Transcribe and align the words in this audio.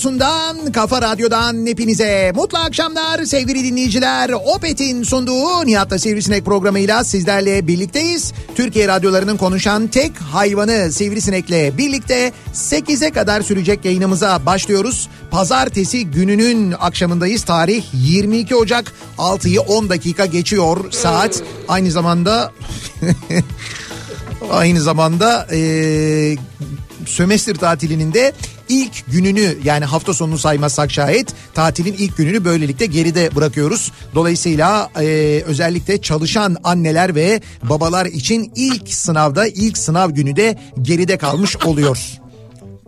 radyosundan, 0.00 0.72
kafa 0.72 1.02
radyodan 1.02 1.66
hepinize 1.66 2.32
mutlu 2.34 2.58
akşamlar 2.58 3.24
sevgili 3.24 3.64
dinleyiciler. 3.64 4.30
Opet'in 4.30 5.02
sunduğu 5.02 5.66
Nihat'la 5.66 5.98
Sivrisinek 5.98 6.44
programıyla 6.44 7.04
sizlerle 7.04 7.66
birlikteyiz. 7.66 8.32
Türkiye 8.54 8.88
radyolarının 8.88 9.36
konuşan 9.36 9.86
tek 9.86 10.18
hayvanı 10.18 10.92
Sivrisinek'le 10.92 11.78
birlikte 11.78 12.32
8'e 12.54 13.10
kadar 13.10 13.40
sürecek 13.40 13.84
yayınımıza 13.84 14.46
başlıyoruz. 14.46 15.08
Pazartesi 15.30 16.06
gününün 16.06 16.74
akşamındayız. 16.80 17.44
Tarih 17.44 17.84
22 17.94 18.56
Ocak 18.56 18.92
6'yı 19.18 19.60
10 19.60 19.88
dakika 19.88 20.26
geçiyor 20.26 20.92
saat. 20.92 21.42
Aynı 21.68 21.90
zamanda 21.90 22.52
aynı 24.50 24.80
zamanda 24.80 25.46
eee 25.52 26.36
sömestr 27.06 27.54
tatilinin 27.54 28.14
de 28.14 28.32
ilk 28.70 29.12
gününü 29.12 29.58
yani 29.64 29.84
hafta 29.84 30.14
sonunu 30.14 30.38
saymazsak 30.38 30.90
şayet 30.92 31.28
tatilin 31.54 31.92
ilk 31.98 32.16
gününü 32.16 32.44
böylelikle 32.44 32.86
geride 32.86 33.36
bırakıyoruz. 33.36 33.92
Dolayısıyla 34.14 34.90
e, 35.00 35.04
özellikle 35.46 36.02
çalışan 36.02 36.56
anneler 36.64 37.14
ve 37.14 37.40
babalar 37.62 38.06
için 38.06 38.52
ilk 38.56 38.94
sınavda 38.94 39.46
ilk 39.46 39.78
sınav 39.78 40.10
günü 40.10 40.36
de 40.36 40.58
geride 40.82 41.18
kalmış 41.18 41.56
oluyor. 41.56 41.98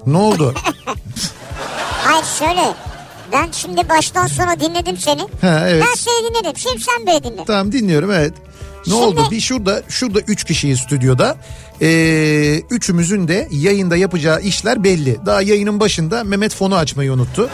Ne 0.07 0.17
oldu? 0.17 0.55
Hayır 2.05 2.25
şöyle. 2.39 2.75
Ben 3.33 3.49
şimdi 3.53 3.89
baştan 3.89 4.27
sona 4.27 4.61
dinledim 4.61 4.97
seni. 4.97 5.21
Ha, 5.41 5.65
evet. 5.69 5.85
Ben 5.89 5.95
seni 5.95 6.31
dinledim. 6.31 6.57
Şimdi 6.57 6.81
sen 6.81 7.07
beni 7.07 7.25
dinle. 7.25 7.45
Tamam 7.47 7.73
dinliyorum 7.73 8.11
evet. 8.13 8.33
Ne 8.87 8.93
Şimdi- 8.93 9.05
oldu? 9.05 9.29
Bir 9.31 9.41
şurada 9.41 9.83
şurada 9.89 10.21
üç 10.21 10.45
kişiyiz 10.45 10.81
stüdyoda. 10.81 11.37
Ee, 11.83 12.63
üçümüzün 12.71 13.29
de 13.29 13.49
yayında 13.51 13.97
yapacağı 13.97 14.41
işler 14.41 14.85
belli. 14.85 15.19
Daha 15.27 15.43
yayının 15.43 15.81
başında 15.81 16.25
Mehmet 16.25 16.55
fonu 16.55 16.77
açmayı 16.77 17.13
unuttu. 17.13 17.51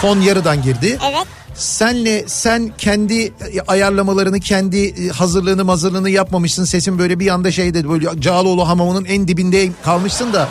Fon 0.00 0.20
yarıdan 0.20 0.62
girdi. 0.62 0.98
Evet. 1.10 1.26
Senle 1.54 2.24
sen 2.26 2.72
kendi 2.78 3.32
ayarlamalarını 3.68 4.40
kendi 4.40 4.84
e, 4.86 5.08
hazırlığını 5.08 5.70
hazırlığını 5.70 6.10
yapmamışsın. 6.10 6.64
Sesin 6.64 6.98
böyle 6.98 7.20
bir 7.20 7.28
anda 7.28 7.52
şeyde 7.52 7.88
böyle 7.88 8.20
Cağaloğlu 8.20 8.68
hamamının 8.68 9.04
en 9.04 9.28
dibinde 9.28 9.68
kalmışsın 9.84 10.32
da 10.32 10.48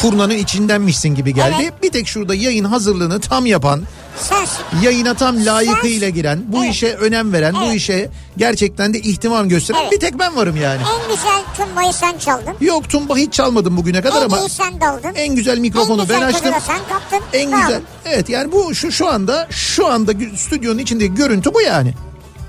kurnanın 0.00 0.34
içindenmişsin 0.34 1.08
gibi 1.14 1.34
geldi. 1.34 1.56
Evet. 1.62 1.82
Bir 1.82 1.90
tek 1.90 2.08
şurada 2.08 2.34
yayın 2.34 2.64
hazırlığını 2.64 3.20
tam 3.20 3.46
yapan 3.46 3.82
Sensin. 4.20 4.56
yayına 4.82 5.14
tam 5.14 5.46
layıkıyla 5.46 6.08
giren, 6.08 6.44
bu 6.48 6.64
Evet. 6.64 6.74
işe 6.74 6.94
önem 6.94 7.32
veren, 7.32 7.54
bu 7.54 7.64
Evet. 7.64 7.74
işe 7.76 8.10
gerçekten 8.36 8.94
de 8.94 8.98
ihtimam 9.00 9.48
gösteren 9.48 9.78
Evet. 9.82 9.92
bir 9.92 10.00
tek 10.00 10.18
ben 10.18 10.36
varım 10.36 10.56
yani. 10.56 10.80
En 10.82 11.16
güzel 11.16 11.42
tümbayı 11.56 11.92
sen 11.92 12.18
çaldın. 12.18 12.54
Yok 12.60 12.88
tumba 12.88 13.16
hiç 13.16 13.32
çalmadım 13.32 13.76
bugüne 13.76 14.02
kadar 14.02 14.20
En 14.20 14.24
ama 14.24 14.38
iyi 14.38 14.48
sen 14.48 14.80
daldın. 14.80 15.12
en 15.14 15.34
güzel 15.34 15.58
mikrofonu 15.58 16.00
En 16.00 16.06
güzel 16.06 16.20
ben 16.20 16.26
açtım. 16.26 16.54
sen 16.66 16.78
kaptın. 16.88 17.20
En 17.32 17.50
güzel. 17.50 17.80
Evet 18.06 18.28
yani 18.28 18.52
bu 18.52 18.74
şu 18.74 18.92
şu 18.92 19.08
anda 19.08 19.46
şu 19.50 19.86
anda 19.86 20.12
stüdyonun 20.36 20.78
içindeki 20.78 21.14
görüntü 21.14 21.54
bu 21.54 21.60
yani. 21.60 21.94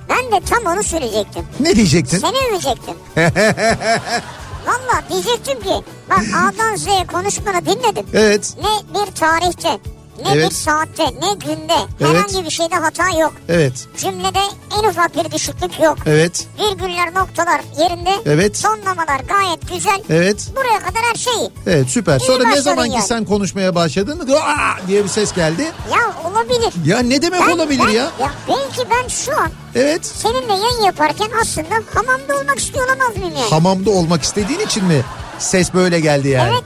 Ben 0.09 0.31
de 0.31 0.45
tam 0.45 0.73
onu 0.73 0.83
söyleyecektim. 0.83 1.43
Ne 1.59 1.75
diyecektin? 1.75 2.17
Seni 2.19 2.37
övecektim. 2.51 2.93
Valla 4.67 5.03
diyecektim 5.09 5.59
ki 5.59 5.83
bak 6.09 6.19
A'dan 6.35 6.75
Z'ye 6.75 7.07
konuşmanı 7.07 7.65
dinledim. 7.65 8.05
Evet. 8.13 8.57
Ne 8.61 8.99
bir 8.99 9.11
tarihte, 9.11 9.79
ne 10.23 10.31
Evet. 10.33 10.49
bir 10.49 10.55
saatte, 10.55 11.03
ne 11.03 11.33
günde 11.45 11.73
Evet. 12.01 12.15
herhangi 12.15 12.45
bir 12.45 12.49
şeyde 12.49 12.75
hata 12.75 13.09
yok. 13.09 13.33
Evet. 13.49 13.73
Cümlede 13.97 14.39
en 14.79 14.89
ufak 14.89 15.15
bir 15.25 15.31
düşüklük 15.31 15.79
yok. 15.79 15.97
Evet. 16.05 16.47
Virgüller, 16.59 17.13
noktalar 17.13 17.61
yerinde. 17.79 18.09
Evet. 18.25 18.57
Sonlamalar 18.57 19.19
gayet 19.19 19.69
güzel. 19.73 20.01
Evet. 20.09 20.47
Buraya 20.55 20.79
kadar 20.79 21.01
her 21.09 21.15
şey 21.15 21.33
iyi. 21.33 21.49
Evet 21.67 21.87
süper. 21.89 22.19
Sonra 22.19 22.47
ne 22.47 22.61
zaman 22.61 22.85
ki 22.85 22.91
yani. 22.95 23.03
sen 23.05 23.25
konuşmaya 23.25 23.75
başladın 23.75 24.19
"Aa!" 24.19 24.87
diye 24.87 25.03
bir 25.03 25.09
ses 25.09 25.33
geldi. 25.33 25.71
Ya 25.93 26.29
olabilir. 26.31 26.73
Ya 26.85 26.99
ne 26.99 27.21
demek 27.21 27.41
Ben- 27.41 27.51
olabilir 27.51 27.83
ben- 27.87 27.91
ya? 27.93 28.03
Ya 28.19 28.31
belki 28.47 28.89
ben 28.89 29.07
şu 29.07 29.31
an 29.41 29.49
Evet. 29.75 30.05
seninle 30.05 30.53
yayın 30.53 30.81
yaparken 30.85 31.27
aslında 31.41 31.75
hamamda 31.93 32.35
olmak 32.41 32.59
istiyor 32.59 32.87
olamaz 32.87 33.17
mıyım 33.17 33.33
yani? 33.35 33.49
Hamamda 33.49 33.89
olmak 33.89 34.23
istediğin 34.23 34.59
için 34.59 34.85
mi 34.85 35.01
ses 35.39 35.73
böyle 35.73 35.99
geldi 35.99 36.27
yani? 36.29 36.49
Evet. 36.53 36.63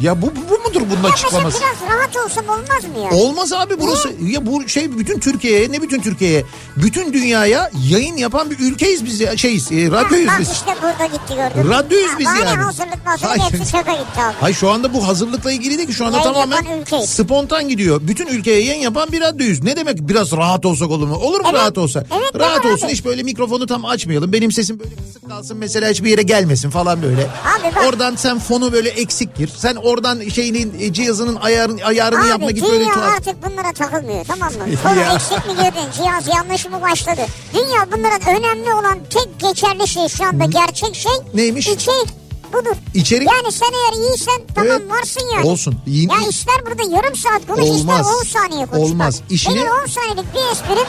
Ya 0.00 0.22
bu, 0.22 0.26
bu 0.26 0.68
mudur 0.68 0.80
bunun 0.80 0.90
Ya 0.90 0.96
mesela 1.02 1.12
açıklaması? 1.12 1.58
biraz 1.60 1.96
rahat 1.98 2.16
olsam 2.24 2.44
olmaz 2.48 2.84
mı 2.84 2.98
ya? 3.04 3.10
Olmaz 3.20 3.52
abi 3.52 3.80
burası. 3.80 4.12
Ya 4.22 4.46
bu 4.46 4.68
şey 4.68 4.98
bütün 4.98 5.18
Türkiye'ye 5.20 5.72
ne 5.72 5.82
bütün 5.82 6.00
Türkiye'ye? 6.00 6.44
Bütün 6.76 7.12
dünyaya 7.12 7.70
yayın 7.90 8.16
yapan 8.16 8.50
bir 8.50 8.58
ülkeyiz 8.58 9.04
biz 9.04 9.20
ya. 9.20 9.36
Şeyiz, 9.36 9.72
e, 9.72 9.90
radyoyuz 9.90 10.28
Bak 10.28 10.40
biz. 10.40 10.50
işte 10.50 10.70
burada 10.82 11.06
gitti 11.06 11.34
gördün. 11.54 11.70
Radyoyuz 11.70 12.10
Ha, 12.12 12.18
biz 12.18 12.26
bari 12.26 12.38
yani. 12.38 12.62
hazırlık 12.62 12.98
hazırlık 13.04 13.30
Hayır. 13.40 13.52
hepsi 13.52 13.70
şaka 13.70 13.92
gitti 13.92 14.20
abi. 14.20 14.34
Hayır 14.40 14.56
şu 14.56 14.70
anda 14.70 14.94
bu 14.94 15.06
hazırlıkla 15.08 15.52
ilgili 15.52 15.76
değil 15.78 15.88
ki 15.88 15.94
şu 15.94 16.06
anda 16.06 16.16
Yayın 16.16 16.32
tamamen 16.32 16.84
spontan 17.06 17.68
gidiyor. 17.68 18.00
Bütün 18.02 18.26
ülkeye 18.26 18.64
yayın 18.64 18.80
yapan 18.82 19.12
bir 19.12 19.20
radyoyuz. 19.20 19.62
Ne 19.62 19.76
demek 19.76 19.98
biraz 20.08 20.32
rahat 20.32 20.66
olsak 20.66 20.90
olur 20.90 21.06
mu? 21.06 21.14
Olur 21.16 21.40
mu 21.40 21.46
Evet. 21.50 21.60
rahat 21.60 21.78
olsa? 21.78 22.04
Evet, 22.20 22.30
rahat 22.38 22.66
olsun 22.66 22.86
abi. 22.86 22.92
hiç 22.92 23.04
böyle 23.04 23.22
mikrofonu 23.22 23.66
tam 23.66 23.84
açmayalım. 23.84 24.32
Benim 24.32 24.52
sesim 24.52 24.78
böyle 24.78 24.90
kısık 25.06 25.28
kalsın 25.28 25.56
mesela 25.56 25.90
hiçbir 25.90 26.10
yere 26.10 26.22
gelmesin 26.22 26.70
falan 26.70 27.02
böyle. 27.02 27.22
Abi 27.22 27.74
bak. 27.76 27.84
Oradan 27.88 28.16
sen 28.16 28.38
fonu 28.38 28.72
böyle 28.72 28.88
eksik 28.88 29.36
gir. 29.36 29.50
Sen 29.56 29.74
oradan 29.84 30.28
şeyinin 30.28 30.80
e, 30.80 30.92
cihazının 30.92 31.36
ayarını, 31.36 31.84
ayarını 31.84 32.20
Abi 32.22 32.28
yapma 32.28 32.50
git 32.50 32.64
dünya 32.64 32.72
böyle 32.72 32.84
tuhaf. 32.84 33.12
artık 33.18 33.36
bunlara 33.50 33.72
takılmıyor 33.72 34.24
tamam 34.24 34.52
mı? 34.52 34.58
Konu 34.82 35.00
eksik 35.14 35.46
mi 35.46 35.52
girdin? 35.54 35.90
Cihaz 35.96 36.28
yanlış 36.36 36.66
mı 36.68 36.82
başladı? 36.82 37.20
Dünya 37.54 37.86
bunların 37.92 38.36
önemli 38.36 38.74
olan 38.74 38.98
tek 39.10 39.40
geçerli 39.40 39.88
şey 39.88 40.08
şu 40.08 40.24
anda 40.24 40.44
gerçek 40.44 40.94
şey. 40.94 41.12
Neymiş? 41.34 41.68
İçerik 41.68 42.08
budur. 42.52 42.76
İçerik? 42.94 43.28
Yani 43.32 43.52
sen 43.52 43.66
eğer 43.72 44.02
iyiysen 44.06 44.40
tamam 44.54 44.70
Evet. 44.80 44.90
varsın 44.90 45.22
yani. 45.34 45.46
Olsun. 45.46 45.76
İyi- 45.86 46.08
Ya 46.10 46.28
ister 46.28 46.54
burada 46.66 46.96
yarım 46.96 47.16
saat 47.16 47.46
konuş 47.46 47.60
Olmaz. 47.70 48.06
ister 48.06 48.40
10 48.40 48.42
saniye 48.48 48.66
konuş. 48.66 48.90
Olmaz. 48.90 49.20
Bak, 49.22 49.30
İşini- 49.32 49.54
Benim 49.54 49.66
10 49.82 49.86
saniyelik 49.86 50.34
bir 50.34 50.52
esprim 50.52 50.86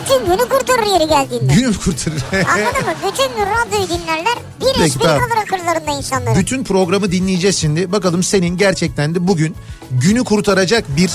bütün 0.00 0.26
günü 0.26 0.48
kurtarır 0.48 0.86
yeri 0.86 1.08
geldiğinde. 1.08 1.54
Günüm 1.54 1.74
kurtarır. 1.74 2.22
Anladın 2.48 2.86
mı? 2.86 2.94
Bütün 3.12 3.36
gün 3.36 3.46
radyoyu 3.46 3.88
dinlerler. 3.88 4.34
Bir 4.60 4.66
Peki, 4.66 4.82
espri 4.84 5.00
tamam. 5.02 5.18
kalır 5.18 5.42
akıllarında 5.42 5.90
insanların. 5.98 6.40
Bütün 6.40 6.64
programı 6.64 7.12
dinleyeceğiz 7.12 7.56
şimdi. 7.58 7.92
Bakalım 7.92 8.22
senin 8.22 8.56
gerçekten 8.56 9.14
de 9.14 9.28
bugün 9.28 9.56
günü 9.90 10.24
kurtaracak 10.24 10.84
bir 10.96 11.10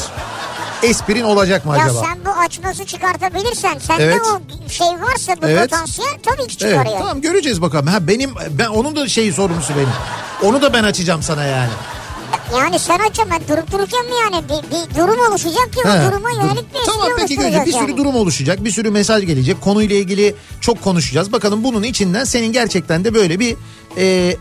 esprin 0.84 1.24
olacak 1.24 1.66
mı 1.66 1.78
Ya 1.78 1.84
acaba? 1.86 2.00
sen 2.04 2.26
bu 2.26 2.30
açması 2.30 2.86
çıkartabilirsen 2.86 3.78
sende 3.78 4.04
Evet. 4.04 4.22
o 4.22 4.70
şey 4.70 4.88
varsa 4.88 5.34
bu 5.42 5.48
Evet. 5.48 5.72
potansiyel 5.72 6.18
tabii 6.24 6.48
ki 6.48 6.58
çıkar 6.58 6.76
Evet, 6.76 6.86
yani. 6.88 7.00
tamam 7.00 7.22
göreceğiz 7.22 7.62
bakalım. 7.62 7.88
Ha 7.88 8.08
benim 8.08 8.32
ben 8.52 8.68
onun 8.68 8.96
da 8.96 9.08
şeyi 9.08 9.34
sorumlusu 9.34 9.74
benim. 9.76 9.90
Onu 10.44 10.62
da 10.62 10.74
ben 10.74 10.84
açacağım 10.84 11.24
sana 11.24 11.44
yani. 11.44 11.70
Yani 12.58 12.80
sen 12.80 13.00
açacaksın 13.00 13.26
ben 13.32 13.58
durup 13.58 13.72
dururken 13.72 14.06
mi 14.06 14.12
yani 14.22 14.44
bir, 14.50 14.72
bir 14.72 14.96
durum 15.00 15.20
oluşacak 15.30 15.74
ki 15.74 15.80
He, 15.84 15.90
o 15.90 16.12
duruma 16.12 16.30
dur- 16.30 16.36
yönelik 16.42 16.74
bir 16.74 16.80
Tamam 16.86 17.08
peki 17.18 17.36
göreceğiz. 17.36 17.66
Bir 17.68 17.74
yani. 17.74 17.86
sürü 17.88 17.98
durum 17.98 18.16
oluşacak. 18.16 18.64
Bir 18.64 18.72
sürü 18.72 18.92
mesaj 18.92 19.26
gelecek. 19.26 19.62
Konuyla 19.62 19.96
ilgili 19.96 20.36
çok 20.62 20.82
konuşacağız. 20.82 21.32
Bakalım 21.32 21.64
bunun 21.64 21.84
içinden 21.84 22.24
senin 22.24 22.52
gerçekten 22.54 23.04
de 23.06 23.14
böyle 23.14 23.40
bir 23.40 23.56
e, 23.98 24.36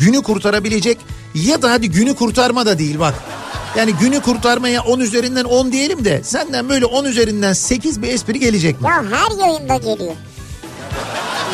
günü 0.00 0.22
kurtarabilecek 0.22 0.98
ya 1.34 1.62
da 1.62 1.70
hadi 1.70 1.90
günü 1.90 2.14
kurtarma 2.14 2.66
da 2.66 2.78
değil 2.78 2.98
bak. 2.98 3.14
Yani 3.76 3.92
günü 3.94 4.20
kurtarmaya 4.20 4.82
10 4.82 5.00
üzerinden 5.00 5.44
10 5.44 5.72
diyelim 5.72 6.04
de 6.04 6.20
senden 6.24 6.68
böyle 6.68 6.84
10 6.86 7.04
üzerinden 7.04 7.52
8 7.52 8.02
bir 8.02 8.08
espri 8.08 8.40
gelecek 8.40 8.80
mi? 8.80 8.86
Ya 8.88 9.04
her 9.10 9.46
yayında 9.46 9.76
geliyor. 9.76 10.14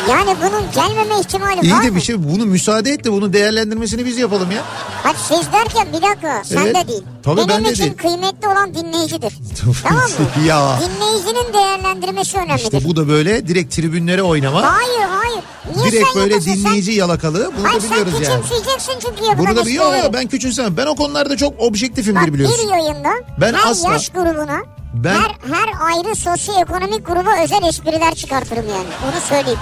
Yani 0.09 0.35
bunun 0.41 0.71
gelmeme 0.75 1.19
ihtimali 1.19 1.61
İyi 1.61 1.73
var 1.73 1.83
de 1.83 1.89
mı? 1.89 1.95
bir 1.95 2.01
şey 2.01 2.23
bunu 2.23 2.45
müsaade 2.45 2.91
et 2.91 3.03
de 3.03 3.11
bunu 3.11 3.33
değerlendirmesini 3.33 4.05
biz 4.05 4.17
yapalım 4.17 4.51
ya. 4.51 4.61
Hadi 5.03 5.17
siz 5.27 5.53
derken 5.53 5.87
bir 5.93 6.01
dakika 6.09 6.41
sen 6.45 6.57
Evet. 6.65 6.75
de 6.75 6.87
değil. 6.87 7.03
Tabii 7.23 7.37
Benim 7.37 7.49
ben 7.49 7.65
de 7.65 7.71
için 7.71 7.83
değil. 7.83 7.93
kıymetli 7.97 8.47
olan 8.47 8.75
dinleyicidir. 8.75 9.33
tamam 9.83 10.03
mı? 10.03 10.09
Ya. 10.47 10.79
Dinleyicinin 10.79 11.53
değerlendirmesi 11.53 12.37
önemlidir. 12.37 12.63
İşte 12.63 12.83
bu 12.89 12.95
da 12.95 13.07
böyle 13.07 13.47
direkt 13.47 13.75
tribünlere 13.75 14.23
oynama. 14.23 14.61
Hayır 14.61 15.07
hayır. 15.09 15.43
Niye 15.77 15.91
direkt 15.91 16.07
sen 16.13 16.21
böyle 16.21 16.33
yapasın? 16.33 16.53
dinleyici 16.53 16.91
yalakalığı. 16.91 17.51
Bunu 17.57 17.63
Sen, 17.63 17.65
da 17.65 17.69
hayır 17.69 17.83
biliyoruz 18.05 18.13
sen 18.25 18.31
yani. 18.31 18.41
küçümseyeceksin 18.43 18.93
çünkü 18.93 19.23
yapılan 19.29 19.37
Bunu 19.37 19.55
da 19.57 19.65
biliyor 19.65 19.85
esprileri. 19.93 20.13
ben 20.13 20.27
küçümsemem. 20.27 20.77
Ben 20.77 20.85
o 20.85 20.95
konularda 20.95 21.37
çok 21.37 21.59
objektifimdir 21.59 22.21
Bak 22.21 22.33
biliyorsun. 22.33 22.59
bir 22.67 22.71
yayında 22.71 23.09
Ben 23.41 23.53
her 23.53 23.71
asla- 23.71 23.91
yaş 23.91 24.09
grubuna 24.09 24.61
Ben- 24.93 25.13
her, 25.15 25.29
her 25.53 25.69
ayrı 25.95 26.15
sosyoekonomik 26.15 27.07
gruba 27.07 27.43
özel 27.43 27.63
espriler 27.69 28.15
çıkartırım 28.15 28.65
yani. 28.69 28.87
Onu 29.11 29.21
söyleyeyim. 29.29 29.59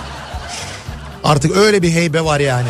Artık 1.24 1.58
öyle 1.58 1.82
bir 1.82 1.92
heybe 1.92 2.26
var 2.26 2.40
yani. 2.40 2.68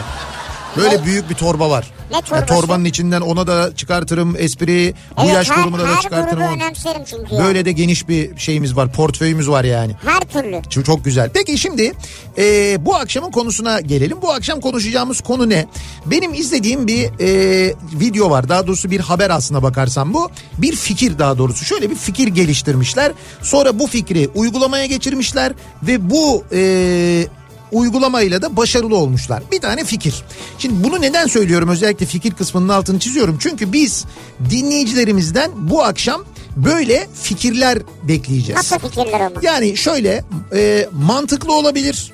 Böyle 0.78 0.96
Ne? 0.98 1.06
büyük 1.06 1.30
bir 1.30 1.36
torba 1.36 1.70
var. 1.70 1.86
Ne 2.12 2.16
Ya 2.16 2.22
torbası? 2.22 2.46
torbanın 2.46 2.86
içinden 2.86 3.22
ona 3.22 3.48
da 3.48 3.76
çıkartırım 3.76 4.36
espri. 4.38 4.94
bu 5.18 5.22
Evet, 5.24 5.34
yaş 5.34 5.50
her, 5.50 5.64
grubuna 5.64 5.84
da 5.84 5.88
her 5.96 6.02
çıkartırım. 6.02 6.44
onu. 6.44 6.52
önemserim 6.54 7.02
çünkü. 7.06 7.36
yani. 7.36 7.46
Böyle 7.46 7.66
de 7.66 7.72
geniş 7.72 8.08
bir 8.10 8.38
şeyimiz 8.38 8.76
var. 8.76 8.92
Portföyümüz 8.92 9.50
var 9.50 9.64
yani. 9.64 9.96
Her 10.06 10.20
türlü. 10.20 10.62
Çok, 10.70 10.86
çok 10.86 11.06
güzel. 11.06 11.30
Peki 11.34 11.58
şimdi 11.58 11.92
e, 12.38 12.78
bu 12.86 12.96
akşamın 12.96 13.32
konusuna 13.32 13.80
gelelim. 13.82 14.18
Bu 14.22 14.32
akşam 14.34 14.60
konuşacağımız 14.62 15.22
konu 15.22 15.50
ne? 15.50 15.66
Benim 16.06 16.34
izlediğim 16.34 16.88
bir 16.88 17.10
e, 17.20 17.74
video 17.94 18.30
var. 18.30 18.50
Daha 18.50 18.68
doğrusu 18.68 18.92
bir 18.92 19.00
haber 19.00 19.30
aslına 19.30 19.64
bakarsam 19.64 20.14
bu. 20.14 20.30
Bir 20.58 20.76
fikir 20.76 21.20
daha 21.20 21.38
doğrusu. 21.38 21.66
Şöyle 21.66 21.90
bir 21.90 21.96
fikir 21.96 22.28
geliştirmişler. 22.28 23.12
Sonra 23.42 23.80
bu 23.80 23.88
fikri 23.88 24.30
uygulamaya 24.36 24.86
geçirmişler 24.86 25.54
ve 25.84 26.10
bu 26.10 26.44
e, 26.54 27.28
uygulamayla 27.72 28.42
da 28.42 28.58
başarılı 28.58 28.96
olmuşlar. 28.96 29.44
Bir 29.52 29.60
tane 29.62 29.84
fikir. 29.84 30.24
Şimdi 30.58 30.84
bunu 30.84 31.02
neden 31.02 31.28
söylüyorum? 31.28 31.70
Özellikle 31.70 32.06
fikir 32.06 32.34
kısmının 32.34 32.70
altını 32.70 33.00
çiziyorum. 33.00 33.38
Çünkü 33.42 33.74
biz 33.74 34.06
dinleyicilerimizden 34.50 35.52
bu 35.56 35.84
akşam 35.84 36.24
böyle 36.56 37.08
fikirler 37.24 37.80
bekleyeceğiz. 38.04 38.58
Nasıl 38.58 38.80
fikirler 38.80 39.20
ama? 39.20 39.36
Yani 39.42 39.78
şöyle 39.78 40.24
e, 40.56 40.88
mantıklı 40.92 41.54
olabilir, 41.54 42.12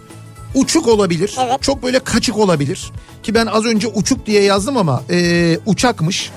uçuk 0.55 0.87
olabilir, 0.87 1.35
Evet. 1.39 1.61
çok 1.61 1.83
böyle 1.83 1.99
kaçık 1.99 2.37
olabilir. 2.37 2.91
Ki 3.23 3.33
ben 3.33 3.45
az 3.45 3.65
önce 3.65 3.87
uçuk 3.87 4.25
diye 4.25 4.43
yazdım 4.43 4.77
ama 4.77 5.03
e, 5.09 5.57
uçakmış. 5.65 6.31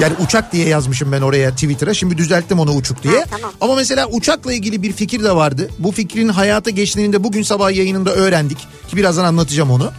Yani 0.00 0.12
uçak 0.24 0.52
diye 0.52 0.68
yazmışım 0.68 1.12
ben 1.12 1.20
oraya 1.20 1.50
Twitter'a. 1.50 1.94
Şimdi 1.94 2.18
düzelttim 2.18 2.58
onu 2.60 2.72
uçuk 2.72 3.02
diye. 3.02 3.18
Ha, 3.18 3.24
tamam. 3.30 3.52
Ama 3.60 3.74
mesela 3.74 4.06
uçakla 4.06 4.52
ilgili 4.52 4.82
bir 4.82 4.92
fikir 4.92 5.24
de 5.24 5.36
vardı. 5.36 5.70
Bu 5.78 5.92
fikrin 5.92 6.28
hayata 6.28 6.70
geçtiğini 6.70 7.12
de 7.12 7.24
bugün 7.24 7.42
sabah 7.42 7.70
yayınında 7.72 8.14
öğrendik. 8.14 8.58
Ki 8.58 8.96
birazdan 8.96 9.24
anlatacağım 9.24 9.70
onu. 9.70 9.92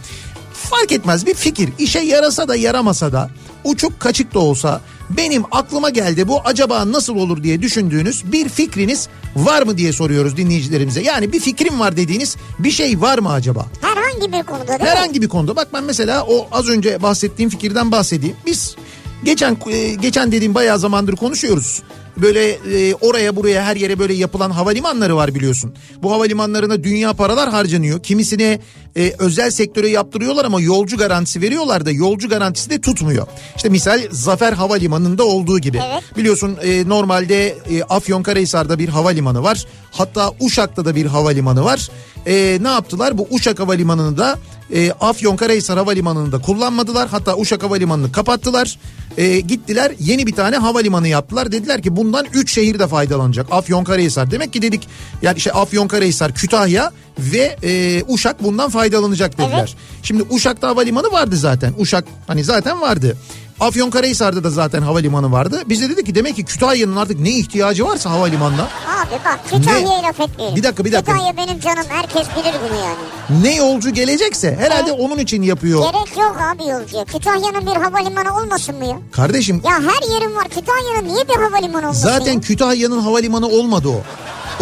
Fark 0.52 0.92
etmez 0.92 1.26
bir 1.26 1.34
fikir. 1.34 1.70
İşe 1.78 1.98
yarasa 2.00 2.48
da 2.48 2.56
yaramasa 2.56 3.12
da 3.12 3.30
uçuk 3.64 4.00
kaçık 4.00 4.34
da 4.34 4.38
olsa 4.38 4.80
benim 5.10 5.44
aklıma 5.50 5.90
geldi 5.90 6.28
bu 6.28 6.40
acaba 6.44 6.92
nasıl 6.92 7.16
olur 7.16 7.42
diye 7.42 7.62
düşündüğünüz 7.62 8.32
bir 8.32 8.48
fikriniz 8.48 9.08
var 9.36 9.62
mı 9.62 9.78
diye 9.78 9.92
soruyoruz 9.92 10.36
dinleyicilerimize. 10.36 11.02
Yani 11.02 11.32
bir 11.32 11.40
fikrim 11.40 11.80
var 11.80 11.96
dediğiniz 11.96 12.36
bir 12.58 12.70
şey 12.70 13.00
var 13.00 13.18
mı 13.18 13.32
acaba? 13.32 13.66
Herhangi 13.80 14.32
bir 14.32 14.42
konuda 14.42 14.68
değil 14.68 14.80
mi? 14.80 14.86
Herhangi 14.86 15.22
bir 15.22 15.28
konuda 15.28 15.56
bak 15.56 15.68
ben 15.72 15.84
mesela 15.84 16.24
o 16.24 16.48
az 16.52 16.68
önce 16.68 17.02
bahsettiğim 17.02 17.50
fikirden 17.50 17.92
bahsedeyim. 17.92 18.36
Biz 18.46 18.76
geçen 19.24 19.56
e, 19.70 19.94
geçen 19.94 20.32
dediğim 20.32 20.54
bayağı 20.54 20.78
zamandır 20.78 21.16
konuşuyoruz. 21.16 21.82
Böyle 22.16 22.50
e, 22.50 22.94
oraya 22.94 23.36
buraya 23.36 23.64
her 23.64 23.76
yere 23.76 23.98
böyle 23.98 24.14
yapılan 24.14 24.50
havalimanları 24.50 25.16
var 25.16 25.34
biliyorsun. 25.34 25.74
Bu 26.02 26.12
havalimanlarına 26.12 26.84
dünya 26.84 27.12
paralar 27.12 27.50
harcanıyor. 27.50 28.02
Kimisine 28.02 28.60
e, 28.96 29.14
özel 29.18 29.50
sektöre 29.50 29.88
yaptırıyorlar 29.88 30.44
ama 30.44 30.60
yolcu 30.60 30.96
garantisi 30.96 31.40
veriyorlar 31.40 31.86
da 31.86 31.90
yolcu 31.90 32.28
garantisi 32.28 32.70
de 32.70 32.80
tutmuyor. 32.80 33.26
İşte 33.56 33.68
misal 33.68 34.00
Zafer 34.10 34.52
Havalimanı'nda 34.52 35.24
olduğu 35.24 35.58
gibi. 35.58 35.80
Evet. 35.92 36.16
Biliyorsun 36.16 36.56
e, 36.62 36.88
normalde 36.88 37.48
e, 37.48 37.82
Afyonkarahisar'da 37.82 38.78
bir 38.78 38.88
havalimanı 38.88 39.42
var. 39.42 39.66
Hatta 39.90 40.32
Uşak'ta 40.40 40.84
da 40.84 40.94
bir 40.94 41.06
havalimanı 41.06 41.64
var. 41.64 41.90
E, 42.26 42.58
ne 42.60 42.68
yaptılar? 42.68 43.18
Bu 43.18 43.28
Uşak 43.30 43.60
Havalimanı'nı 43.60 44.18
da 44.18 44.38
e, 44.74 44.92
Afyonkarahisar 44.92 45.78
Havalimanı'nı 45.78 46.32
da 46.32 46.38
kullanmadılar. 46.38 47.08
Hatta 47.08 47.36
Uşak 47.36 47.62
Havalimanı'nı 47.62 48.12
kapattılar. 48.12 48.78
E, 49.16 49.40
gittiler 49.40 49.92
yeni 49.98 50.26
bir 50.26 50.34
tane 50.34 50.56
havalimanı 50.56 51.08
yaptılar. 51.08 51.52
Dediler 51.52 51.82
ki 51.82 51.96
bundan 51.96 52.26
3 52.34 52.52
şehir 52.52 52.78
de 52.78 52.86
faydalanacak. 52.86 53.46
Afyonkarahisar. 53.50 54.30
Demek 54.30 54.52
ki 54.52 54.62
dedik 54.62 54.88
yani 55.22 55.36
işte 55.36 55.52
Afyonkarahisar, 55.52 56.34
Kütahya 56.34 56.92
ve 57.32 57.56
e, 57.62 58.02
Uşak 58.08 58.42
bundan 58.42 58.70
faydalanacak 58.70 59.32
dediler. 59.38 59.58
Evet. 59.58 59.74
Şimdi 60.02 60.24
Uşak'ta 60.30 60.68
havalimanı 60.68 61.12
vardı 61.12 61.36
zaten. 61.36 61.74
Uşak 61.78 62.04
hani 62.26 62.44
zaten 62.44 62.80
vardı. 62.80 63.16
Afyonkarahisar'da 63.60 64.44
da 64.44 64.50
zaten 64.50 64.82
havalimanı 64.82 65.32
vardı. 65.32 65.62
Biz 65.66 65.82
de 65.82 65.88
dedik 65.90 66.06
ki 66.06 66.14
demek 66.14 66.36
ki 66.36 66.44
Kütahya'nın 66.44 66.96
artık 66.96 67.20
ne 67.20 67.30
ihtiyacı 67.30 67.86
varsa 67.86 68.10
havalimanına 68.10 68.62
Abi 68.62 69.14
bak 69.24 69.40
Kütahya'yı 69.50 70.02
laf 70.02 70.20
etmeyelim. 70.20 70.56
Bir 70.56 70.62
dakika, 70.62 70.84
bir 70.84 70.92
dakika. 70.92 71.12
Kütahya 71.12 71.36
benim 71.36 71.60
canım 71.60 71.84
herkes 71.88 72.26
bilir 72.36 72.54
bunu 72.68 72.78
yani. 72.80 73.42
ne 73.42 73.56
yolcu 73.56 73.90
gelecekse 73.90 74.56
herhalde 74.60 74.92
onun 74.92 75.18
için 75.18 75.42
yapıyor. 75.42 75.80
Gerek 75.80 76.16
yok 76.16 76.36
abi 76.40 76.68
yolcuya. 76.68 77.04
Kütahya'nın 77.04 77.66
bir 77.66 77.80
havalimanı 77.80 78.36
olmasın 78.36 78.76
mı 78.76 78.84
ya? 78.84 78.98
Kardeşim 79.12 79.62
Ya 79.64 79.74
her 79.74 80.14
yerim 80.14 80.36
var. 80.36 80.44
Kütahya'nın 80.48 81.08
niye 81.14 81.28
bir 81.28 81.42
havalimanı 81.42 81.82
olmasın 81.84 82.02
zaten 82.02 82.32
ya? 82.32 82.40
Kütahya'nın 82.40 83.00
havalimanı 83.00 83.48
olmadı 83.48 83.88
o. 83.88 84.02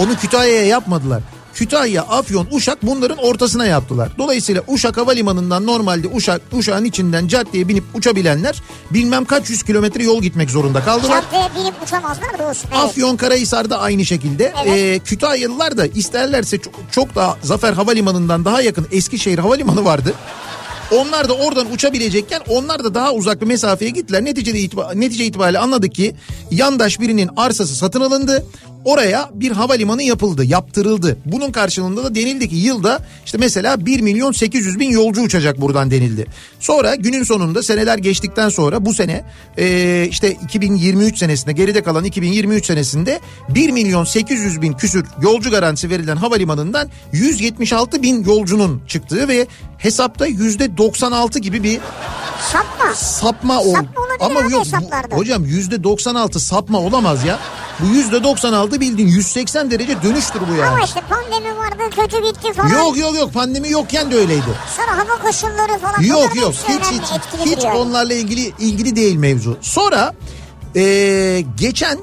Onu 0.03 0.17
Kütahya'ya 0.17 0.67
yapmadılar. 0.67 1.23
Kütahya, 1.59 2.03
Afyon, 2.03 2.49
Uşak 2.53 2.79
bunların 2.83 3.19
ortasına 3.19 3.67
yaptılar. 3.67 4.09
Dolayısıyla 4.19 4.63
Uşak 4.69 4.97
Havalimanı'ndan 4.97 5.67
normalde 5.67 6.09
Uşak, 6.09 6.41
Uşak'ın 6.53 6.85
içinden 6.85 7.29
caddeye 7.29 7.69
binip 7.69 7.85
uçabilenler 7.95 8.63
bilmem 8.91 9.25
kaç 9.25 9.51
yüz 9.51 9.63
kilometre 9.63 10.05
yol 10.05 10.23
gitmek 10.23 10.51
zorunda 10.51 10.85
kaldılar. 10.85 11.25
Caddeye 11.33 11.49
binip 11.57 11.75
uçamazlar 11.83 12.51
olsun. 12.51 12.71
Evet. 12.73 12.85
Afyon 12.85 13.17
Karahisar'da 13.17 13.79
aynı 13.79 14.05
şekilde. 14.05 14.53
Evet. 14.65 14.79
Ee, 14.79 14.99
Kütahyalılar 14.99 15.77
da 15.77 15.87
isterlerse 15.87 16.59
çok, 16.59 16.75
çok 16.91 17.15
daha 17.15 17.37
Zafer 17.43 17.73
Havalimanı'ndan 17.73 18.45
daha 18.45 18.63
yakın 18.63 18.87
Eskişehir 18.93 19.39
Havalimanı 19.39 19.85
vardı. 19.85 20.15
Onlar 20.93 21.29
da 21.29 21.35
oradan 21.35 21.73
uçabilecekken 21.73 22.41
onlar 22.49 22.85
da 22.85 22.95
daha 22.95 23.13
uzak 23.13 23.41
bir 23.41 23.47
mesafeye 23.47 23.91
gittiler. 23.91 24.25
Neticede 24.25 24.59
itiba, 24.59 24.93
netice 24.95 25.25
itibariyle 25.25 25.59
anladık 25.59 25.95
ki 25.95 26.15
yandaş 26.51 27.01
birinin 27.01 27.31
arsası 27.37 27.77
satın 27.77 28.01
alındı. 28.01 28.47
Oraya 28.89 29.31
bir 29.35 29.51
havalimanı 29.51 30.03
yapıldı, 30.03 30.45
yaptırıldı. 30.45 31.19
Bunun 31.25 31.53
karşılığında 31.53 32.05
da 32.05 32.15
denildi 32.15 32.49
ki 32.49 32.57
yılda 32.57 33.01
işte 33.25 33.39
mesela 33.39 33.87
1 33.87 34.01
milyon 34.01 34.33
800 34.33 34.79
bin 34.79 34.91
yolcu 34.91 35.23
uçacak 35.23 35.61
buradan 35.61 35.91
denildi. 35.91 36.27
Sonra 36.61 36.95
günün 36.95 37.23
sonunda 37.23 37.63
seneler 37.63 37.99
geçtikten 37.99 38.49
sonra 38.49 38.87
bu 38.87 38.95
sene 38.95 39.25
e, 39.59 40.07
işte 40.11 40.33
2023 40.33 41.19
senesinde 41.19 41.53
geride 41.53 41.83
kalan 41.83 42.05
2023 42.05 42.67
senesinde 42.67 43.21
1 43.49 43.71
milyon 43.71 44.05
800 44.05 44.63
bin 44.63 44.73
küsür 44.73 45.07
yolcu 45.23 45.51
garantisi 45.51 45.91
verilen 45.91 46.17
havalimanından 46.17 46.89
176 47.13 48.03
bin 48.03 48.25
yolcunun 48.25 48.83
çıktığı 48.87 49.29
ve 49.29 49.47
hesapta 49.79 50.27
yüzde 50.27 50.77
96 50.77 51.39
gibi 51.39 51.63
bir 51.63 51.81
Sapma. 52.53 52.95
sapma 52.95 53.61
oldu. 53.61 53.77
Sapma 53.77 54.03
olabilir 54.03 54.47
abi 54.47 54.53
yok 54.53 54.67
bu, 55.11 55.17
hocam 55.17 55.45
yüzde 55.45 55.85
96 55.85 56.41
sapma 56.41 56.79
olamaz 56.79 57.25
ya. 57.25 57.39
Bu 57.81 57.87
yüzde 57.87 58.25
96 58.25 58.78
bildiğin 58.81 59.09
180 59.09 59.71
derece 59.71 60.03
dönüştür 60.03 60.41
bu 60.51 60.55
yani. 60.55 60.69
Ama 60.71 60.85
işte 60.85 61.01
pandemi 61.11 61.57
vardı 61.57 61.83
kötü 61.97 62.23
bitti 62.23 62.53
falan. 62.53 62.69
Yok 62.69 62.99
yok 62.99 63.15
yok 63.17 63.35
pandemi 63.35 63.71
yokken 63.71 64.11
de 64.11 64.17
öyleydi. 64.17 64.43
Sonra 64.77 64.99
hava 64.99 65.23
koşulları 65.23 65.79
falan. 65.79 66.01
Yok 66.03 66.37
yok 66.37 66.55
hiç 66.69 66.85
hiç 66.87 67.47
hiç 67.57 67.65
yani. 67.65 67.79
onlarla 67.79 68.15
ilgili 68.15 68.53
ilgili 68.59 68.97
değil 68.97 69.17
mevzu. 69.17 69.57
Sonra 69.61 70.15
eee, 70.75 71.41
geçen 71.41 71.99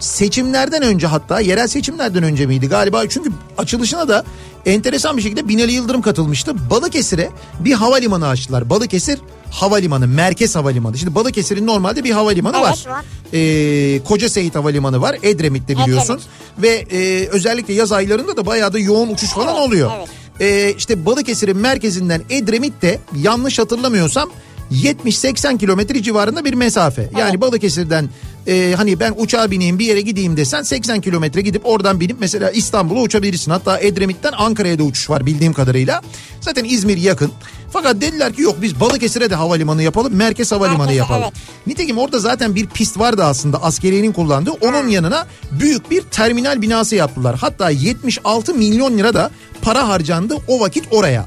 seçimlerden 0.00 0.82
önce 0.82 1.06
hatta 1.06 1.40
yerel 1.40 1.68
seçimlerden 1.68 2.22
önce 2.22 2.46
miydi 2.46 2.68
galiba 2.68 3.08
çünkü 3.08 3.30
açılışına 3.58 4.08
da 4.08 4.24
enteresan 4.66 5.16
bir 5.16 5.22
şekilde 5.22 5.48
Binali 5.48 5.72
Yıldırım 5.72 6.02
katılmıştı. 6.02 6.70
Balıkesir'e 6.70 7.30
bir 7.60 7.72
havalimanı 7.72 8.28
açtılar. 8.28 8.70
Balıkesir 8.70 9.18
havalimanı, 9.54 10.08
merkez 10.08 10.56
havalimanı. 10.56 10.98
Şimdi 10.98 11.14
Balıkesir'in 11.14 11.66
normalde 11.66 12.04
bir 12.04 12.10
havalimanı 12.10 12.56
Evet, 12.56 12.86
var. 12.86 12.92
var. 12.92 13.04
Ee, 13.32 14.00
Koca 14.04 14.28
Seyit 14.28 14.54
Havalimanı 14.54 15.00
var. 15.00 15.16
Edremit'te 15.22 15.76
biliyorsun. 15.78 16.20
Ve 16.58 16.68
e, 16.92 17.28
özellikle 17.28 17.74
yaz 17.74 17.92
aylarında 17.92 18.36
da 18.36 18.46
bayağı 18.46 18.72
da 18.72 18.78
yoğun 18.78 19.08
uçuş 19.08 19.30
falan 19.30 19.54
Evet, 19.56 19.66
oluyor. 19.68 19.90
evet. 19.98 20.08
Ee, 20.40 20.74
işte 20.78 21.06
Balıkesir'in 21.06 21.56
merkezinden 21.56 22.22
Edremit'te 22.30 23.00
yanlış 23.16 23.58
hatırlamıyorsam 23.58 24.30
70-80 24.72 25.58
kilometre 25.58 26.02
civarında 26.02 26.44
bir 26.44 26.54
mesafe. 26.54 27.10
Yani 27.18 27.40
Balıkesir'den 27.40 28.08
e, 28.46 28.74
hani 28.76 29.00
ben 29.00 29.14
uçağa 29.16 29.50
bineyim 29.50 29.78
bir 29.78 29.86
yere 29.86 30.00
gideyim 30.00 30.36
desen 30.36 30.62
80 30.62 31.00
kilometre 31.00 31.40
gidip 31.40 31.66
oradan 31.66 32.00
binip 32.00 32.16
mesela 32.20 32.50
İstanbul'a 32.50 33.00
uçabilirsin. 33.00 33.50
Hatta 33.50 33.78
Edremit'ten 33.78 34.32
Ankara'ya 34.36 34.78
da 34.78 34.82
uçuş 34.82 35.10
var 35.10 35.26
bildiğim 35.26 35.52
kadarıyla. 35.52 36.02
Zaten 36.40 36.64
İzmir 36.64 36.96
yakın. 36.96 37.30
Fakat 37.72 38.00
dediler 38.00 38.32
ki 38.32 38.42
yok 38.42 38.56
biz 38.62 38.80
Balıkesir'e 38.80 39.30
de 39.30 39.34
havalimanı 39.34 39.82
yapalım, 39.82 40.14
merkez 40.14 40.52
havalimanı 40.52 40.78
Merkeze, 40.78 40.98
yapalım. 40.98 41.22
evet. 41.22 41.32
Nitekim 41.66 41.98
orada 41.98 42.18
zaten 42.18 42.54
bir 42.54 42.66
pist 42.66 42.98
vardı 42.98 43.24
aslında 43.24 43.62
askeriyenin 43.62 44.12
kullandığı. 44.12 44.50
Onun 44.50 44.88
yanına 44.88 45.26
büyük 45.52 45.90
bir 45.90 46.00
terminal 46.00 46.62
binası 46.62 46.96
yaptılar. 46.96 47.36
Hatta 47.40 47.70
76 47.70 48.54
milyon 48.54 48.98
lira 48.98 49.14
da 49.14 49.30
para 49.62 49.88
harcandı 49.88 50.36
o 50.48 50.60
vakit 50.60 50.84
oraya. 50.90 51.26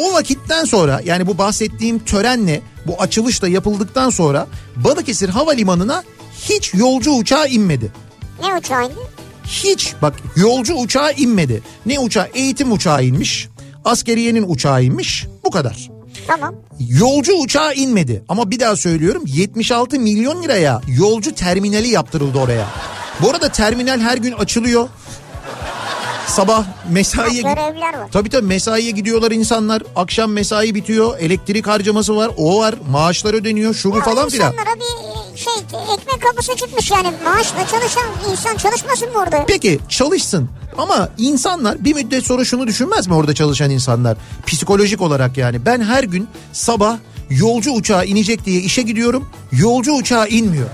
O 0.00 0.12
vakitten 0.12 0.64
sonra 0.64 1.00
yani 1.04 1.26
bu 1.26 1.38
bahsettiğim 1.38 1.98
törenle 1.98 2.60
bu 2.86 3.02
açılış 3.02 3.42
da 3.42 3.48
yapıldıktan 3.48 4.10
sonra 4.10 4.46
Balıkesir 4.76 5.28
Havalimanı'na 5.28 6.02
hiç 6.42 6.74
yolcu 6.74 7.10
uçağı 7.10 7.48
inmedi. 7.48 7.92
Ne 8.42 8.54
uçağıydı? 8.54 8.94
Hiç 9.44 9.94
bak 10.02 10.14
yolcu 10.36 10.74
uçağı 10.74 11.12
inmedi. 11.12 11.62
Ne 11.86 11.98
uçağı? 11.98 12.28
Eğitim 12.34 12.72
uçağı 12.72 13.04
inmiş. 13.04 13.48
Askeriyenin 13.84 14.44
uçağı 14.48 14.84
inmiş. 14.84 15.26
Bu 15.44 15.50
kadar. 15.50 15.90
Tamam. 16.26 16.54
Yolcu 16.88 17.32
uçağı 17.34 17.74
inmedi 17.74 18.22
ama 18.28 18.50
bir 18.50 18.60
daha 18.60 18.76
söylüyorum 18.76 19.22
76 19.26 20.00
milyon 20.00 20.42
liraya 20.42 20.80
yolcu 20.88 21.34
terminali 21.34 21.88
yaptırıldı 21.88 22.38
oraya. 22.38 22.66
Bu 23.22 23.30
arada 23.30 23.48
terminal 23.48 24.00
her 24.00 24.16
gün 24.18 24.32
açılıyor. 24.32 24.88
Sabah 26.30 26.64
mesaiye 26.90 27.42
Ha, 27.42 27.52
görevliler 27.54 27.94
var. 27.98 28.08
Tabii 28.12 28.28
tabii 28.28 28.46
mesaiye 28.46 28.90
gidiyorlar 28.90 29.30
insanlar. 29.30 29.82
Akşam 29.96 30.32
mesai 30.32 30.74
bitiyor. 30.74 31.18
Elektrik 31.18 31.66
harcaması 31.66 32.16
var. 32.16 32.30
O 32.36 32.60
var. 32.60 32.74
Maaşlar 32.90 33.34
ödeniyor. 33.34 33.74
Şu 33.74 33.92
bu 33.92 34.00
falan 34.00 34.28
filan. 34.28 34.52
İnsanlara 34.52 34.76
bir 34.76 35.38
şey 35.38 35.52
ekmek 35.94 36.22
kapısı 36.22 36.56
çıkmış 36.56 36.90
yani 36.90 37.08
maaşla 37.24 37.66
çalışan 37.70 38.04
insan 38.30 38.56
çalışmasın 38.56 39.12
mı 39.12 39.18
orada? 39.18 39.44
Peki 39.46 39.78
çalışsın 39.88 40.48
ama 40.78 41.08
insanlar 41.18 41.84
bir 41.84 41.94
müddet 41.94 42.24
sonra 42.26 42.44
şunu 42.44 42.66
düşünmez 42.66 43.06
mi 43.06 43.14
orada 43.14 43.34
çalışan 43.34 43.70
insanlar? 43.70 44.16
Psikolojik 44.46 45.00
olarak 45.00 45.36
yani 45.36 45.66
ben 45.66 45.80
her 45.80 46.04
gün 46.04 46.28
sabah 46.52 46.96
yolcu 47.30 47.70
uçağı 47.72 48.06
inecek 48.06 48.44
diye 48.44 48.60
işe 48.60 48.82
gidiyorum. 48.82 49.28
Yolcu 49.52 49.92
uçağı 49.92 50.28
inmiyor. 50.28 50.68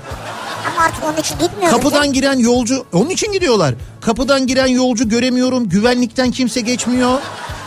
Ama 0.72 0.84
artık 0.84 1.04
onun 1.04 1.16
için 1.16 1.38
gitmiyoruz. 1.38 1.70
Kapıdan 1.70 2.04
ya. 2.04 2.12
giren 2.12 2.38
yolcu 2.38 2.86
onun 2.92 3.10
için 3.10 3.32
gidiyorlar. 3.32 3.74
Kapıdan 4.00 4.46
giren 4.46 4.66
yolcu 4.66 5.08
göremiyorum. 5.08 5.68
Güvenlikten 5.68 6.30
kimse 6.30 6.60
geçmiyor. 6.60 7.18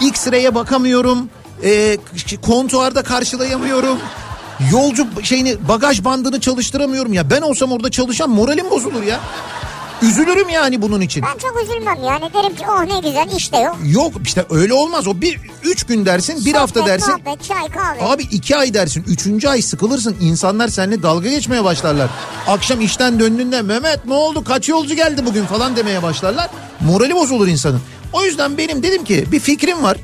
X-ray'e 0.01 0.55
bakamıyorum. 0.55 1.29
E, 1.63 1.97
kontuarda 2.41 3.03
karşılayamıyorum. 3.03 3.97
Yolcu 4.71 5.07
şeyini 5.23 5.67
bagaj 5.67 6.03
bandını 6.03 6.39
çalıştıramıyorum 6.39 7.13
ya. 7.13 7.29
Ben 7.29 7.41
olsam 7.41 7.71
orada 7.71 7.91
çalışan 7.91 8.29
moralim 8.29 8.69
bozulur 8.69 9.03
ya. 9.03 9.19
Üzülürüm 10.01 10.49
yani 10.49 10.81
bunun 10.81 11.01
için. 11.01 11.23
Ben 11.23 11.37
çok 11.37 11.63
üzülmem 11.63 11.97
yani 12.03 12.33
derim 12.33 12.55
ki 12.55 12.63
oh 12.69 12.81
ne 12.83 12.99
güzel 13.09 13.27
işte 13.37 13.57
yok. 13.59 13.77
Yok 13.85 14.13
işte 14.23 14.45
öyle 14.49 14.73
olmaz. 14.73 15.07
O 15.07 15.21
bir 15.21 15.39
üç 15.63 15.83
gün 15.83 16.05
dersin, 16.05 16.45
bir 16.45 16.53
hafta 16.53 16.79
Sohbet, 16.79 16.93
dersin. 16.93 17.13
muhabbet, 17.13 17.43
çay 17.47 17.67
kahve. 17.69 18.03
Abi 18.13 18.23
iki 18.23 18.57
ay 18.57 18.73
dersin. 18.73 19.03
Üçüncü 19.07 19.47
ay 19.47 19.61
sıkılırsın. 19.61 20.15
İnsanlar 20.21 20.67
seninle 20.67 21.03
dalga 21.03 21.29
geçmeye 21.29 21.63
başlarlar. 21.63 22.09
Akşam 22.47 22.81
işten 22.81 23.19
döndüğünde 23.19 23.61
Mehmet 23.61 24.05
ne 24.05 24.13
oldu 24.13 24.43
kaç 24.43 24.69
yolcu 24.69 24.95
geldi 24.95 25.25
bugün 25.25 25.45
falan 25.45 25.75
demeye 25.75 26.03
başlarlar. 26.03 26.49
Morali 26.79 27.15
bozulur 27.15 27.47
insanın. 27.47 27.81
O 28.13 28.23
yüzden 28.23 28.57
benim 28.57 28.83
dedim 28.83 29.03
ki 29.03 29.25
bir 29.31 29.39
fikrim 29.39 29.83
var. 29.83 29.97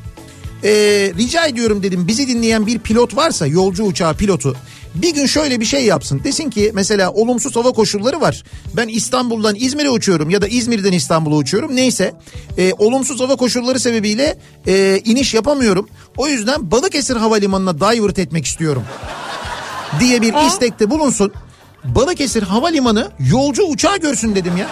Ee, 0.64 0.70
rica 1.18 1.46
ediyorum 1.46 1.84
dedim 1.84 2.08
bizi 2.08 2.28
dinleyen 2.28 2.66
bir 2.68 2.80
pilot 2.80 3.16
varsa 3.16 3.48
yolcu 3.48 3.84
uçağı 3.84 4.14
pilotu 4.14 4.56
bir 4.96 5.14
gün 5.14 5.26
şöyle 5.26 5.60
bir 5.60 5.66
şey 5.66 5.86
yapsın. 5.86 6.22
Desin 6.24 6.50
ki 6.50 6.72
mesela 6.74 7.12
olumsuz 7.12 7.56
hava 7.56 7.72
koşulları 7.72 8.22
var. 8.22 8.44
Ben 8.74 8.88
İstanbul'dan 8.88 9.56
İzmir'e 9.56 9.90
uçuyorum 9.90 10.30
ya 10.30 10.42
da 10.42 10.48
İzmir'den 10.48 10.92
İstanbul'a 10.92 11.36
uçuyorum. 11.36 11.76
Neyse 11.76 12.14
e, 12.58 12.74
olumsuz 12.74 13.20
hava 13.20 13.36
koşulları 13.36 13.80
sebebiyle 13.80 14.38
e, 14.68 15.02
iniş 15.06 15.34
yapamıyorum. 15.34 15.90
O 16.18 16.28
yüzden 16.28 16.72
Balıkesir 16.72 17.16
Havalimanı'na 17.16 17.80
divert 17.80 18.20
etmek 18.20 18.46
istiyorum 18.46 18.84
diye 20.00 20.22
bir 20.22 20.48
istekte 20.48 20.90
bulunsun. 20.90 21.32
Balıkesir 21.84 22.44
Havalimanı 22.44 23.12
yolcu 23.32 23.64
uçağı 23.64 23.98
görsün 23.98 24.36
dedim 24.36 24.58
ya. 24.58 24.68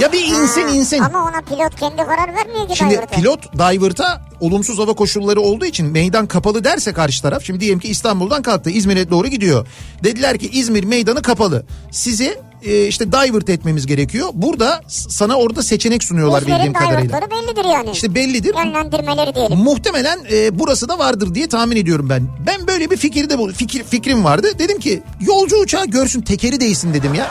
Ya 0.00 0.12
bir 0.12 0.24
insin 0.24 0.62
Ha, 0.62 0.68
insin. 0.74 0.98
Ama 0.98 1.22
ona 1.30 1.40
pilot 1.40 1.80
kendi 1.80 1.96
karar 1.96 2.34
vermiyor 2.34 2.68
ki 2.68 2.76
Şimdi 2.76 2.94
divert'e. 2.94 3.16
pilot 3.16 3.52
divert'a 3.52 4.22
olumsuz 4.40 4.78
hava 4.78 4.92
koşulları 4.92 5.40
olduğu 5.40 5.64
için 5.64 5.86
meydan 5.86 6.26
kapalı 6.26 6.64
derse 6.64 6.92
karşı 6.92 7.22
taraf. 7.22 7.42
Şimdi 7.44 7.60
diyelim 7.60 7.78
ki 7.78 7.88
İstanbul'dan 7.88 8.42
kalktı 8.42 8.70
İzmir'e 8.70 9.10
doğru 9.10 9.28
gidiyor. 9.28 9.66
Dediler 10.04 10.38
ki 10.38 10.48
İzmir 10.52 10.84
meydanı 10.84 11.22
kapalı. 11.22 11.64
Sizi 11.90 12.38
e, 12.62 12.86
işte 12.86 13.12
divert 13.12 13.48
etmemiz 13.48 13.86
gerekiyor. 13.86 14.28
Burada 14.32 14.80
sana 14.88 15.34
orada 15.36 15.62
seçenek 15.62 16.04
sunuyorlar 16.04 16.40
bildiğim 16.40 16.56
İzmir'in 16.60 16.72
kadarıyla. 16.72 17.02
divert'ları 17.08 17.30
bellidir 17.30 17.64
yani. 17.64 17.90
İşte 17.90 18.14
bellidir. 18.14 18.54
Yönlendirmeleri 18.64 19.34
diyelim. 19.34 19.58
Muhtemelen 19.58 20.18
e, 20.32 20.58
burası 20.58 20.88
da 20.88 20.98
vardır 20.98 21.34
diye 21.34 21.48
tahmin 21.48 21.76
ediyorum 21.76 22.08
ben. 22.08 22.28
Ben 22.46 22.66
böyle 22.66 22.90
bir 22.90 22.96
fikirde 22.96 23.38
bu 23.38 23.52
fikir 23.52 23.84
fikrim 23.84 24.24
vardı. 24.24 24.48
Dedim 24.58 24.78
ki 24.78 25.02
yolcu 25.20 25.56
uçağı 25.56 25.86
görsün 25.86 26.20
tekeri 26.22 26.60
değsin 26.60 26.94
dedim 26.94 27.14
ya. 27.14 27.30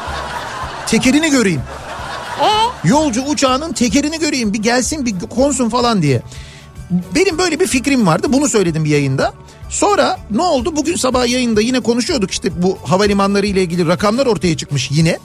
Tekerini 0.88 1.30
göreyim. 1.32 1.62
Yolcu 2.84 3.22
uçağının 3.22 3.74
tekerini 3.74 4.20
göreyim 4.20 4.54
bir 4.54 4.60
gelsin 4.64 5.06
bir 5.06 5.20
konsun 5.20 5.70
falan 5.70 6.02
diye. 6.02 6.22
Benim 7.16 7.38
böyle 7.38 7.60
bir 7.60 7.68
fikrim 7.68 8.08
vardı 8.08 8.28
bunu 8.30 8.50
söyledim 8.50 8.86
bir 8.86 8.90
yayında. 8.90 9.34
Sonra 9.70 10.20
ne 10.32 10.42
oldu 10.42 10.76
bugün 10.76 10.96
sabah 10.96 11.28
yayında 11.28 11.62
yine 11.62 11.80
konuşuyorduk 11.80 12.32
işte 12.32 12.62
bu 12.64 12.78
havalimanları 12.84 13.46
ile 13.46 13.62
ilgili 13.64 13.88
rakamlar 13.88 14.26
ortaya 14.26 14.58
çıkmış 14.58 14.92
yine. 14.92 15.18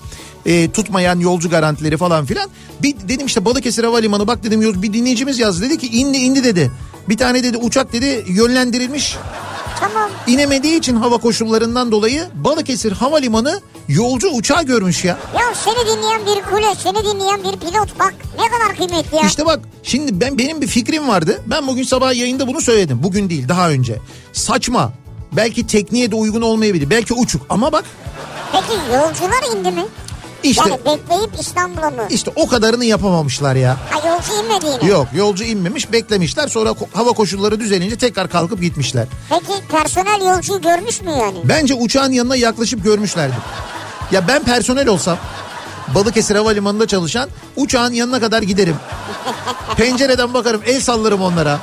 E, 0.46 0.70
tutmayan 0.70 1.20
yolcu 1.20 1.50
garantileri 1.50 1.96
falan 1.96 2.25
filan. 2.25 2.50
Bir 2.82 2.94
dedim 3.08 3.26
işte 3.26 3.44
Balıkesir 3.44 3.84
Havalimanı 3.84 4.26
bak 4.26 4.44
dedim 4.44 4.82
bir 4.82 4.92
dinleyicimiz 4.92 5.38
yazdı 5.38 5.64
dedi 5.64 5.78
ki 5.78 5.87
indi 5.87 6.16
indi 6.16 6.44
dedi. 6.44 6.70
Bir 7.08 7.16
tane 7.16 7.44
dedi 7.44 7.56
uçak 7.56 7.92
dedi 7.92 8.25
yönlendirilmiş 8.28 9.16
tamam. 9.81 10.11
inemediği 10.26 10.78
için 10.78 10.97
hava 10.97 11.16
koşullarından 11.19 11.93
dolayı 11.93 12.25
Balıkesir 12.35 12.93
Havalimanı 12.93 13.61
yolcu 13.88 14.28
uçağı 14.28 14.62
görmüş 14.62 15.04
ya. 15.04 15.19
Ya 15.35 15.54
seni 15.54 15.87
dinleyen 15.97 16.21
bir 16.26 16.43
kule, 16.50 16.75
seni 16.78 17.04
dinleyen 17.04 17.38
bir 17.45 17.59
pilot 17.59 17.99
bak 17.99 18.14
ne 18.38 18.49
kadar 18.49 18.76
kıymetli 18.76 19.16
ya. 19.16 19.23
İşte 19.26 19.47
bak 19.47 19.61
şimdi 19.83 20.21
ben 20.21 20.38
benim 20.38 20.61
bir 20.61 20.66
fikrim 20.66 21.09
vardı. 21.09 21.43
Ben 21.47 21.66
bugün 21.66 21.83
sabah 21.83 22.14
yayında 22.14 22.47
bunu 22.47 22.61
söyledim. 22.61 23.00
Bugün 23.02 23.31
değil 23.31 23.49
daha 23.49 23.71
önce. 23.71 23.99
Saçma. 24.33 24.93
Belki 25.33 25.66
tekniğe 25.66 26.11
de 26.11 26.16
uygun 26.16 26.43
olmayabilir. 26.43 26.90
Belki 26.90 27.14
uçuk 27.14 27.43
ama 27.49 27.73
bak 27.73 27.85
Peki 28.52 28.73
yolcular 28.93 29.57
indi 29.57 29.71
mi? 29.71 29.85
İşte 30.44 30.70
Yani 30.70 30.80
bekleyip 30.84 31.30
İstanbul'a 31.40 31.90
mı? 31.90 32.02
işte 32.10 32.30
o 32.36 32.46
kadarını 32.48 32.84
yapamamışlar 32.84 33.54
ya. 33.54 33.76
Ha 33.90 34.08
yolcu 34.08 34.32
inmedi 34.44 34.66
yine. 34.82 34.92
Yok 34.92 35.06
yolcu 35.14 35.44
inmemiş 35.44 35.92
beklemişler 35.92 36.48
sonra 36.48 36.74
hava 36.92 37.12
koşulları 37.12 37.60
düzelince 37.60 37.96
tekrar 37.96 38.28
kalkıp 38.28 38.60
gitmişler. 38.60 39.06
Peki 39.30 39.52
personel 39.70 40.26
yolcuyu 40.34 40.60
görmüş 40.62 41.00
mü 41.02 41.10
yani? 41.10 41.38
Bence 41.44 41.74
uçağın 41.74 42.12
yanına 42.12 42.36
yaklaşıp 42.36 42.84
görmüşlerdi. 42.84 43.34
Ya 44.12 44.28
ben 44.28 44.42
personel 44.44 44.88
olsam 44.88 45.18
Balıkesir 45.94 46.36
Havalimanı'nda 46.36 46.86
çalışan 46.86 47.28
uçağın 47.56 47.92
yanına 47.92 48.20
kadar 48.20 48.42
giderim. 48.42 48.76
Pencereden 49.76 50.34
bakarım 50.34 50.60
el 50.66 50.80
sallarım 50.80 51.22
onlara. 51.22 51.58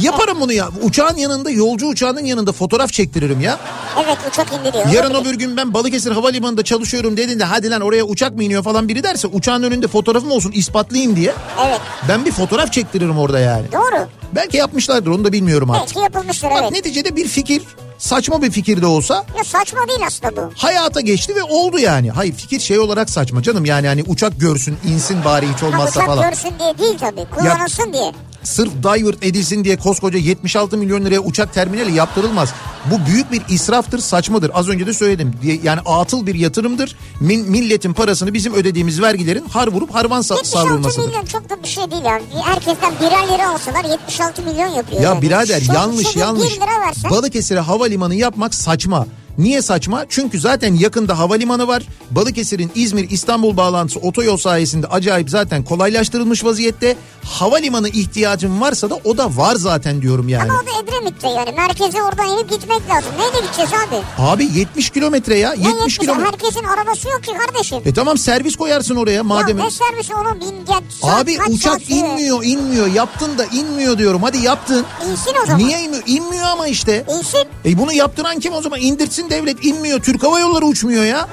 Yaparım 0.00 0.40
bunu 0.40 0.52
ya. 0.52 0.68
Uçağın 0.82 1.16
yanında 1.16 1.50
yolcu 1.50 1.86
uçağının 1.86 2.24
yanında 2.24 2.52
fotoğraf 2.52 2.92
çektiririm 2.92 3.40
ya. 3.40 3.58
Evet 4.04 4.18
uçak 4.30 4.52
indi 4.52 4.72
diyor. 4.72 4.86
Yarın 4.92 5.14
öbür 5.14 5.34
gün 5.34 5.56
ben 5.56 5.74
Balıkesir 5.74 6.10
Havalimanı'nda 6.12 6.64
çalışıyorum 6.64 7.16
dediğinde 7.16 7.44
hadi 7.44 7.70
lan 7.70 7.80
oraya 7.80 8.04
uçak 8.04 8.34
mı 8.36 8.44
iniyor 8.44 8.62
falan 8.62 8.88
biri 8.88 9.02
derse 9.02 9.28
uçağın 9.28 9.62
önünde 9.62 9.88
fotoğrafım 9.88 10.30
olsun 10.30 10.52
ispatlayayım 10.52 11.16
diye. 11.16 11.32
Evet 11.68 11.80
Ben 12.08 12.24
bir 12.24 12.32
fotoğraf 12.32 12.72
çektiririm 12.72 13.18
orada 13.18 13.38
yani. 13.38 13.72
doğru. 13.72 14.06
Belki 14.34 14.56
yapmışlardır 14.56 15.10
onu 15.10 15.24
da 15.24 15.32
bilmiyorum 15.32 15.70
artık. 15.70 15.86
Belki 15.96 15.98
yapılmıştır 16.00 16.50
Bak 16.50 16.58
evet. 16.62 16.70
neticede 16.72 17.16
bir 17.16 17.28
fikir 17.28 17.62
saçma 17.98 18.42
bir 18.42 18.50
fikir 18.50 18.82
de 18.82 18.86
olsa 18.86 19.24
Ya 19.38 19.44
saçma 19.44 19.88
değil 19.88 20.00
aslında 20.06 20.36
bu. 20.36 20.50
hayata 20.56 21.00
geçti 21.00 21.36
ve 21.36 21.42
oldu 21.42 21.78
yani. 21.78 22.10
Hayır 22.10 22.32
fikir 22.34 22.60
şey 22.60 22.78
olarak 22.78 23.10
saçma 23.10 23.42
canım 23.42 23.64
yani 23.64 23.86
hani 23.86 24.02
uçak 24.06 24.40
görsün 24.40 24.78
insin 24.88 25.24
bari 25.24 25.46
hiç 25.54 25.62
Ha, 25.62 25.66
olmazsa 25.66 25.90
uçak 26.00 26.06
falan. 26.06 26.30
görsün 26.30 26.52
diye 26.58 26.78
değil 26.78 26.98
tabii. 26.98 27.26
Kullanılsın 27.36 27.92
diye. 27.92 28.12
Sırf 28.48 28.72
divert 28.82 29.24
edilsin 29.24 29.64
diye 29.64 29.76
koskoca 29.76 30.18
76 30.18 30.76
milyon 30.78 31.04
liraya 31.04 31.20
uçak 31.20 31.54
terminali 31.54 31.92
yaptırılmaz. 31.94 32.52
Bu 32.90 33.06
büyük 33.06 33.32
bir 33.32 33.42
israftır, 33.48 33.98
saçmadır. 33.98 34.50
Az 34.54 34.68
önce 34.68 34.86
de 34.86 34.94
söyledim. 34.94 35.32
Yani 35.62 35.80
atıl 35.86 36.26
bir 36.26 36.34
yatırımdır. 36.34 36.96
Min- 37.20 37.48
milletin 37.48 37.92
parasını 37.92 38.34
bizim 38.34 38.54
ödediğimiz 38.54 39.00
vergilerin 39.02 39.44
har 39.48 39.68
vurup 39.68 39.94
harman 39.94 40.20
sa- 40.22 40.36
76 40.36 40.48
savrulmasıdır. 40.48 41.06
milyon 41.08 41.24
çok 41.24 41.50
da 41.50 41.62
bir 41.62 41.68
şey 41.68 41.90
değil 41.90 42.16
abi. 42.16 42.22
Herkesten 42.44 42.92
birer 43.00 43.28
lira 43.34 43.48
alsalar 43.50 43.84
76 43.84 44.42
milyon 44.42 44.66
yapıyor. 44.68 45.02
Ya 45.02 45.08
yani. 45.10 45.22
birader 45.22 45.60
Şu- 45.60 45.72
yanlış 45.72 46.16
yanlış. 46.16 46.50
1 46.50 46.56
lira 46.56 46.80
versen. 46.86 47.10
Balıkesir'e 47.10 47.60
havalimanı 47.60 48.14
yapmak 48.14 48.54
saçma. 48.54 49.06
Niye 49.38 49.62
saçma? 49.62 50.04
Çünkü 50.08 50.40
zaten 50.40 50.74
yakında 50.74 51.18
havalimanı 51.18 51.68
var. 51.68 51.82
Balıkesir'in 52.10 52.70
İzmir 52.74 53.10
İstanbul 53.10 53.56
bağlantısı 53.56 54.00
otoyol 54.00 54.36
sayesinde 54.36 54.86
acayip 54.86 55.30
zaten 55.30 55.62
kolaylaştırılmış 55.64 56.44
vaziyette. 56.44 56.96
Havalimanı 57.24 57.88
ihtiyacın 57.88 58.60
varsa 58.60 58.90
da 58.90 58.94
o 59.04 59.18
da 59.18 59.36
var 59.36 59.54
zaten 59.54 60.02
diyorum 60.02 60.28
yani. 60.28 60.50
Ama 60.50 60.60
o 60.62 60.66
da 60.66 60.70
Edremit'te 60.82 61.28
yani. 61.28 61.52
Merkeze 61.56 62.02
oradan 62.02 62.26
inip 62.26 62.50
gitmek 62.50 62.88
lazım. 62.90 63.10
Neyle 63.18 63.46
gideceğiz 63.46 63.70
abi? 63.88 63.96
Abi 64.18 64.58
70 64.58 64.90
kilometre 64.90 65.38
ya. 65.38 65.50
Ne 65.50 65.56
70 65.68 65.74
70 65.80 65.98
kilometre. 65.98 66.26
Herkesin 66.26 66.64
arabası 66.64 67.08
yok 67.08 67.24
ki 67.24 67.32
kardeşim. 67.38 67.78
E 67.84 67.94
tamam 67.94 68.18
servis 68.18 68.56
koyarsın 68.56 68.96
oraya 68.96 69.22
madem. 69.24 69.58
Ya 69.58 69.64
ne 69.64 69.70
servisi 69.70 70.14
onu 70.14 70.40
bin 70.40 70.64
gel. 70.66 70.82
Abi 71.02 71.38
uçak 71.48 71.90
inmiyor 71.90 72.44
inmiyor 72.44 72.86
yaptın 72.86 73.38
da 73.38 73.44
inmiyor 73.44 73.98
diyorum 73.98 74.22
hadi 74.22 74.38
yaptın. 74.38 74.84
İnsin 75.10 75.32
o 75.42 75.46
zaman. 75.46 75.58
Niye 75.66 75.80
inmiyor? 75.82 76.02
İnmiyor 76.06 76.44
ama 76.46 76.66
işte. 76.68 77.04
İnsin. 77.18 77.44
E 77.64 77.78
bunu 77.78 77.92
yaptıran 77.92 78.40
kim 78.40 78.52
o 78.52 78.62
zaman? 78.62 78.80
İndirsin 78.80 79.27
devlet 79.30 79.64
inmiyor. 79.64 80.00
Türk 80.00 80.22
Hava 80.22 80.40
Yolları 80.40 80.66
uçmuyor 80.66 81.04
ya. 81.04 81.28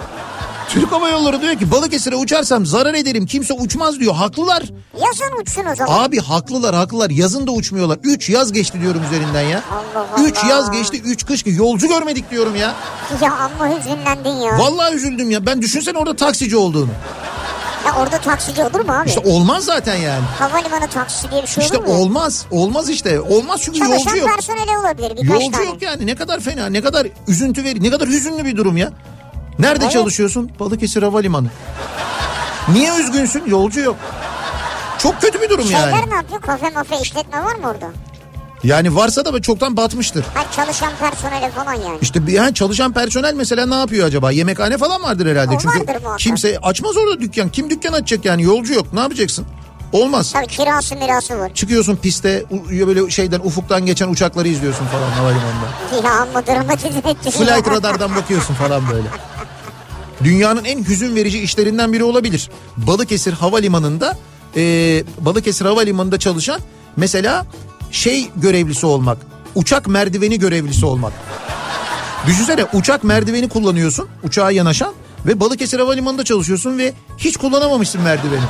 Türk 0.69 0.91
Hava 0.91 1.09
Yolları 1.09 1.41
diyor 1.41 1.55
ki 1.55 1.71
Balıkesir'e 1.71 2.15
uçarsam 2.15 2.65
zarar 2.65 2.93
ederim 2.93 3.25
kimse 3.25 3.53
uçmaz 3.53 3.99
diyor. 3.99 4.15
Haklılar. 4.15 4.63
Yazın 4.93 5.41
uçsun 5.41 5.65
o 5.71 5.75
zaman. 5.75 6.03
Abi 6.03 6.19
haklılar 6.19 6.75
haklılar 6.75 7.09
yazın 7.09 7.47
da 7.47 7.51
uçmuyorlar. 7.51 7.99
3 8.03 8.29
yaz 8.29 8.51
geçti 8.51 8.81
diyorum 8.81 9.01
üzerinden 9.03 9.41
ya. 9.41 9.63
Allah 9.71 10.07
Allah. 10.17 10.23
3 10.27 10.37
yaz 10.49 10.71
geçti 10.71 11.01
3 11.05 11.25
kış 11.25 11.43
geçti. 11.43 11.59
Yolcu 11.61 11.87
görmedik 11.87 12.31
diyorum 12.31 12.55
ya. 12.55 12.75
Ya 13.21 13.33
amma 13.33 13.77
hüzünlendin 13.77 14.41
ya. 14.41 14.59
Vallahi 14.59 14.95
üzüldüm 14.95 15.31
ya. 15.31 15.45
Ben 15.45 15.61
düşünsene 15.61 15.97
orada 15.97 16.15
taksici 16.15 16.57
olduğunu. 16.57 16.89
Ya 17.85 17.95
orada 17.99 18.17
taksici 18.17 18.63
olur 18.63 18.79
mu 18.85 18.93
abi? 18.93 19.09
İşte 19.09 19.19
olmaz 19.25 19.65
zaten 19.65 19.95
yani. 19.95 20.23
Havalimanı 20.39 20.87
taksisi 20.87 21.31
diye 21.31 21.41
bir 21.41 21.47
şey 21.47 21.63
İşte 21.63 21.77
olur 21.77 21.87
mu? 21.87 21.93
olmaz. 21.93 22.45
Olmaz 22.51 22.89
işte. 22.89 23.19
Olmaz 23.21 23.61
çünkü 23.63 23.79
Çalışan 23.79 23.97
yolcu 23.97 24.17
yok. 24.17 24.29
personeli 24.35 24.77
olabilir 24.77 25.11
birkaç 25.23 25.41
Yolcu 25.41 25.51
tane. 25.51 25.65
yok 25.65 25.81
yani 25.81 26.05
ne 26.07 26.15
kadar 26.15 26.39
fena 26.39 26.67
ne 26.67 26.81
kadar 26.81 27.07
üzüntü 27.27 27.63
veri 27.63 27.83
ne 27.83 27.89
kadar 27.89 28.07
hüzünlü 28.07 28.45
bir 28.45 28.57
durum 28.57 28.77
ya. 28.77 28.91
Nerede 29.59 29.83
Evet. 29.83 29.93
çalışıyorsun? 29.93 30.51
Balıkesir 30.59 31.03
Havalimanı. 31.03 31.47
Niye 32.73 32.95
üzgünsün? 32.99 33.43
Yolcu 33.47 33.79
yok. 33.79 33.95
Çok 34.97 35.21
kötü 35.21 35.41
bir 35.41 35.49
durum 35.49 35.65
Şeyler 35.65 35.89
yani. 35.93 36.09
ne 36.09 36.15
yapıyor? 36.15 36.41
Kafe 36.41 36.69
mafe 36.69 36.99
işletme 37.01 37.43
var 37.43 37.55
mı 37.55 37.67
orada? 37.69 37.87
Yani 38.63 38.95
varsa 38.95 39.25
da 39.25 39.41
çoktan 39.41 39.77
batmıştır. 39.77 40.23
Ha 40.33 40.45
çalışan 40.55 40.91
personeli 40.99 41.51
falan 41.51 41.73
yani. 41.73 41.97
İşte 42.01 42.27
bir 42.27 42.31
yani 42.33 42.53
çalışan 42.53 42.93
personel 42.93 43.33
mesela 43.33 43.65
ne 43.65 43.75
yapıyor 43.75 44.07
acaba? 44.07 44.31
Yemekhane 44.31 44.77
falan 44.77 45.03
vardır 45.03 45.25
herhalde. 45.31 45.55
O 45.55 45.57
Çünkü 45.57 45.79
vardır 45.79 45.95
muhakkak. 46.01 46.19
kimse 46.19 46.59
açmaz 46.61 46.97
orada 46.97 47.19
dükkan. 47.21 47.49
Kim 47.49 47.69
dükkan 47.69 47.93
açacak 47.93 48.25
yani? 48.25 48.43
Yolcu 48.43 48.73
yok. 48.73 48.93
Ne 48.93 48.99
yapacaksın? 48.99 49.45
Olmaz. 49.93 50.31
Tabii 50.33 50.47
kirası 50.47 50.95
mirası 50.95 51.39
var. 51.39 51.53
Çıkıyorsun 51.53 51.95
piste 51.95 52.43
böyle 52.71 53.09
şeyden 53.11 53.39
ufuktan 53.39 53.85
geçen 53.85 54.07
uçakları 54.09 54.47
izliyorsun 54.47 54.85
falan 54.85 55.09
havalimanında. 55.11 56.07
Ya 56.09 56.11
amma 56.21 56.47
dramatize 56.47 56.99
etti. 57.09 57.31
Flight 57.31 57.67
radardan 57.69 58.15
bakıyorsun 58.15 58.53
falan 58.53 58.83
böyle. 58.91 59.07
Dünyanın 60.23 60.63
en 60.65 60.83
hüzün 60.83 61.15
verici 61.15 61.39
işlerinden 61.39 61.93
biri 61.93 62.03
olabilir. 62.03 62.49
Balıkesir 62.77 63.33
Havalimanı'nda 63.33 64.17
e, 64.55 64.61
Balıkesir 65.19 65.65
Havalimanı'nda 65.65 66.19
çalışan 66.19 66.59
mesela 66.97 67.45
şey 67.95 68.29
görevlisi 68.35 68.85
olmak. 68.85 69.17
Uçak 69.55 69.87
merdiveni 69.87 70.39
görevlisi 70.39 70.85
olmak. 70.85 71.13
Düşünsene 72.27 72.65
uçak 72.73 73.03
merdiveni 73.03 73.49
kullanıyorsun 73.49 74.07
uçağa 74.23 74.51
yanaşan 74.51 74.93
ve 75.25 75.39
Balıkesir 75.39 75.79
Havalimanı'nda 75.79 76.23
çalışıyorsun 76.23 76.77
ve 76.77 76.93
hiç 77.17 77.37
kullanamamışsın 77.37 78.01
merdiveni. 78.01 78.41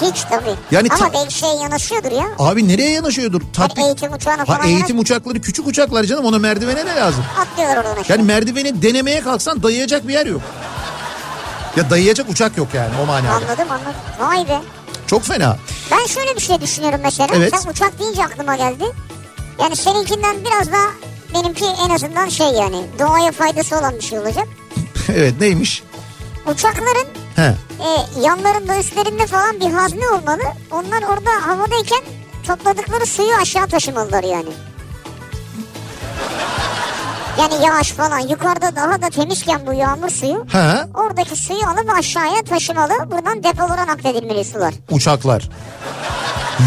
Hiç 0.00 0.22
tabii. 0.30 0.54
Yani 0.70 0.88
Ama 0.90 0.98
ta- 1.08 1.12
belki 1.14 1.34
şey 1.34 1.48
yanaşıyordur 1.48 2.12
ya. 2.12 2.24
Abi 2.38 2.68
nereye 2.68 2.90
yanaşıyordur? 2.90 3.40
Tatbik- 3.52 3.84
eğitim 3.84 4.12
uçağına 4.12 4.40
Ha, 4.40 4.44
falan 4.44 4.68
eğitim 4.68 4.98
uçakları 4.98 5.40
küçük 5.40 5.66
uçaklar 5.66 6.04
canım 6.04 6.24
ona 6.24 6.38
merdivene 6.38 6.86
ne 6.86 6.96
lazım? 6.96 7.24
Atlıyorlar 7.40 7.84
aşağı. 8.00 8.04
Yani 8.16 8.22
merdiveni 8.22 8.82
denemeye 8.82 9.20
kalksan 9.20 9.62
dayayacak 9.62 10.08
bir 10.08 10.12
yer 10.12 10.26
yok. 10.26 10.40
Ya 11.76 11.90
dayayacak 11.90 12.30
uçak 12.30 12.56
yok 12.58 12.68
yani 12.74 12.90
o 13.02 13.06
manada. 13.06 13.32
Anladım 13.32 13.68
anladım. 13.70 13.94
Vay 14.20 14.48
be. 14.48 14.60
Çok 15.06 15.22
fena. 15.22 15.56
Ben 15.90 16.06
şöyle 16.06 16.36
bir 16.36 16.40
şey 16.40 16.60
düşünüyorum 16.60 17.00
mesela. 17.02 17.28
Evet. 17.36 17.54
Sen 17.56 17.70
uçak 17.70 17.98
deyince 18.00 18.24
aklıma 18.24 18.56
geldi. 18.56 18.84
Yani 19.60 19.76
seninkinden 19.76 20.36
biraz 20.44 20.72
daha 20.72 20.86
benimki 21.34 21.64
en 21.64 21.90
azından 21.90 22.28
şey 22.28 22.46
yani 22.46 22.82
doğaya 22.98 23.32
faydası 23.32 23.78
olan 23.78 23.94
bir 23.96 24.02
şey 24.02 24.18
olacak. 24.18 24.48
evet 25.08 25.40
neymiş? 25.40 25.82
Uçakların 26.46 27.08
He. 27.36 27.42
e, 27.42 28.20
yanlarında 28.20 28.78
üstlerinde 28.78 29.26
falan 29.26 29.60
bir 29.60 29.70
hazne 29.70 30.08
olmalı. 30.08 30.42
Onlar 30.70 31.02
orada 31.02 31.46
havadayken 31.46 32.02
topladıkları 32.46 33.06
suyu 33.06 33.34
aşağı 33.34 33.66
taşımalılar 33.66 34.24
yani. 34.24 34.50
Yani 37.38 37.54
yağış 37.66 37.90
falan 37.90 38.18
yukarıda 38.18 38.76
daha 38.76 39.02
da 39.02 39.10
temizken 39.10 39.60
bu 39.66 39.72
yağmur 39.72 40.08
suyu 40.08 40.46
He. 40.52 40.74
oradaki 40.94 41.36
suyu 41.36 41.66
alıp 41.66 41.90
aşağıya 41.98 42.42
taşımalı. 42.48 42.92
Buradan 43.10 43.42
depolara 43.44 43.86
nakledilmeli 43.86 44.44
sular. 44.44 44.74
Uçaklar. 44.90 45.48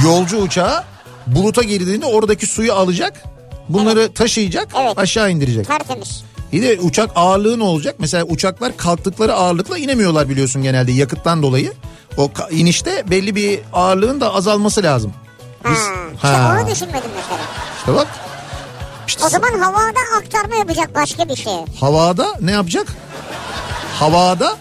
Yolcu 0.05 0.37
uçağı 0.37 0.83
buluta 1.27 1.63
girdiğinde 1.63 2.05
oradaki 2.05 2.45
suyu 2.47 2.73
alacak. 2.73 3.23
Bunları 3.69 4.13
taşıyacak 4.13 4.67
Evet. 4.81 4.97
aşağı 4.97 5.31
indirecek. 5.31 5.67
Tertemiz. 5.67 6.23
Bir 6.53 6.61
de 6.61 6.79
uçak 6.81 7.09
ağırlığı 7.15 7.59
ne 7.59 7.63
olacak? 7.63 7.95
Mesela 7.99 8.23
uçaklar 8.23 8.77
kalktıkları 8.77 9.33
ağırlıkla 9.33 9.77
inemiyorlar 9.77 10.29
biliyorsun 10.29 10.63
genelde 10.63 10.91
yakıttan 10.91 11.43
dolayı. 11.43 11.73
O 12.17 12.29
inişte 12.51 13.03
belli 13.09 13.35
bir 13.35 13.59
ağırlığın 13.73 14.21
da 14.21 14.33
azalması 14.33 14.83
lazım. 14.83 15.13
Ha. 15.63 15.69
Biz- 15.71 16.15
İşte 16.15 16.27
Ha. 16.27 16.57
onu 16.61 16.69
düşünmedim 16.71 17.09
mesela. 17.15 17.39
İşte 17.79 17.93
bak. 17.95 18.07
İşte 19.07 19.25
O 19.25 19.29
zaman 19.29 19.59
havada 19.59 19.99
aktarma 20.19 20.55
yapacak 20.55 20.95
başka 20.95 21.29
bir 21.29 21.35
şey. 21.35 21.53
Havada 21.79 22.27
ne 22.41 22.51
yapacak? 22.51 22.87
Havada 23.99 24.57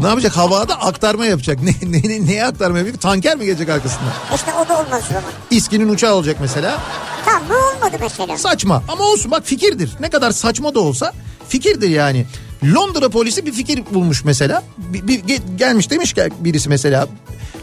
ne 0.00 0.08
yapacak? 0.08 0.36
Havada 0.36 0.80
aktarma 0.80 1.26
yapacak. 1.26 1.58
Ne, 1.62 1.74
ne, 1.82 2.02
ne- 2.08 2.26
neye 2.26 2.44
aktarma 2.46 2.78
yapacak? 2.78 3.00
Tanker 3.00 3.36
mi 3.36 3.44
gelecek 3.44 3.68
arkasından? 3.68 4.12
İşte 4.34 4.50
o 4.64 4.68
da 4.68 4.74
olmaz 4.80 5.02
o 5.10 5.12
zaman. 5.12 5.30
İSKİ'nin 5.50 5.88
uçağı 5.88 6.14
olacak 6.14 6.36
mesela. 6.40 6.78
Tamam 7.24 7.42
bu 7.50 7.54
olmadı 7.54 7.96
mesela. 8.00 8.38
Saçma 8.38 8.82
ama 8.88 9.04
olsun 9.04 9.30
bak 9.30 9.42
fikirdir. 9.46 9.90
Ne 10.00 10.10
kadar 10.10 10.30
saçma 10.30 10.74
da 10.74 10.80
olsa 10.80 11.12
fikirdir 11.48 11.88
yani. 11.88 12.26
Londra 12.74 13.08
polisi 13.08 13.46
bir 13.46 13.52
fikir 13.52 13.82
bulmuş 13.90 14.24
mesela. 14.24 14.62
Bir, 14.78 15.06
bir- 15.08 15.22
ge- 15.22 15.56
gelmiş 15.56 15.90
demiş 15.90 16.12
ki 16.12 16.28
birisi 16.38 16.68
mesela. 16.68 17.06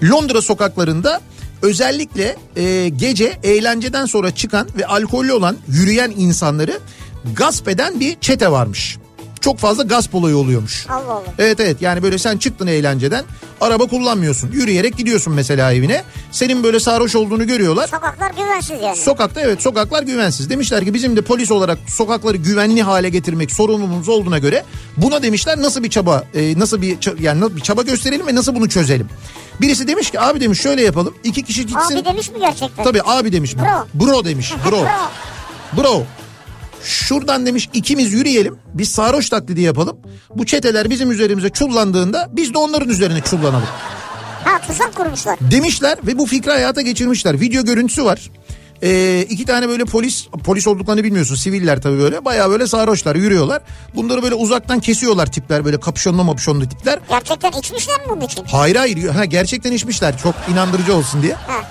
Londra 0.04 0.42
sokaklarında 0.42 1.22
özellikle 1.62 2.36
e, 2.56 2.89
gece 2.89 3.39
eğlenceden 3.43 4.06
sonra 4.06 4.36
çıkan 4.36 4.67
ve 4.78 4.86
alkollü 4.86 5.34
olan 5.34 5.58
yürüyen 5.67 6.13
insanları 6.17 6.80
gasp 7.36 7.67
eden 7.67 8.00
bir 8.00 8.17
çete 8.22 8.52
varmış. 8.52 8.98
Çok 9.41 9.58
fazla 9.58 9.84
gasp 9.84 10.15
olayı 10.15 10.38
oluyormuş. 10.38 10.86
Allah 10.89 11.13
Allah. 11.13 11.24
Evet 11.39 11.60
evet 11.60 11.82
yani 11.82 12.04
böyle 12.04 12.17
sen 12.17 12.38
çıktın 12.38 12.67
eğlenceden 12.67 13.26
araba 13.62 13.88
kullanmıyorsun 13.88 14.52
yürüyerek 14.52 14.98
gidiyorsun 14.98 15.34
mesela 15.34 15.74
evine 15.74 16.04
senin 16.32 16.63
böyle 16.63 16.80
sarhoş 16.80 17.15
olduğunu 17.15 17.48
görüyorlar 17.48 17.88
Sokaklar 17.88 18.32
güvensiz 18.32 18.82
yani. 18.84 18.95
Sokakta 18.95 19.41
evet 19.41 19.62
sokaklar 19.62 20.04
güvensiz. 20.04 20.50
Demişler 20.50 20.86
ki 20.86 20.93
bizim 20.93 21.15
de 21.15 21.22
polis 21.22 21.52
olarak 21.52 21.78
sokakları 21.88 22.38
güvenli 22.38 22.82
hale 22.82 23.10
getirmek 23.10 23.52
sorumluluğumuz 23.52 24.10
olduğuna 24.10 24.38
göre 24.39 24.63
buna 24.98 25.24
demişler 25.24 25.62
nasıl 25.62 25.84
bir 25.84 25.89
çaba 25.89 26.24
e, 26.36 26.60
nasıl 26.60 26.82
bir 26.82 27.22
yani 27.22 27.41
nasıl 27.41 27.56
bir 27.56 27.62
çaba 27.62 27.82
gösterelim 27.82 28.28
ve 28.28 28.36
nasıl 28.36 28.56
bunu 28.56 28.69
çözelim. 28.69 29.08
Birisi 29.62 29.88
demiş 29.88 30.12
ki 30.12 30.19
abi 30.19 30.39
demiş 30.41 30.62
şöyle 30.62 30.82
yapalım 30.82 31.15
iki 31.24 31.43
kişi 31.43 31.65
gitsin. 31.65 31.95
Abi 31.98 32.06
demiş 32.06 32.30
mi 32.32 32.39
gerçekten? 32.39 32.84
Tabii 32.84 33.02
abi 33.06 33.32
demiş. 33.32 33.56
Bro. 33.58 33.88
Bro 33.93 34.26
demiş. 34.26 34.54
Bro. 34.72 34.86
Bro. 35.78 36.04
Şuradan 36.84 37.45
demiş 37.45 37.69
ikimiz 37.74 38.13
yürüyelim. 38.13 38.58
Biz 38.74 38.91
sarhoş 38.91 39.30
taklidi 39.30 39.62
yapalım. 39.62 39.98
Bu 40.36 40.45
çeteler 40.45 40.89
bizim 40.89 41.12
üzerimize 41.12 41.50
çullandığında 41.50 42.28
biz 42.32 42.54
de 42.54 42.58
onların 42.58 42.89
üzerine 42.89 43.22
çullanalım. 43.22 43.67
Ha 44.43 44.60
tuzak 44.67 44.95
kurmuşlar. 44.95 45.39
Demişler 45.41 45.98
ve 46.08 46.17
bu 46.17 46.26
fikri 46.26 46.52
hayata 46.52 46.82
geçirmişler. 46.82 47.41
Video 47.41 47.63
görüntüsü 47.63 48.06
var. 48.06 48.32
Ee, 48.84 49.26
iki 49.30 49.46
tane 49.46 49.70
böyle 49.70 49.86
polis 49.86 50.28
polis 50.44 50.68
olduklarını 50.68 51.04
bilmiyorsun 51.04 51.36
siviller 51.36 51.82
tabii 51.82 52.00
böyle 52.00 52.26
baya 52.26 52.50
böyle 52.50 52.68
sarhoşlar 52.68 53.15
yürüyorlar. 53.15 53.62
Bunları 53.96 54.24
böyle 54.24 54.36
uzaktan 54.36 54.80
kesiyorlar 54.80 55.32
tipler 55.32 55.65
böyle 55.65 55.80
kapüşonlu 55.80 56.24
mapüşonlu 56.24 56.70
tipler. 56.70 57.00
Gerçekten 57.10 57.52
içmişler 57.52 58.00
mi 58.00 58.06
bunun 58.10 58.22
için? 58.22 58.44
Hayır 58.52 58.76
hayır 58.76 59.08
ha, 59.10 59.26
gerçekten 59.26 59.72
içmişler 59.72 60.18
çok 60.18 60.36
inandırıcı 60.52 60.96
olsun 60.96 61.22
diye. 61.22 61.34
Ha. 61.34 61.70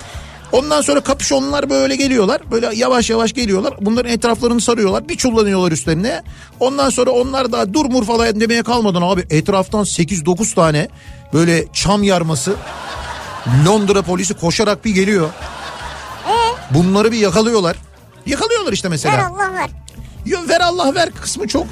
Ondan 0.52 0.80
sonra 0.80 1.00
kapüşonlar 1.00 1.70
böyle 1.70 1.96
geliyorlar. 1.96 2.40
Böyle 2.50 2.70
yavaş 2.74 3.10
yavaş 3.10 3.32
geliyorlar. 3.32 3.74
Bunların 3.80 4.12
etraflarını 4.12 4.60
sarıyorlar. 4.60 5.08
Bir 5.08 5.16
çullanıyorlar 5.16 5.72
üstlerine. 5.72 6.22
Ondan 6.60 6.90
sonra 6.90 7.10
onlar 7.10 7.52
da 7.52 7.74
dur 7.74 7.86
mur 7.86 8.04
falan 8.04 8.40
demeye 8.40 8.62
kalmadan 8.62 9.02
abi 9.02 9.24
etraftan 9.30 9.84
8-9 9.84 10.54
tane 10.54 10.88
böyle 11.32 11.64
çam 11.72 12.02
yarması 12.02 12.54
Londra 13.66 14.02
polisi 14.02 14.34
koşarak 14.34 14.84
bir 14.84 14.94
geliyor. 14.94 15.28
Bunları 16.70 17.12
bir 17.12 17.18
yakalıyorlar. 17.18 17.76
Yakalıyorlar 18.26 18.72
işte 18.72 18.88
mesela. 18.88 19.18
Ver 19.18 19.24
Allah 19.24 19.52
ver. 19.54 19.70
Yo, 20.26 20.38
ver 20.48 20.60
Allah 20.60 20.94
ver 20.94 21.10
kısmı 21.10 21.48
çok. 21.48 21.66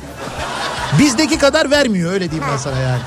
Bizdeki 0.98 1.38
kadar 1.38 1.70
vermiyor 1.70 2.12
öyle 2.12 2.30
diyeyim 2.30 2.48
ben 2.52 2.56
sana 2.56 2.78
yani. 2.78 3.02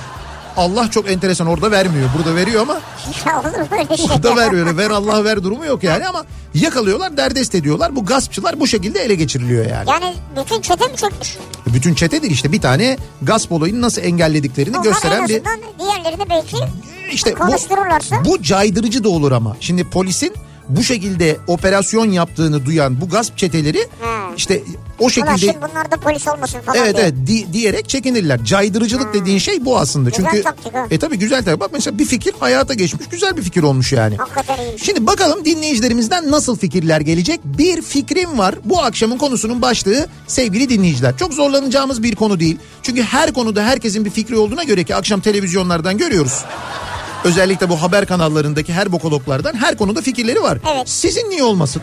Allah 0.57 0.91
çok 0.91 1.09
enteresan 1.11 1.47
orada 1.47 1.71
vermiyor. 1.71 2.09
Burada 2.17 2.35
veriyor 2.35 2.61
ama 2.61 2.73
Ya 3.25 3.39
olur 3.39 3.71
böyle 3.71 3.97
şey. 3.97 4.05
orada 4.15 4.35
vermiyor. 4.35 4.77
Ver 4.77 4.89
Allah 4.89 5.23
ver 5.23 5.43
durumu 5.43 5.65
yok 5.65 5.83
yani 5.83 6.07
ama 6.07 6.25
yakalıyorlar 6.53 7.17
derdest 7.17 7.55
ediyorlar. 7.55 7.95
Bu 7.95 8.05
gaspçılar 8.05 8.59
bu 8.59 8.67
şekilde 8.67 8.99
ele 8.99 9.15
geçiriliyor 9.15 9.65
yani. 9.65 9.89
Yani 9.89 10.13
bütün 10.41 10.61
çete 10.61 10.87
mi 10.87 10.95
çökmüş? 10.95 11.37
Bütün 11.67 11.93
çete 11.93 12.21
değil 12.21 12.33
işte 12.33 12.51
bir 12.51 12.61
tane 12.61 12.97
gasp 13.21 13.51
olayını 13.51 13.81
nasıl 13.81 14.01
engellediklerini 14.01 14.77
Onlar 14.77 14.85
en 14.85 14.91
gösteren 14.91 15.27
bir 15.27 15.41
diğerlerini 15.79 16.29
belki 16.29 16.57
işte 17.11 17.35
bu, 17.39 18.25
bu 18.25 18.43
caydırıcı 18.43 19.03
da 19.03 19.09
olur 19.09 19.31
ama. 19.31 19.57
Şimdi 19.59 19.89
polisin 19.89 20.33
bu 20.69 20.83
şekilde 20.83 21.37
operasyon 21.47 22.11
yaptığını 22.11 22.65
duyan 22.65 23.01
bu 23.01 23.09
gasp 23.09 23.37
çeteleri 23.37 23.87
Hmm. 24.01 24.35
işte 24.37 24.63
o 24.99 25.03
Ulan 25.03 25.09
şekilde 25.09 25.37
şimdi 25.37 25.57
bunlar 25.69 25.91
da 25.91 25.97
polis 25.97 26.27
olmasın 26.27 26.59
falan 26.65 26.77
Evet 26.77 26.95
diye. 26.95 27.03
evet 27.05 27.13
di- 27.27 27.53
diyerek 27.53 27.89
çekinirler. 27.89 28.43
Caydırıcılık 28.45 29.13
dediğin 29.13 29.37
şey 29.37 29.65
bu 29.65 29.79
aslında. 29.79 30.09
Güzel 30.09 30.25
Çünkü 30.31 30.43
taktik 30.43 30.73
ha. 30.73 30.87
e 30.91 30.99
tabii 30.99 31.19
güzel 31.19 31.43
tabii. 31.43 31.59
Bak 31.59 31.69
mesela 31.73 31.99
bir 31.99 32.05
fikir 32.05 32.33
hayata 32.39 32.73
geçmiş. 32.73 33.07
Güzel 33.11 33.37
bir 33.37 33.41
fikir 33.41 33.63
olmuş 33.63 33.93
yani. 33.93 34.15
Hakikaten 34.17 34.57
iyiymiş. 34.63 34.83
Şimdi 34.83 35.07
bakalım 35.07 35.45
dinleyicilerimizden 35.45 36.31
nasıl 36.31 36.57
fikirler 36.57 37.01
gelecek? 37.01 37.39
Bir 37.45 37.81
fikrim 37.81 38.37
var. 38.37 38.55
Bu 38.65 38.81
akşamın 38.83 39.17
konusunun 39.17 39.61
başlığı 39.61 40.07
sevgili 40.27 40.69
dinleyiciler. 40.69 41.17
Çok 41.17 41.33
zorlanacağımız 41.33 42.03
bir 42.03 42.15
konu 42.15 42.39
değil. 42.39 42.57
Çünkü 42.83 43.01
her 43.03 43.33
konuda 43.33 43.63
herkesin 43.63 44.05
bir 44.05 44.09
fikri 44.09 44.37
olduğuna 44.37 44.63
göre 44.63 44.83
ki 44.83 44.95
akşam 44.95 45.19
televizyonlardan 45.21 45.97
görüyoruz. 45.97 46.43
Özellikle 47.23 47.69
bu 47.69 47.81
haber 47.81 48.05
kanallarındaki 48.05 48.73
her 48.73 48.91
bokologlardan 48.91 49.53
her 49.53 49.77
konuda 49.77 50.01
fikirleri 50.01 50.41
var. 50.41 50.57
Evet. 50.73 50.89
Sizin 50.89 51.29
niye 51.29 51.43
olmasın? 51.43 51.81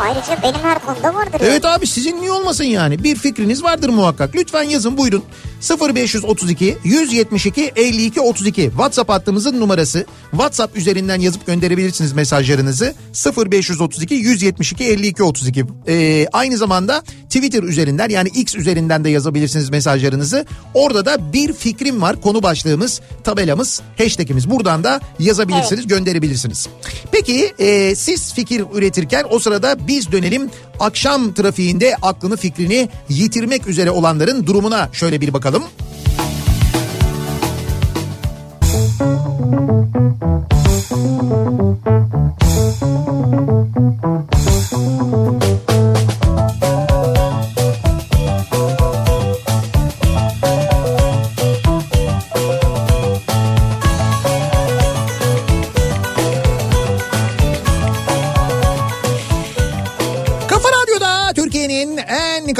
Ayrıca 0.00 0.42
benim 0.42 0.60
her 0.62 0.78
konuda 0.78 1.14
vardır. 1.14 1.40
yani. 1.40 1.50
Evet 1.50 1.64
abi 1.64 1.86
sizin 1.86 2.20
niye 2.20 2.32
olmasın 2.32 2.64
yani? 2.64 3.04
Bir 3.04 3.16
fikriniz 3.16 3.62
vardır 3.62 3.88
muhakkak. 3.88 4.34
Lütfen 4.34 4.62
yazın 4.62 4.98
buyurun. 4.98 5.24
0532 5.70 6.78
172 6.84 7.72
52 7.76 8.20
32 8.20 8.62
WhatsApp 8.62 9.10
hattımızın 9.10 9.60
numarası. 9.60 10.06
WhatsApp 10.30 10.76
üzerinden 10.76 11.20
yazıp 11.20 11.46
gönderebilirsiniz 11.46 12.12
mesajlarınızı. 12.12 12.94
0532 13.36 14.14
172 14.14 14.84
52 14.84 15.22
32. 15.22 15.64
Ee, 15.88 16.26
aynı 16.32 16.56
zamanda 16.56 17.02
Twitter 17.24 17.62
üzerinden 17.62 18.08
yani 18.08 18.28
X 18.28 18.54
üzerinden 18.54 19.04
de 19.04 19.10
yazabilirsiniz 19.10 19.70
mesajlarınızı. 19.70 20.46
Orada 20.74 21.06
da 21.06 21.32
bir 21.32 21.52
fikrim 21.52 22.02
var 22.02 22.20
konu 22.20 22.42
başlığımız, 22.42 23.00
tabelamız, 23.24 23.82
hashtagimiz. 23.98 24.50
Buradan 24.50 24.84
da 24.84 25.00
yazabilirsiniz, 25.18 25.86
gönderebilirsiniz. 25.86 26.68
Peki 27.12 27.54
e, 27.58 27.94
siz 27.94 28.34
fikir 28.34 28.64
üretirken 28.74 29.24
o 29.30 29.38
sırada 29.38 29.86
biz 29.86 30.12
dönelim 30.12 30.50
akşam 30.80 31.34
trafiğinde 31.34 31.96
aklını 32.02 32.36
fikrini 32.36 32.88
yitirmek 33.08 33.66
üzere 33.66 33.90
olanların 33.90 34.46
durumuna 34.46 34.88
şöyle 34.92 35.20
bir 35.20 35.32
bakalım. 35.32 35.62
Kafa 44.74 45.63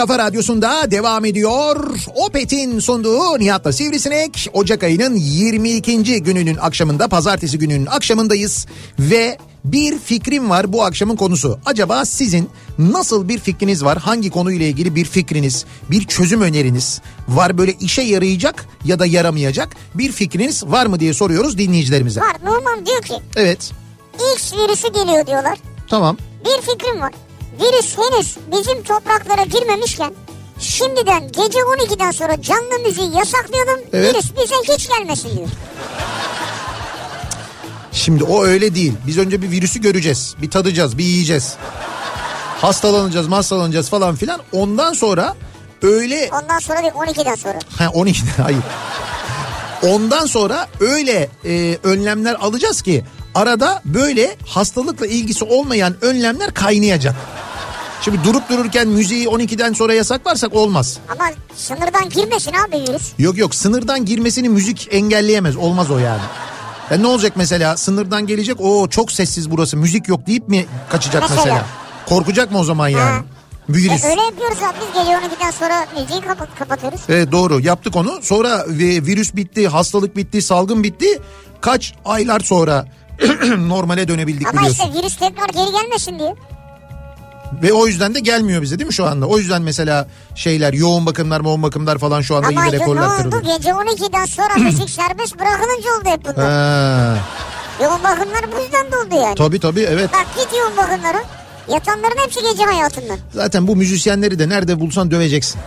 kafa 0.06 0.18
radyosunda 0.18 0.90
devam 0.90 1.24
ediyor. 1.24 1.90
Opet'in 2.14 2.78
sunduğu 2.78 3.38
Nihat'la 3.38 3.72
Sivrisinek. 3.72 4.48
Ocak 4.52 4.82
ayının 4.82 5.16
22. 5.16 6.22
gününün 6.22 6.56
akşamında, 6.56 7.08
pazartesi 7.08 7.58
gününün 7.58 7.86
akşamındayız. 7.86 8.66
Ve 8.98 9.38
bir 9.64 9.98
fikrim 9.98 10.50
var 10.50 10.72
bu 10.72 10.84
akşamın 10.84 11.16
konusu. 11.16 11.58
Acaba 11.66 12.04
sizin 12.04 12.50
nasıl 12.78 13.28
bir 13.28 13.38
fikriniz 13.38 13.84
var? 13.84 13.98
Hangi 13.98 14.30
konuyla 14.30 14.66
ilgili 14.66 14.94
bir 14.94 15.04
fikriniz, 15.04 15.64
bir 15.90 16.04
çözüm 16.04 16.40
öneriniz 16.42 17.00
var? 17.28 17.58
Böyle 17.58 17.72
işe 17.72 18.02
yarayacak 18.02 18.66
ya 18.84 18.98
da 18.98 19.06
yaramayacak 19.06 19.68
bir 19.94 20.12
fikriniz 20.12 20.64
var 20.66 20.86
mı 20.86 21.00
diye 21.00 21.14
soruyoruz 21.14 21.58
dinleyicilerimize. 21.58 22.20
Var 22.20 22.36
Numan 22.44 22.86
diyor 22.86 23.02
ki 23.02 23.14
Evet, 23.36 23.72
X 24.36 24.52
virüsü 24.52 24.92
geliyor 24.92 25.26
diyorlar. 25.26 25.58
tamam. 25.88 26.16
Bir 26.44 26.62
fikrim 26.62 27.00
var. 27.00 27.12
Virüs 27.60 27.98
henüz 27.98 28.36
bizim 28.52 28.82
topraklara 28.82 29.44
girmemişken 29.44 30.14
şimdiden 30.58 31.26
gece 31.26 31.58
12'den 31.58 32.10
sonra 32.10 32.42
canlı 32.42 32.78
müziği 32.86 33.16
yasaklayalım. 33.16 33.80
Evet. 33.92 34.14
Virüs 34.14 34.30
bize 34.36 34.74
hiç 34.74 34.88
gelmesin 34.88 35.36
diyor. 35.36 35.48
Şimdi 37.92 38.24
o 38.24 38.44
öyle 38.44 38.74
değil. 38.74 38.92
Biz 39.06 39.18
önce 39.18 39.42
bir 39.42 39.50
virüsü 39.50 39.80
göreceğiz. 39.80 40.34
Bir 40.42 40.50
tadacağız, 40.50 40.98
bir 40.98 41.04
yiyeceğiz. 41.04 41.56
Hastalanacağız, 42.60 43.30
hastalanacağız 43.30 43.88
falan 43.90 44.16
filan. 44.16 44.40
Ondan 44.52 44.92
sonra 44.92 45.34
öyle... 45.82 46.30
Ondan 46.42 46.58
sonra 46.58 46.82
değil 46.82 46.92
12'den 46.92 47.34
sonra. 47.34 47.58
Ha 47.78 47.88
12 47.94 48.22
hayır. 48.42 48.58
Ondan 49.82 50.26
sonra 50.26 50.68
öyle 50.80 51.28
e, 51.44 51.78
önlemler 51.82 52.34
alacağız 52.34 52.82
ki 52.82 53.04
arada 53.34 53.82
böyle 53.84 54.36
hastalıkla 54.46 55.06
ilgisi 55.06 55.44
olmayan 55.44 55.94
önlemler 56.00 56.54
kaynayacak. 56.54 57.14
Şimdi 58.02 58.24
durup 58.24 58.48
dururken 58.48 58.88
müziği 58.88 59.26
12'den 59.26 59.72
sonra 59.72 59.94
yasaklarsak 59.94 60.54
olmaz. 60.54 60.98
Ama 61.08 61.30
sınırdan 61.56 62.08
girmesin 62.10 62.52
abi 62.52 62.76
virüs. 62.90 63.12
Yok 63.18 63.38
yok 63.38 63.54
sınırdan 63.54 64.04
girmesini 64.04 64.48
müzik 64.48 64.88
engelleyemez. 64.90 65.56
Olmaz 65.56 65.90
o 65.90 65.98
yani. 65.98 66.22
Ya 66.90 66.96
ne 66.96 67.06
olacak 67.06 67.32
mesela 67.36 67.76
sınırdan 67.76 68.26
gelecek 68.26 68.56
o 68.60 68.88
çok 68.88 69.12
sessiz 69.12 69.50
burası 69.50 69.76
müzik 69.76 70.08
yok 70.08 70.26
deyip 70.26 70.48
mi 70.48 70.66
kaçacak 70.90 71.22
mesela? 71.22 71.44
Mesela. 71.44 71.66
Korkacak 72.08 72.52
mı 72.52 72.58
o 72.58 72.64
zaman 72.64 72.88
yani? 72.88 73.10
Ha. 73.10 73.24
Virüs. 73.68 74.04
E, 74.04 74.08
öyle 74.08 74.20
yapıyoruz 74.20 74.58
abi 74.62 74.74
biz 74.80 75.00
gece 75.00 75.12
12'den 75.12 75.50
sonra 75.50 75.86
müziği 76.00 76.20
kapat 76.20 76.48
kapatıyoruz. 76.58 77.00
Evet 77.08 77.32
doğru 77.32 77.60
yaptık 77.60 77.96
onu. 77.96 78.18
Sonra 78.22 78.48
vi- 78.68 79.06
virüs 79.06 79.34
bitti, 79.36 79.68
hastalık 79.68 80.16
bitti, 80.16 80.42
salgın 80.42 80.82
bitti. 80.82 81.18
Kaç 81.60 81.94
aylar 82.04 82.40
sonra 82.40 82.86
normale 83.68 84.08
dönebildik 84.08 84.48
Ama 84.48 84.60
biliyorsun. 84.60 84.84
işte 84.84 84.98
virüs 84.98 85.16
tekrar 85.16 85.48
geri 85.48 85.72
gelmesin 85.72 86.18
diye. 86.18 86.34
Ve 87.62 87.72
o 87.72 87.86
yüzden 87.86 88.14
de 88.14 88.20
gelmiyor 88.20 88.62
bize 88.62 88.78
değil 88.78 88.86
mi 88.86 88.94
şu 88.94 89.06
anda? 89.06 89.26
O 89.26 89.38
yüzden 89.38 89.62
mesela 89.62 90.06
şeyler 90.34 90.72
yoğun 90.72 91.06
bakımlar, 91.06 91.40
yoğun 91.40 91.62
bakımlar 91.62 91.98
falan 91.98 92.20
şu 92.20 92.36
anda 92.36 92.46
Ama 92.48 92.64
yine 92.64 92.76
ne 92.76 92.80
rekorlar 92.80 93.06
oldu 93.20 93.30
kırılıyor. 93.30 93.56
gece 93.56 93.70
12'den 93.70 94.24
sonra 94.24 94.54
müzik 94.56 94.90
serbest 94.90 95.38
bırakılınca 95.38 95.90
oldu 96.00 96.04
hep 96.04 96.24
bunlar. 96.24 96.50
Ha, 96.52 97.16
Yoğun 97.82 98.02
bakımlar 98.04 98.52
bu 98.56 98.62
yüzden 98.62 98.92
de 98.92 98.96
oldu 98.96 99.14
yani. 99.24 99.34
tabii 99.34 99.60
tabii 99.60 99.80
evet. 99.82 100.10
Bak 100.12 100.26
git 100.36 100.58
yoğun 100.58 100.76
bakımlara. 100.76 101.22
Yatanların 101.68 102.16
hepsi 102.24 102.40
gece 102.50 102.62
hayatından. 102.64 103.18
Zaten 103.34 103.66
bu 103.68 103.76
müzisyenleri 103.76 104.38
de 104.38 104.48
nerede 104.48 104.80
bulsan 104.80 105.10
döveceksin. 105.10 105.60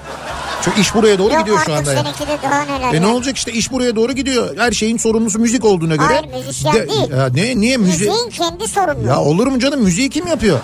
Çünkü 0.61 0.81
iş 0.81 0.95
buraya 0.95 1.17
doğru 1.19 1.33
Yok 1.33 1.39
gidiyor 1.39 1.59
şu 1.65 1.73
anda. 1.73 1.93
ya. 1.93 2.03
seninki 2.03 2.19
de 2.27 2.37
daha 2.43 2.61
neler. 2.61 2.93
E 2.93 2.95
ya. 2.95 3.01
ne 3.01 3.07
olacak 3.07 3.37
işte 3.37 3.51
iş 3.51 3.71
buraya 3.71 3.95
doğru 3.95 4.11
gidiyor. 4.13 4.57
Her 4.57 4.71
şeyin 4.71 4.97
sorumlusu 4.97 5.39
müzik 5.39 5.65
olduğuna 5.65 5.95
göre. 5.95 6.07
Hayır, 6.07 6.25
müzisyen 6.45 6.73
değil. 6.89 7.09
Ya 7.11 7.29
ne 7.33 7.59
niye 7.59 7.77
müzik? 7.77 8.07
Müziğin 8.09 8.29
kendi 8.29 8.67
sorunu. 8.67 9.07
Ya 9.07 9.19
olur 9.21 9.47
mu 9.47 9.59
canım 9.59 9.81
müziği 9.83 10.09
kim 10.09 10.27
yapıyor? 10.27 10.59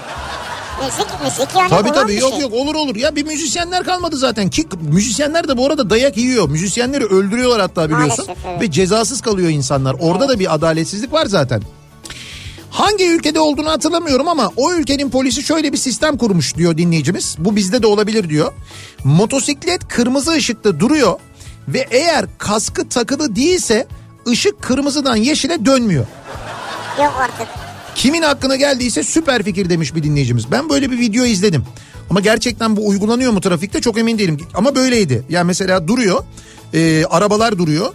Müzik, 0.85 1.07
müzik 1.23 1.55
yani 1.59 1.69
Tabii 1.69 1.91
tabii 1.91 2.15
yok 2.15 2.31
şey. 2.31 2.39
yok 2.41 2.53
olur 2.53 2.75
olur. 2.75 2.95
Ya 2.95 3.15
bir 3.15 3.25
müzisyenler 3.25 3.83
kalmadı 3.83 4.17
zaten 4.17 4.49
ki 4.49 4.67
müzisyenler 4.81 5.47
de 5.47 5.57
bu 5.57 5.65
arada 5.65 5.89
dayak 5.89 6.17
yiyor. 6.17 6.49
Müzisyenleri 6.49 7.05
öldürüyorlar 7.05 7.61
hatta 7.61 7.85
biliyorsun. 7.89 8.25
Maalesef, 8.27 8.45
evet. 8.47 8.61
Ve 8.61 8.71
cezasız 8.71 9.21
kalıyor 9.21 9.49
insanlar. 9.49 9.95
Orada 9.99 10.29
da 10.29 10.39
bir 10.39 10.53
adaletsizlik 10.53 11.13
var 11.13 11.25
zaten. 11.25 11.61
Hangi 12.73 13.09
ülkede 13.09 13.39
olduğunu 13.39 13.69
hatırlamıyorum 13.69 14.27
ama 14.27 14.51
o 14.55 14.73
ülkenin 14.73 15.09
polisi 15.09 15.43
şöyle 15.43 15.71
bir 15.73 15.77
sistem 15.77 16.17
kurmuş 16.17 16.55
diyor 16.55 16.77
dinleyicimiz. 16.77 17.35
Bu 17.39 17.55
bizde 17.55 17.83
de 17.83 17.87
olabilir 17.87 18.29
diyor. 18.29 18.53
Motosiklet 19.03 19.87
kırmızı 19.87 20.31
ışıkta 20.31 20.79
duruyor 20.79 21.19
ve 21.67 21.87
eğer 21.91 22.25
kaskı 22.37 22.89
takılı 22.89 23.35
değilse 23.35 23.87
ışık 24.27 24.61
kırmızıdan 24.61 25.15
yeşile 25.15 25.65
dönmüyor. 25.65 26.05
Yok 26.97 27.13
artık. 27.19 27.47
Kimin 27.95 28.21
aklına 28.21 28.55
geldiyse 28.55 29.03
süper 29.03 29.43
fikir 29.43 29.69
demiş 29.69 29.95
bir 29.95 30.03
dinleyicimiz. 30.03 30.51
Ben 30.51 30.69
böyle 30.69 30.91
bir 30.91 30.99
video 30.99 31.25
izledim. 31.25 31.65
Ama 32.09 32.19
gerçekten 32.19 32.75
bu 32.77 32.87
uygulanıyor 32.87 33.31
mu 33.31 33.41
trafikte 33.41 33.81
çok 33.81 33.97
emin 33.97 34.17
değilim. 34.17 34.37
Ama 34.53 34.75
böyleydi. 34.75 35.23
Yani 35.29 35.47
mesela 35.47 35.87
duruyor. 35.87 36.23
e, 36.73 37.05
arabalar 37.05 37.57
duruyor. 37.57 37.93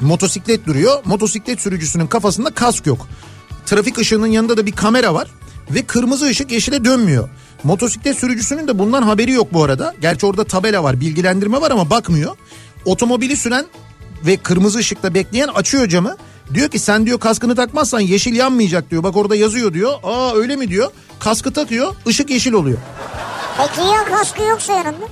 Motosiklet 0.00 0.66
duruyor. 0.66 1.02
Motosiklet 1.04 1.60
sürücüsünün 1.60 2.06
kafasında 2.06 2.50
kask 2.50 2.86
yok. 2.86 3.08
Trafik 3.66 3.98
ışığının 3.98 4.26
yanında 4.26 4.56
da 4.56 4.66
bir 4.66 4.72
kamera 4.72 5.14
var. 5.14 5.28
Ve 5.70 5.82
kırmızı 5.82 6.26
ışık 6.26 6.52
yeşile 6.52 6.84
dönmüyor. 6.84 7.28
Motosiklet 7.64 8.18
sürücüsünün 8.18 8.68
de 8.68 8.78
bundan 8.78 9.02
haberi 9.02 9.32
yok 9.32 9.52
bu 9.52 9.64
arada. 9.64 9.94
Gerçi 10.00 10.26
orada 10.26 10.44
tabela 10.44 10.84
var, 10.84 11.00
bilgilendirme 11.00 11.60
var 11.60 11.70
ama 11.70 11.90
bakmıyor. 11.90 12.36
Otomobili 12.84 13.36
süren 13.36 13.66
ve 14.26 14.36
kırmızı 14.36 14.78
ışıkta 14.78 15.14
bekleyen 15.14 15.48
açıyor 15.48 15.88
camı. 15.88 16.16
Diyor 16.54 16.68
ki 16.68 16.78
sen 16.78 17.06
diyor 17.06 17.20
kaskını 17.20 17.54
takmazsan 17.56 18.00
yeşil 18.00 18.34
yanmayacak 18.36 18.90
diyor. 18.90 19.02
Bak 19.02 19.16
orada 19.16 19.36
yazıyor 19.36 19.74
diyor. 19.74 19.92
Aa 20.02 20.34
öyle 20.34 20.56
mi 20.56 20.68
diyor. 20.68 20.90
kaskı 21.20 21.52
takıyor 21.52 21.94
ışık 22.06 22.30
yeşil 22.30 22.52
oluyor. 22.52 22.78
Peki 23.58 23.80
ya 23.88 24.04
kaskı 24.04 24.42
yoksa 24.42 24.72
yanında? 24.72 25.06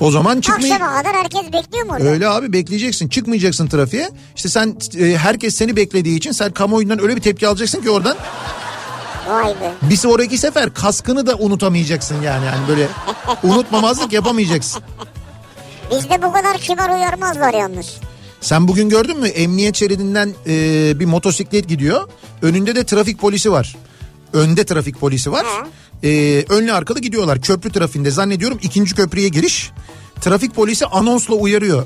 O 0.00 0.10
zaman 0.10 0.40
çıkmay 0.40 0.72
Akşama 0.72 0.98
kadar 1.02 1.16
herkes 1.16 1.52
bekliyor 1.52 1.86
mu 1.86 1.92
orada? 1.92 2.04
Öyle 2.04 2.28
abi 2.28 2.52
bekleyeceksin 2.52 3.08
çıkmayacaksın 3.08 3.66
trafiğe. 3.66 4.10
İşte 4.36 4.48
sen 4.48 4.76
e, 4.98 5.16
herkes 5.16 5.54
seni 5.54 5.76
beklediği 5.76 6.16
için 6.16 6.32
sen 6.32 6.50
kamuoyundan 6.52 7.02
öyle 7.02 7.16
bir 7.16 7.20
tepki 7.20 7.48
alacaksın 7.48 7.82
ki 7.82 7.90
oradan. 7.90 8.16
Vay 9.28 9.48
be. 9.50 9.72
Bir 9.82 9.96
sonraki 9.96 10.38
sefer 10.38 10.74
kaskını 10.74 11.26
da 11.26 11.34
unutamayacaksın 11.36 12.22
yani. 12.22 12.46
yani 12.46 12.68
böyle 12.68 12.88
unutmamazlık 13.42 14.12
yapamayacaksın. 14.12 14.82
Bizde 15.90 16.22
bu 16.22 16.32
kadar 16.32 16.58
kibar 16.58 16.96
uyarmazlar 16.96 17.54
yalnız. 17.54 17.86
Sen 18.40 18.68
bugün 18.68 18.88
gördün 18.88 19.20
mü 19.20 19.28
emniyet 19.28 19.76
şeridinden 19.76 20.34
e, 20.46 20.52
bir 21.00 21.06
motosiklet 21.06 21.68
gidiyor. 21.68 22.08
Önünde 22.42 22.76
de 22.76 22.84
trafik 22.84 23.18
polisi 23.18 23.52
var. 23.52 23.76
Önde 24.32 24.64
trafik 24.64 25.00
polisi 25.00 25.32
var. 25.32 25.46
E, 26.02 26.44
önlü 26.48 26.72
arkalı 26.72 27.00
gidiyorlar 27.00 27.40
köprü 27.40 27.72
trafiğinde 27.72 28.10
zannediyorum 28.10 28.58
ikinci 28.62 28.94
köprüye 28.94 29.28
giriş. 29.28 29.70
Trafik 30.24 30.54
polisi 30.54 30.86
anonsla 30.86 31.34
uyarıyor. 31.34 31.84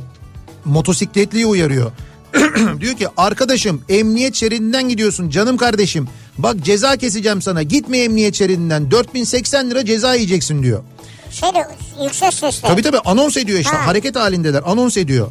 Motosikletliyi 0.65 1.47
uyarıyor. 1.47 1.93
diyor 2.81 2.97
ki 2.97 3.09
arkadaşım 3.17 3.83
emniyet 3.89 4.35
şeridinden 4.35 4.89
gidiyorsun 4.89 5.31
canım 5.31 5.57
kardeşim. 5.57 6.09
Bak 6.39 6.57
ceza 6.65 6.97
keseceğim 6.97 7.43
sana 7.43 7.63
gitme 7.63 7.99
emniyet 7.99 8.35
şeridinden 8.35 8.91
4080 8.91 9.71
lira 9.71 9.85
ceza 9.85 10.15
yiyeceksin 10.15 10.63
diyor. 10.63 10.83
Şöyle 11.31 11.67
yüksek 12.05 12.35
sesle. 12.35 12.69
Tabii 12.69 12.83
tabii 12.83 12.99
anons 12.99 13.37
ediyor 13.37 13.59
işte 13.59 13.77
Ha. 13.77 13.87
hareket 13.87 14.17
halindeler 14.17 14.63
anons 14.67 14.97
ediyor. 14.97 15.31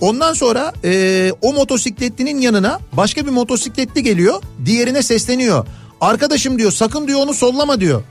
Ondan 0.00 0.32
sonra 0.34 0.72
e, 0.84 1.32
o 1.42 1.52
motosikletlinin 1.52 2.40
yanına 2.40 2.80
başka 2.92 3.26
bir 3.26 3.30
motosikletli 3.30 4.02
geliyor 4.02 4.42
diğerine 4.64 5.02
sesleniyor. 5.02 5.66
Arkadaşım 6.00 6.58
diyor 6.58 6.72
sakın 6.72 7.08
diyor 7.08 7.20
onu 7.20 7.34
sollama 7.34 7.80
diyor. 7.80 8.02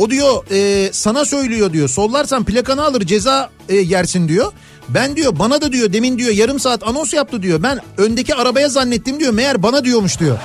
O 0.00 0.10
diyor 0.10 0.44
e, 0.50 0.92
sana 0.92 1.24
söylüyor 1.24 1.72
diyor 1.72 1.88
sollarsan 1.88 2.44
plakanı 2.44 2.84
alır 2.84 3.00
ceza 3.00 3.50
e, 3.68 3.76
yersin 3.76 4.28
diyor. 4.28 4.52
Ben 4.88 5.16
diyor 5.16 5.38
bana 5.38 5.60
da 5.60 5.72
diyor 5.72 5.92
demin 5.92 6.18
diyor 6.18 6.32
yarım 6.32 6.60
saat 6.60 6.88
anons 6.88 7.12
yaptı 7.12 7.42
diyor. 7.42 7.62
Ben 7.62 7.80
öndeki 7.96 8.34
arabaya 8.34 8.68
zannettim 8.68 9.20
diyor 9.20 9.32
meğer 9.32 9.62
bana 9.62 9.84
diyormuş 9.84 10.20
diyor. 10.20 10.38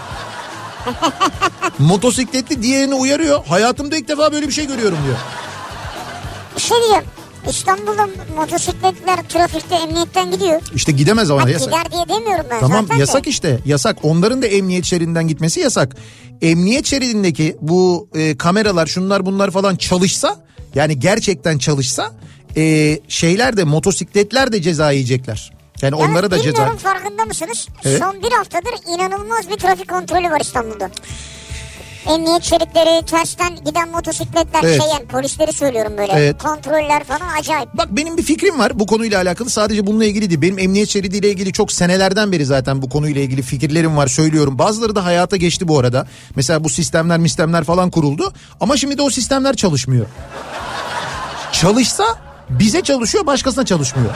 Motosikletli 1.80 2.64
diğerini 2.64 2.96
uyarıyor. 2.96 3.46
Hayatımda 3.46 3.98
ilk 3.98 4.08
defa 4.08 4.32
böyle 4.32 4.48
bir 4.48 4.54
şey 4.54 4.68
görüyorum 4.68 4.98
diyor. 5.06 5.18
Bir 6.56 6.62
şey 6.62 6.78
diyeyim. 6.78 7.04
İstanbul'da 7.50 8.10
motosikletler 8.36 9.30
trafikte 9.30 9.76
emniyetten 9.76 10.32
gidiyor. 10.32 10.62
İşte 10.76 10.92
gidemez 10.92 11.32
ama 11.32 11.44
Ha, 11.44 11.50
yasak. 11.50 11.68
gider 11.68 11.92
diye 11.92 12.18
demiyorum 12.20 12.46
ben 12.52 12.60
Tamam 12.60 12.82
zaten 12.86 13.00
yasak 13.00 13.26
de. 13.26 13.30
işte 13.30 13.60
yasak 13.66 13.98
onların 14.06 14.42
da 14.42 14.46
emniyet 14.48 14.86
şeridinden 14.86 15.28
gitmesi 15.28 15.60
yasak. 15.60 15.96
Emniyet 16.42 16.86
şeridindeki 16.86 17.58
bu 17.62 18.10
e, 18.16 18.38
kameralar 18.38 18.88
şunlar 18.88 19.26
bunlar 19.26 19.52
falan 19.52 19.76
çalışsa 19.76 20.36
yani 20.76 21.00
gerçekten 21.00 21.58
çalışsa 21.58 22.12
e, 22.58 22.98
şeyler 23.08 23.58
de 23.58 23.64
motosikletler 23.64 24.52
de 24.52 24.62
ceza 24.62 24.92
yiyecekler. 24.92 25.52
Yani 25.82 25.96
Yalnız 26.00 26.12
onlara 26.12 26.32
da 26.32 26.42
ceza. 26.42 26.76
farkında 26.78 27.26
mısınız? 27.26 27.68
Evet. 27.86 28.00
Son 28.00 28.24
bir 28.24 28.32
haftadır 28.32 28.74
inanılmaz 28.96 29.50
bir 29.50 29.56
trafik 29.56 29.90
kontrolü 29.90 30.30
var 30.32 30.40
İstanbul'da. 30.42 30.90
Emniyet 32.10 32.44
şeritleri, 32.44 33.06
tersten 33.06 33.56
giden 33.66 33.90
motosikletler, 33.90 34.64
Evet. 34.64 34.82
şey 34.82 34.90
yani 34.92 35.06
polisleri 35.06 35.54
söylüyorum 35.54 35.94
böyle. 35.98 36.14
Evet. 36.14 36.44
Kontroller 36.44 37.04
falan 37.04 37.28
acayip. 37.40 37.70
Bak 37.74 37.88
benim 37.92 38.18
bir 38.18 38.24
fikrim 38.24 38.60
var 38.60 38.80
bu 38.80 38.86
konuyla 38.86 39.22
alakalı 39.22 39.50
sadece 39.50 39.88
bununla 39.88 40.06
ilgili 40.06 40.30
değil. 40.30 40.42
Benim 40.42 40.60
emniyet 40.60 40.90
şeridiyle 40.90 41.30
ilgili 41.30 41.54
çok 41.54 41.72
senelerden 41.72 42.32
beri 42.32 42.46
zaten 42.46 42.82
bu 42.82 42.90
konuyla 42.90 43.22
ilgili 43.22 43.42
fikirlerim 43.42 43.98
var 43.98 44.08
söylüyorum. 44.08 44.60
Bazıları 44.60 44.96
da 44.96 45.06
hayata 45.06 45.38
geçti 45.38 45.68
bu 45.68 45.80
arada. 45.80 46.08
Mesela 46.36 46.64
bu 46.64 46.70
sistemler 46.70 47.20
mistemler 47.20 47.64
falan 47.64 47.90
kuruldu. 47.92 48.34
Ama 48.62 48.78
şimdi 48.78 48.98
de 48.98 49.02
o 49.02 49.10
sistemler 49.10 49.56
çalışmıyor. 49.56 50.06
Çalışsa 51.52 52.06
bize 52.50 52.82
çalışıyor 52.82 53.26
başkasına 53.26 53.66
çalışmıyor. 53.66 54.10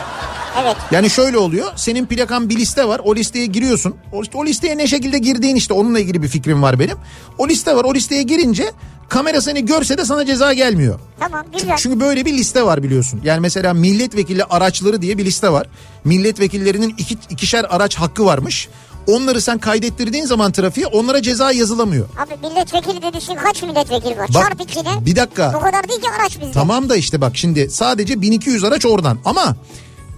Evet. 0.62 0.76
Yani 0.92 1.10
şöyle 1.10 1.38
oluyor. 1.38 1.72
Senin 1.76 2.06
plakan 2.06 2.50
bir 2.50 2.56
liste 2.56 2.88
var. 2.88 3.02
O 3.04 3.16
listeye 3.16 3.46
giriyorsun. 3.46 3.96
O, 4.14 4.22
o 4.34 4.46
listeye 4.46 4.78
ne 4.78 4.88
şekilde 4.88 5.18
girdiğin 5.18 5.56
işte 5.56 5.74
onunla 5.74 6.00
ilgili 6.00 6.24
bir 6.24 6.28
fikrim 6.28 6.62
var 6.64 6.80
benim. 6.80 6.98
O 7.38 7.48
liste 7.48 7.76
var. 7.76 7.84
O 7.84 7.94
listeye 7.94 8.24
girince 8.24 8.72
kamera 9.10 9.42
seni 9.42 9.66
görse 9.66 9.98
de 9.98 10.06
sana 10.06 10.26
ceza 10.26 10.54
gelmiyor. 10.54 11.00
Tamam 11.20 11.46
güzel. 11.54 11.76
Çünkü 11.78 12.00
böyle 12.00 12.26
bir 12.26 12.34
liste 12.34 12.64
var 12.64 12.84
biliyorsun. 12.84 13.22
Yani 13.24 13.40
mesela 13.40 13.74
milletvekili 13.74 14.44
araçları 14.44 15.02
diye 15.02 15.18
bir 15.18 15.26
liste 15.26 15.50
var. 15.52 15.68
Milletvekillerinin 16.04 16.96
iki, 16.98 17.18
ikişer 17.30 17.66
araç 17.70 17.96
hakkı 17.96 18.26
varmış. 18.26 18.70
Onları 19.08 19.42
sen 19.42 19.58
kaydettirdiğin 19.58 20.26
zaman 20.26 20.52
trafiğe 20.52 20.88
onlara 20.88 21.22
ceza 21.22 21.52
yazılamıyor. 21.52 22.06
Abi 22.18 22.48
milletvekili 22.48 23.02
dediğin 23.02 23.40
kaç 23.44 23.64
milletvekili 23.64 24.18
var? 24.18 24.28
Bak, 24.34 24.44
Çarp 24.44 24.62
ikine. 24.62 25.06
bir 25.06 25.16
dakika. 25.16 25.54
Bu 25.54 25.60
kadar 25.60 25.88
değil 25.90 26.02
ki 26.02 26.08
araç 26.20 26.42
bizde. 26.42 26.52
Tamam 26.52 26.90
da 26.90 26.96
işte 26.96 27.22
bak 27.22 27.32
şimdi 27.38 27.70
sadece 27.70 28.22
1200 28.22 28.64
araç 28.64 28.86
oradan 28.86 29.18
ama 29.26 29.56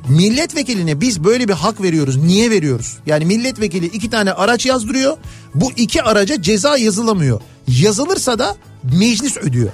milletvekiline 0.09 1.01
biz 1.01 1.23
böyle 1.23 1.47
bir 1.47 1.53
hak 1.53 1.81
veriyoruz. 1.81 2.17
Niye 2.17 2.49
veriyoruz? 2.51 2.97
Yani 3.05 3.25
milletvekili 3.25 3.85
iki 3.85 4.09
tane 4.09 4.31
araç 4.33 4.65
yazdırıyor. 4.65 5.17
Bu 5.55 5.71
iki 5.71 6.03
araca 6.03 6.41
ceza 6.41 6.77
yazılamıyor. 6.77 7.41
Yazılırsa 7.67 8.39
da 8.39 8.55
meclis 8.99 9.37
ödüyor. 9.37 9.69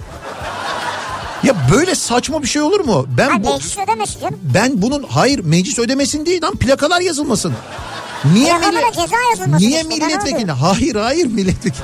Ya 1.44 1.56
böyle 1.72 1.96
saçma 1.96 2.42
bir 2.44 2.48
şey 2.48 2.62
olur 2.62 2.80
mu? 2.80 3.06
Ben 3.18 3.30
Ha, 3.30 3.44
bu 3.44 3.54
meclis 3.54 3.78
ödemesin 3.78 4.20
canım. 4.20 4.40
ben 4.56 4.82
bunun 4.82 5.04
hayır 5.04 5.40
meclis 5.40 5.80
ödemesin 5.80 6.26
değil 6.26 6.42
lan 6.42 6.56
plakalar 6.56 7.02
yazılmasın. 7.02 7.54
Niye 8.34 8.54
millet- 8.54 8.94
ceza 8.96 9.16
yazılmasın 9.32 9.68
Niye 9.68 9.82
işte, 9.82 9.90
ben 9.92 9.98
milletvekili? 10.08 10.42
öyle. 10.42 10.52
Hayır 10.52 10.96
hayır 10.96 11.26
milletvekili. 11.26 11.84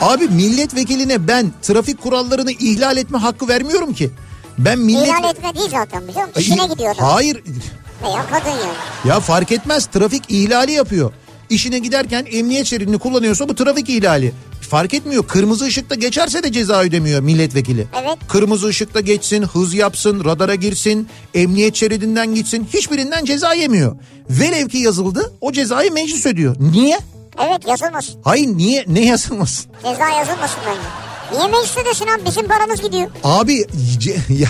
Abi 0.00 0.28
milletvekiline 0.28 1.28
ben 1.28 1.52
trafik 1.62 2.02
kurallarını 2.02 2.50
ihlal 2.52 2.96
etme 2.96 3.18
hakkı 3.18 3.48
vermiyorum 3.48 3.94
ki. 3.94 4.10
Ben 4.58 4.78
millet 4.78 5.08
İhlal 5.08 5.30
etme 5.30 5.54
değil 5.54 5.70
zaten 5.70 6.02
canım. 6.14 6.30
Ay, 6.36 6.42
İşine 6.42 6.66
gidiyor 6.66 6.94
adam. 6.94 7.08
Hayır. 7.08 7.42
Veya 8.04 8.26
kadın 8.30 8.50
yani. 8.50 9.08
Ya 9.08 9.20
fark 9.20 9.52
etmez 9.52 9.86
trafik 9.86 10.22
ihlali 10.28 10.72
yapıyor. 10.72 11.12
İşine 11.50 11.78
giderken 11.78 12.26
emniyet 12.32 12.66
şeridini 12.66 12.98
kullanıyorsa 12.98 13.48
bu 13.48 13.54
trafik 13.54 13.88
ihlali. 13.88 14.32
Fark 14.70 14.94
etmiyor. 14.94 15.26
Kırmızı 15.28 15.64
ışıkta 15.64 15.94
geçerse 15.94 16.42
de 16.42 16.52
ceza 16.52 16.80
ödemiyor 16.82 17.20
milletvekili. 17.20 17.86
Evet. 18.02 18.18
Kırmızı 18.28 18.66
ışıkta 18.66 19.00
geçsin, 19.00 19.42
hız 19.42 19.74
yapsın, 19.74 20.24
radara 20.24 20.54
girsin, 20.54 21.08
emniyet 21.34 21.76
şeridinden 21.76 22.34
gitsin. 22.34 22.68
Hiçbirinden 22.74 23.24
ceza 23.24 23.54
yemiyor. 23.54 23.96
Velev 24.30 24.68
ki 24.68 24.78
yazıldı 24.78 25.32
o 25.40 25.52
cezayı 25.52 25.92
meclis 25.92 26.26
ödüyor. 26.26 26.56
Niye? 26.60 26.98
Evet 27.48 27.66
yazılmasın. 27.68 28.14
Hayır 28.24 28.46
niye? 28.46 28.84
Ne 28.86 29.04
yazılmasın? 29.04 29.70
Ceza 29.82 30.08
yazılmasın 30.08 30.58
bence. 30.66 31.09
Niye 31.32 31.46
meclis 31.48 31.76
ödesin 31.76 32.06
abi? 32.06 32.24
Bizim 32.26 32.48
paramız 32.48 32.80
gidiyor. 32.82 33.10
Abi 33.24 33.54
ya 34.28 34.48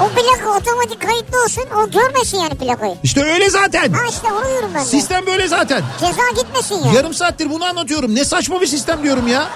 O 0.00 0.08
plaka 0.08 0.50
otomatik 0.58 1.00
kayıtlı 1.02 1.42
olsun. 1.44 1.62
O 1.76 1.90
görmesin 1.90 2.38
yani 2.38 2.54
plakayı. 2.54 2.94
işte 3.02 3.24
öyle 3.24 3.50
zaten. 3.50 3.92
Ha 3.92 4.00
işte 4.10 4.32
onu 4.32 4.48
diyorum 4.48 4.70
ben 4.74 4.80
de. 4.80 4.88
Sistem 4.88 5.26
böyle 5.26 5.48
zaten. 5.48 5.82
Ceza 6.00 6.42
gitmesin 6.42 6.74
yani. 6.84 6.96
Yarım 6.96 7.14
saattir 7.14 7.50
bunu 7.50 7.64
anlatıyorum. 7.64 8.14
Ne 8.14 8.24
saçma 8.24 8.60
bir 8.60 8.66
sistem 8.66 9.02
diyorum 9.02 9.28
ya. 9.28 9.48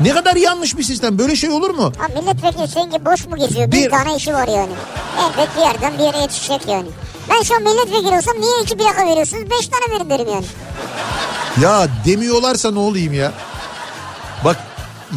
Ne 0.00 0.10
kadar 0.14 0.36
yanlış 0.36 0.76
bir 0.78 0.82
sistem. 0.82 1.18
Böyle 1.18 1.36
şey 1.36 1.50
olur 1.50 1.70
mu? 1.70 1.92
Ha 1.98 2.08
milletvekili 2.20 2.68
senin 2.68 2.90
gibi 2.90 3.04
boş 3.04 3.26
mu 3.26 3.36
geziyor? 3.36 3.66
Bir, 3.72 3.72
Bir- 3.72 3.90
tane 3.90 4.16
işi 4.16 4.34
var 4.34 4.48
yani. 4.48 4.72
Elbet 5.24 5.56
bir 5.56 5.60
yerden 5.60 5.98
bir 5.98 6.04
yere 6.04 6.18
yetişecek 6.18 6.68
yani. 6.68 6.88
Ben 7.30 7.42
şu 7.42 7.54
an 7.54 7.62
milletvekili 7.62 8.16
olsam 8.16 8.40
niye 8.40 8.62
iki 8.62 8.76
plaka 8.76 9.06
veriyorsunuz? 9.06 9.50
Beş 9.50 9.68
tane 9.68 9.94
verin 9.94 10.10
derim 10.10 10.28
yani. 10.28 10.44
Ya 11.62 11.88
demiyorlarsa 12.06 12.70
ne 12.70 12.78
olayım 12.78 13.12
ya? 13.14 13.32
Bak 14.44 14.56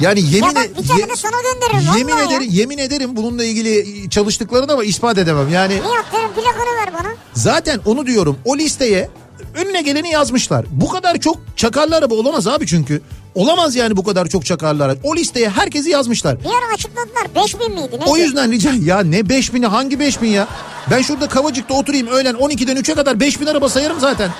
yani 0.01 0.19
yemin 0.21 0.47
ya 0.47 0.55
bak 0.55 0.63
ye- 0.99 1.15
sana 1.15 1.31
gönderirim. 1.41 1.97
yemin 1.97 2.17
ederim 2.17 2.41
Ya. 2.41 2.59
yemin 2.59 2.77
ederim 2.77 3.15
bununla 3.15 3.43
ilgili 3.45 3.85
çalıştıklarını 4.09 4.71
ama 4.73 4.83
ispat 4.83 5.17
edemem. 5.17 5.49
Yani 5.49 5.73
Nihat 5.73 6.13
derim 6.13 6.29
plakanı 6.35 6.75
ver 6.81 6.93
bana. 6.93 7.13
zaten 7.33 7.79
onu 7.85 8.05
diyorum. 8.07 8.37
O 8.45 8.57
listeye 8.57 9.09
önüne 9.55 9.81
geleni 9.81 10.09
yazmışlar. 10.09 10.65
Bu 10.71 10.89
kadar 10.89 11.17
çok 11.17 11.37
çakarlı 11.55 11.95
araba 11.95 12.15
olamaz 12.15 12.47
abi 12.47 12.67
çünkü. 12.67 13.01
Olamaz 13.35 13.75
yani 13.75 13.97
bu 13.97 14.03
kadar 14.03 14.27
çok 14.27 14.45
çakarlı 14.45 14.83
araba. 14.83 14.99
O 15.03 15.15
listeye 15.15 15.49
herkesi 15.49 15.89
yazmışlar. 15.89 16.39
Bir 16.43 16.45
ara 16.49 16.73
açıkladılar. 16.73 17.27
Beş 17.43 17.59
bin 17.59 17.71
miydi? 17.71 17.89
Neydi? 17.91 18.03
O 18.07 18.17
yüzden 18.17 18.51
rica 18.51 18.71
ya 18.85 18.99
ne 18.99 19.19
5000'i 19.19 19.65
hangi 19.67 19.99
5000 19.99 20.27
ya? 20.27 20.47
Ben 20.91 21.01
şurada 21.01 21.27
Kavacık'ta 21.27 21.73
oturayım 21.73 22.07
öğlen 22.07 22.35
12'den 22.35 22.77
3'e 22.77 22.95
kadar 22.95 23.19
5000 23.19 23.45
araba 23.45 23.69
sayarım 23.69 23.99
zaten. 23.99 24.31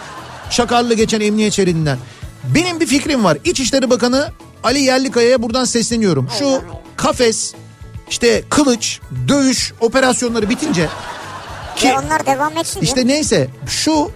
Şakarlı 0.50 0.94
geçen 0.94 1.20
emniyet 1.22 1.54
şeridinden. 1.54 1.98
Benim 2.56 2.80
bir 2.80 2.86
fikrim 2.86 3.24
var. 3.24 3.38
İçişleri 3.44 3.90
Bakanı 3.90 4.32
Ali 4.64 4.80
Yerlikaya'ya 4.82 5.42
buradan 5.42 5.66
sesleniyorum. 5.66 6.30
Şu 6.40 6.62
kafes, 6.98 7.54
işte 8.10 8.44
kılıç, 8.50 9.00
dövüş 9.28 9.74
operasyonları 9.82 10.50
bitince 10.50 10.90
ki 11.76 11.88
Ya 11.88 12.02
onlar 12.06 12.26
devam 12.26 12.58
etsin. 12.58 12.82
işte 12.82 13.00
ya. 13.00 13.06
neyse 13.06 13.48
şu 13.68 14.12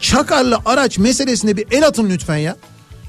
çakarlı 0.00 0.58
araç 0.66 0.98
meselesine 0.98 1.56
bir 1.56 1.66
el 1.70 1.86
atın 1.86 2.10
lütfen 2.10 2.36
ya. 2.36 2.56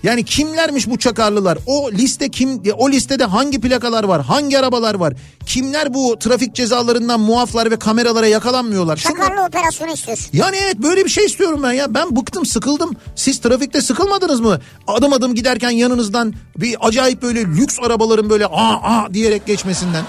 Yani 0.06 0.26
kimlermiş 0.26 0.89
bu 0.89 0.98
çakarlılar? 1.00 1.58
O 1.65 1.91
liste 1.91 2.30
kim? 2.30 2.62
O 2.78 2.89
listede 2.89 3.26
hangi 3.26 3.62
plakalar 3.62 4.04
var? 4.04 4.22
Hangi 4.22 4.60
arabalar 4.60 4.96
var? 4.96 5.13
Kimler 5.46 5.94
bu 5.94 6.20
trafik 6.20 6.56
cezalarından 6.56 7.20
muaflar 7.20 7.72
ve 7.72 7.80
kameralara 7.80 8.28
yakalanmıyorlar? 8.28 8.98
Şunlar- 8.98 9.18
Çakarlı 9.18 9.44
operasyonu 9.48 9.91
istiyorsun. 9.91 10.30
yani 10.34 10.58
evet 10.63 10.78
böyle 10.78 11.06
bir 11.06 11.10
şey 11.10 11.26
istiyorum 11.26 11.60
ben 11.63 11.72
ya. 11.72 11.94
Ben 11.94 12.15
bıktım 12.15 12.46
sıkıldım. 12.46 12.96
Siz 13.15 13.39
trafikte 13.41 13.82
sıkılmadınız 13.82 14.39
mı? 14.39 14.60
Adım 14.88 15.13
adım 15.13 15.36
giderken 15.36 15.70
yanınızdan 15.70 16.34
bir 16.58 16.78
acayip 16.88 17.22
böyle 17.22 17.41
lüks 17.41 17.80
arabaların 17.82 18.30
böyle 18.30 18.46
aa 18.46 18.74
aa 18.84 19.13
diyerek 19.13 19.46
geçmesinden. 19.46 20.04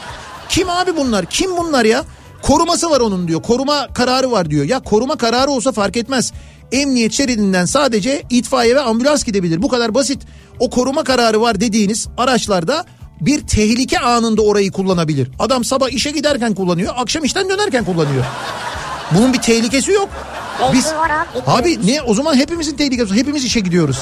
Kim 0.49 0.71
abi 0.71 0.97
bunlar? 0.97 1.27
Kim 1.27 1.57
bunlar 1.57 1.85
ya? 1.85 2.05
Koruması 2.43 2.91
var 2.91 3.01
onun 3.01 3.29
diyor. 3.29 3.43
Koruma 3.43 3.89
kararı 3.95 4.31
var 4.31 4.51
diyor. 4.51 4.65
Ya 4.65 4.81
koruma 4.81 5.17
kararı 5.17 5.51
olsa 5.51 5.73
fark 5.73 5.97
etmez. 5.97 6.33
Emniyet 6.73 7.13
şeridinden 7.13 7.65
sadece 7.65 8.23
itfaiye 8.31 8.75
ve 8.75 8.81
ambulans 8.81 9.25
gidebilir. 9.25 9.63
Bu 9.63 9.69
kadar 9.69 9.95
basit. 9.95 10.23
O 10.59 10.71
koruma 10.71 11.05
kararı 11.05 11.41
var 11.41 11.61
dediğiniz 11.61 12.09
araçlarda 12.19 12.85
bir 13.21 13.47
tehlike 13.47 13.99
anında 13.99 14.43
orayı 14.43 14.73
kullanabilir. 14.73 15.29
Adam 15.39 15.65
sabah 15.65 15.89
işe 15.91 16.11
giderken 16.11 16.55
kullanıyor, 16.55 16.95
akşam 16.97 17.25
işten 17.25 17.49
dönerken 17.49 17.85
kullanıyor. 17.85 18.25
Bunun 19.13 19.33
bir 19.33 19.39
tehlikesi 19.39 19.93
yok. 19.93 20.09
Biz 20.73 20.87
abi, 21.47 21.87
ne 21.87 22.03
o 22.03 22.15
zaman 22.15 22.35
hepimizin 22.37 22.77
tehlikesi 22.77 23.15
hepimiz 23.15 23.45
işe 23.45 23.61
gidiyoruz. 23.61 23.99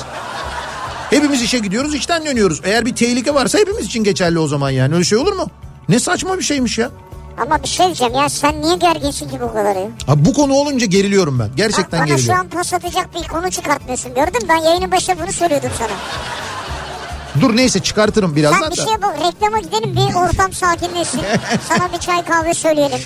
Hepimiz 1.10 1.42
işe 1.42 1.58
gidiyoruz 1.58 1.94
işten 1.94 2.26
dönüyoruz. 2.26 2.60
Eğer 2.64 2.86
bir 2.86 2.94
tehlike 2.94 3.34
varsa 3.34 3.58
hepimiz 3.58 3.86
için 3.86 4.04
geçerli 4.04 4.38
o 4.38 4.48
zaman 4.48 4.70
yani 4.70 4.94
öyle 4.94 5.04
şey 5.04 5.18
olur 5.18 5.32
mu? 5.32 5.46
Ne 5.88 5.98
saçma 5.98 6.38
bir 6.38 6.42
şeymiş 6.42 6.78
ya. 6.78 6.90
Ama 7.38 7.62
bir 7.62 7.68
şey 7.68 7.86
diyeceğim 7.86 8.14
ya 8.14 8.28
sen 8.28 8.62
niye 8.62 8.76
gerginsin 8.76 9.28
ki 9.28 9.40
bu 9.40 9.52
kadar 9.52 9.76
ya? 9.76 9.88
Abi 10.08 10.24
bu 10.24 10.32
konu 10.34 10.54
olunca 10.54 10.86
geriliyorum 10.86 11.38
ben. 11.38 11.50
Gerçekten 11.56 12.00
Bak, 12.00 12.08
bana 12.08 12.16
şu 12.16 12.16
geriliyorum. 12.16 12.40
an 12.40 12.48
pas 12.48 12.74
atacak 12.74 13.08
bir 13.14 13.28
konu 13.28 13.50
çıkartmıyorsun 13.50 14.14
gördün 14.14 14.42
mü? 14.42 14.48
Ben 14.48 14.56
yayının 14.56 14.92
başında 14.92 15.16
bunu 15.22 15.32
söylüyordum 15.32 15.70
sana. 15.78 15.88
Dur 17.40 17.56
neyse 17.56 17.80
çıkartırım 17.80 18.28
Sen 18.30 18.36
birazdan 18.36 18.70
bir 18.72 18.76
da. 18.76 18.84
şeye 18.84 19.02
bak 19.02 19.14
reklama 19.26 19.58
gidelim 19.58 19.96
bir 19.96 20.14
ortam 20.14 20.52
sakinleşsin. 20.52 21.20
sana 21.68 21.92
bir 21.92 21.98
çay 21.98 22.24
kahve 22.24 22.54
söyleyelim. 22.54 22.98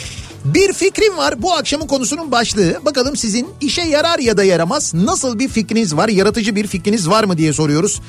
Bir 0.45 0.73
fikrim 0.73 1.17
var 1.17 1.43
bu 1.43 1.53
akşamın 1.55 1.87
konusunun 1.87 2.33
başlığı. 2.33 2.79
Bakalım 2.85 3.17
sizin 3.17 3.49
işe 3.61 3.83
yarar 3.83 4.19
ya 4.19 4.37
da 4.37 4.45
yaramaz 4.45 4.95
nasıl 4.95 5.39
bir 5.39 5.49
fikriniz 5.49 5.97
var? 5.97 6.09
Yaratıcı 6.09 6.57
bir 6.57 6.67
fikriniz 6.67 7.09
var 7.11 7.25
mı 7.25 7.39
diye 7.39 7.53
soruyoruz. 7.53 8.01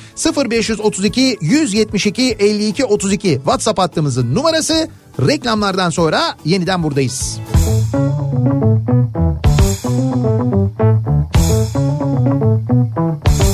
0532 0.49 1.37
172 1.41 2.35
52 2.39 2.85
32 2.85 3.33
WhatsApp 3.35 3.79
hattımızın 3.79 4.35
numarası. 4.35 4.89
Reklamlardan 5.27 5.89
sonra 5.89 6.21
yeniden 6.45 6.83
buradayız. 6.83 7.39
Kafa 13.23 13.48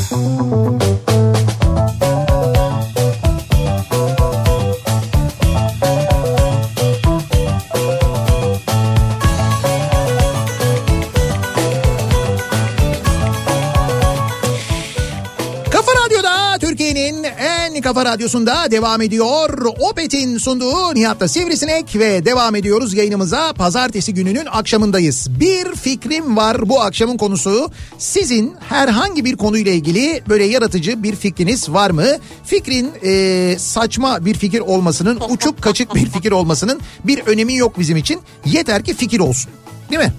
kafa 17.96 18.12
radyosunda 18.12 18.72
devam 18.72 19.02
ediyor. 19.02 19.66
Opet'in 19.80 20.38
sunduğu 20.38 20.96
Nihat'ta 20.96 21.28
Sivrisinek 21.28 21.96
ve 21.96 22.26
devam 22.26 22.56
ediyoruz 22.56 22.94
yayınımıza. 22.94 23.54
Pazartesi 23.54 24.14
gününün 24.14 24.46
akşamındayız. 24.52 25.28
Bir 25.40 25.76
fikrim 25.76 26.38
var 26.38 26.70
bu 26.70 26.82
akşamın 26.82 27.18
konusu. 27.18 27.72
Sizin 27.98 28.56
herhangi 28.70 29.26
bir 29.26 29.38
konuyla 29.38 29.72
ilgili 29.72 30.22
böyle 30.30 30.44
yaratıcı 30.44 31.04
bir 31.04 31.16
fikriniz 31.16 31.70
var 31.70 31.92
mı? 31.92 32.06
Fikrin 32.46 32.92
e, 33.04 33.56
saçma 33.60 34.26
bir 34.26 34.34
fikir 34.34 34.60
olmasının, 34.60 35.20
uçuk 35.30 35.62
kaçık 35.62 35.96
bir 35.96 36.10
fikir 36.10 36.32
olmasının 36.32 36.80
bir 37.04 37.20
önemi 37.20 37.56
yok 37.56 37.80
bizim 37.80 37.98
için. 37.98 38.22
Yeter 38.46 38.84
ki 38.84 38.94
fikir 38.94 39.20
olsun. 39.20 39.52
Değil 39.92 40.02
mi? 40.02 40.14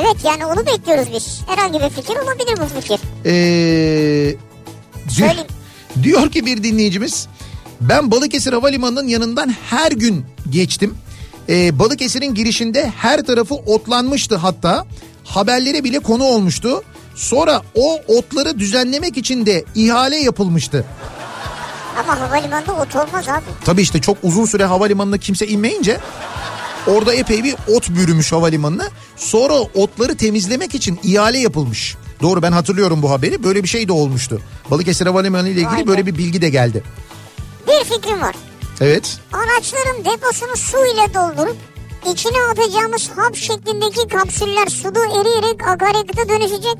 Evet 0.00 0.16
yani 0.24 0.46
onu 0.46 0.66
bekliyoruz 0.66 1.08
biz. 1.14 1.40
Herhangi 1.46 1.80
bir 1.80 1.90
fikir 1.90 2.16
olabilir 2.16 2.58
bu 2.60 2.80
fikir. 2.80 3.00
Ee, 3.26 4.36
Söyleyeyim. 5.08 5.59
Diyor 6.02 6.30
ki 6.30 6.46
bir 6.46 6.62
dinleyicimiz 6.62 7.28
ben 7.80 8.10
Balıkesir 8.10 8.52
Havalimanı'nın 8.52 9.08
yanından 9.08 9.54
her 9.70 9.92
gün 9.92 10.24
geçtim. 10.50 10.94
Ee, 11.48 11.78
Balıkesir'in 11.78 12.34
girişinde 12.34 12.92
her 12.96 13.22
tarafı 13.24 13.54
otlanmıştı 13.54 14.36
hatta. 14.36 14.86
Haberlere 15.24 15.84
bile 15.84 15.98
konu 15.98 16.24
olmuştu. 16.24 16.82
Sonra 17.14 17.62
o 17.74 17.98
otları 18.08 18.58
düzenlemek 18.58 19.16
için 19.16 19.46
de 19.46 19.64
ihale 19.74 20.16
yapılmıştı. 20.16 20.84
Ama 21.98 22.20
havalimanında 22.20 22.72
ot 22.72 22.96
olmaz 22.96 23.28
abi. 23.28 23.44
Tabii 23.64 23.82
işte 23.82 24.00
çok 24.00 24.16
uzun 24.22 24.44
süre 24.44 24.64
havalimanına 24.64 25.18
kimse 25.18 25.46
inmeyince 25.46 26.00
orada 26.86 27.14
epey 27.14 27.44
bir 27.44 27.54
ot 27.74 27.90
bürümüş 27.90 28.32
havalimanına. 28.32 28.88
Sonra 29.16 29.54
otları 29.54 30.16
temizlemek 30.16 30.74
için 30.74 31.00
ihale 31.02 31.38
yapılmış. 31.38 31.96
Doğru 32.22 32.42
ben 32.42 32.52
hatırlıyorum 32.52 33.02
bu 33.02 33.10
haberi. 33.10 33.42
Böyle 33.44 33.62
bir 33.62 33.68
şey 33.68 33.88
de 33.88 33.92
olmuştu. 33.92 34.40
Balıkesir 34.70 35.06
Havalimanı 35.06 35.48
ile 35.48 35.60
ilgili 35.60 35.78
be. 35.82 35.86
böyle 35.86 36.06
bir 36.06 36.18
bilgi 36.18 36.42
de 36.42 36.48
geldi. 36.48 36.82
Bir 37.68 37.84
fikrim 37.84 38.22
var. 38.22 38.34
Evet. 38.80 39.18
Araçların 39.32 40.04
deposunu 40.04 40.56
su 40.56 40.76
ile 40.78 41.14
doldurup 41.14 41.56
içine 42.12 42.38
atacağımız 42.50 43.10
hap 43.16 43.36
şeklindeki 43.36 44.08
kapsüller 44.08 44.66
suda 44.66 45.00
eriyerek 45.00 45.68
akaryakıta 45.68 46.28
dönüşecek 46.28 46.76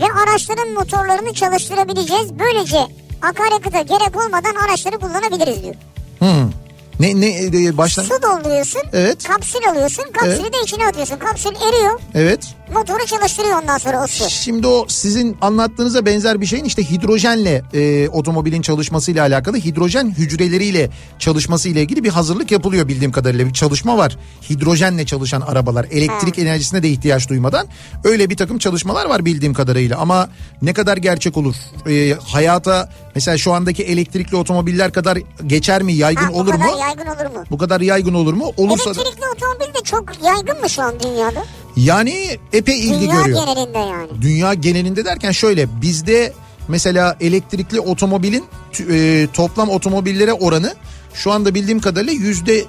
ve 0.00 0.06
araçların 0.22 0.72
motorlarını 0.72 1.34
çalıştırabileceğiz. 1.34 2.38
Böylece 2.38 2.78
akaryakıta 3.22 3.82
gerek 3.82 4.16
olmadan 4.16 4.54
araçları 4.68 4.98
kullanabiliriz 4.98 5.62
diyor. 5.62 5.74
Hmm. 6.18 6.50
Ne 7.00 7.20
ne 7.20 7.44
e, 7.66 7.76
baştan? 7.78 8.02
Su 8.02 8.22
dolduruyorsun, 8.22 8.82
Evet. 8.92 9.28
kapsül 9.28 9.70
alıyorsun, 9.70 10.04
kapsülü 10.12 10.42
Evet. 10.42 10.54
de 10.54 10.58
içine 10.64 10.86
atıyorsun. 10.86 11.16
Kapsül 11.16 11.50
eriyor, 11.50 12.00
Evet. 12.14 12.54
Motoru 12.72 13.06
çalıştırıyor 13.06 13.62
ondan 13.62 13.78
sonra 13.78 14.04
o 14.04 14.06
su. 14.06 14.30
Şimdi 14.30 14.66
o 14.66 14.86
sizin 14.88 15.36
anlattığınıza 15.40 16.06
benzer 16.06 16.40
bir 16.40 16.46
şeyin 16.46 16.64
işte 16.64 16.90
hidrojenle 16.90 17.62
e, 17.74 18.08
otomobilin 18.08 18.62
çalışmasıyla 18.62 19.22
alakalı 19.22 19.56
hidrojen 19.56 20.10
hücreleriyle 20.10 20.90
çalışması 21.18 21.68
ile 21.68 21.82
ilgili 21.82 22.04
bir 22.04 22.08
hazırlık 22.10 22.50
yapılıyor 22.50 22.88
bildiğim 22.88 23.12
kadarıyla 23.12 23.46
bir 23.46 23.52
çalışma 23.52 23.98
var. 23.98 24.16
Hidrojenle 24.50 25.06
çalışan 25.06 25.40
arabalar 25.40 25.86
elektrik 25.90 26.38
enerjisine 26.38 26.82
de 26.82 26.88
ihtiyaç 26.88 27.28
duymadan 27.28 27.66
öyle 28.04 28.30
bir 28.30 28.36
takım 28.36 28.58
çalışmalar 28.58 29.06
var 29.06 29.24
bildiğim 29.24 29.54
kadarıyla 29.54 29.98
ama 29.98 30.28
ne 30.62 30.72
kadar 30.72 30.96
gerçek 30.96 31.36
olur? 31.36 31.54
E, 31.88 32.14
hayata 32.14 32.88
mesela 33.14 33.38
şu 33.38 33.52
andaki 33.52 33.82
elektrikli 33.82 34.36
otomobiller 34.36 34.92
kadar 34.92 35.18
geçer 35.46 35.82
mi 35.82 35.92
yaygın 35.92 36.22
Ha, 36.24 36.32
bu 36.32 36.36
olur 36.38 36.52
kadar 36.52 36.64
mu? 36.72 36.78
yaygın 36.80 37.06
olur 37.06 37.36
mu? 37.36 37.44
Bu 37.50 37.58
kadar 37.58 37.80
yaygın 37.80 38.14
olur 38.14 38.32
mu? 38.34 38.52
Olursa 38.56 38.90
Elektrikli 38.90 39.24
otomobil 39.36 39.74
de 39.74 39.82
çok 39.84 40.04
yaygın 40.24 40.60
mı 40.60 40.70
şu 40.70 40.82
an 40.82 40.94
dünyada? 41.00 41.44
Yani 41.76 42.38
epey 42.52 42.80
ilgi 42.80 43.00
Dünya 43.00 43.20
görüyor. 43.22 43.46
genelinde 43.46 43.78
yani. 43.78 44.08
dünya 44.22 44.54
genelinde 44.54 45.04
derken 45.04 45.32
şöyle 45.32 45.80
bizde 45.82 46.32
mesela 46.68 47.16
elektrikli 47.20 47.80
otomobilin 47.80 48.44
e, 48.90 49.26
toplam 49.32 49.70
otomobillere 49.70 50.32
oranı 50.32 50.74
şu 51.14 51.32
anda 51.32 51.54
bildiğim 51.54 51.80
kadarıyla 51.80 52.12
yüzde 52.12 52.64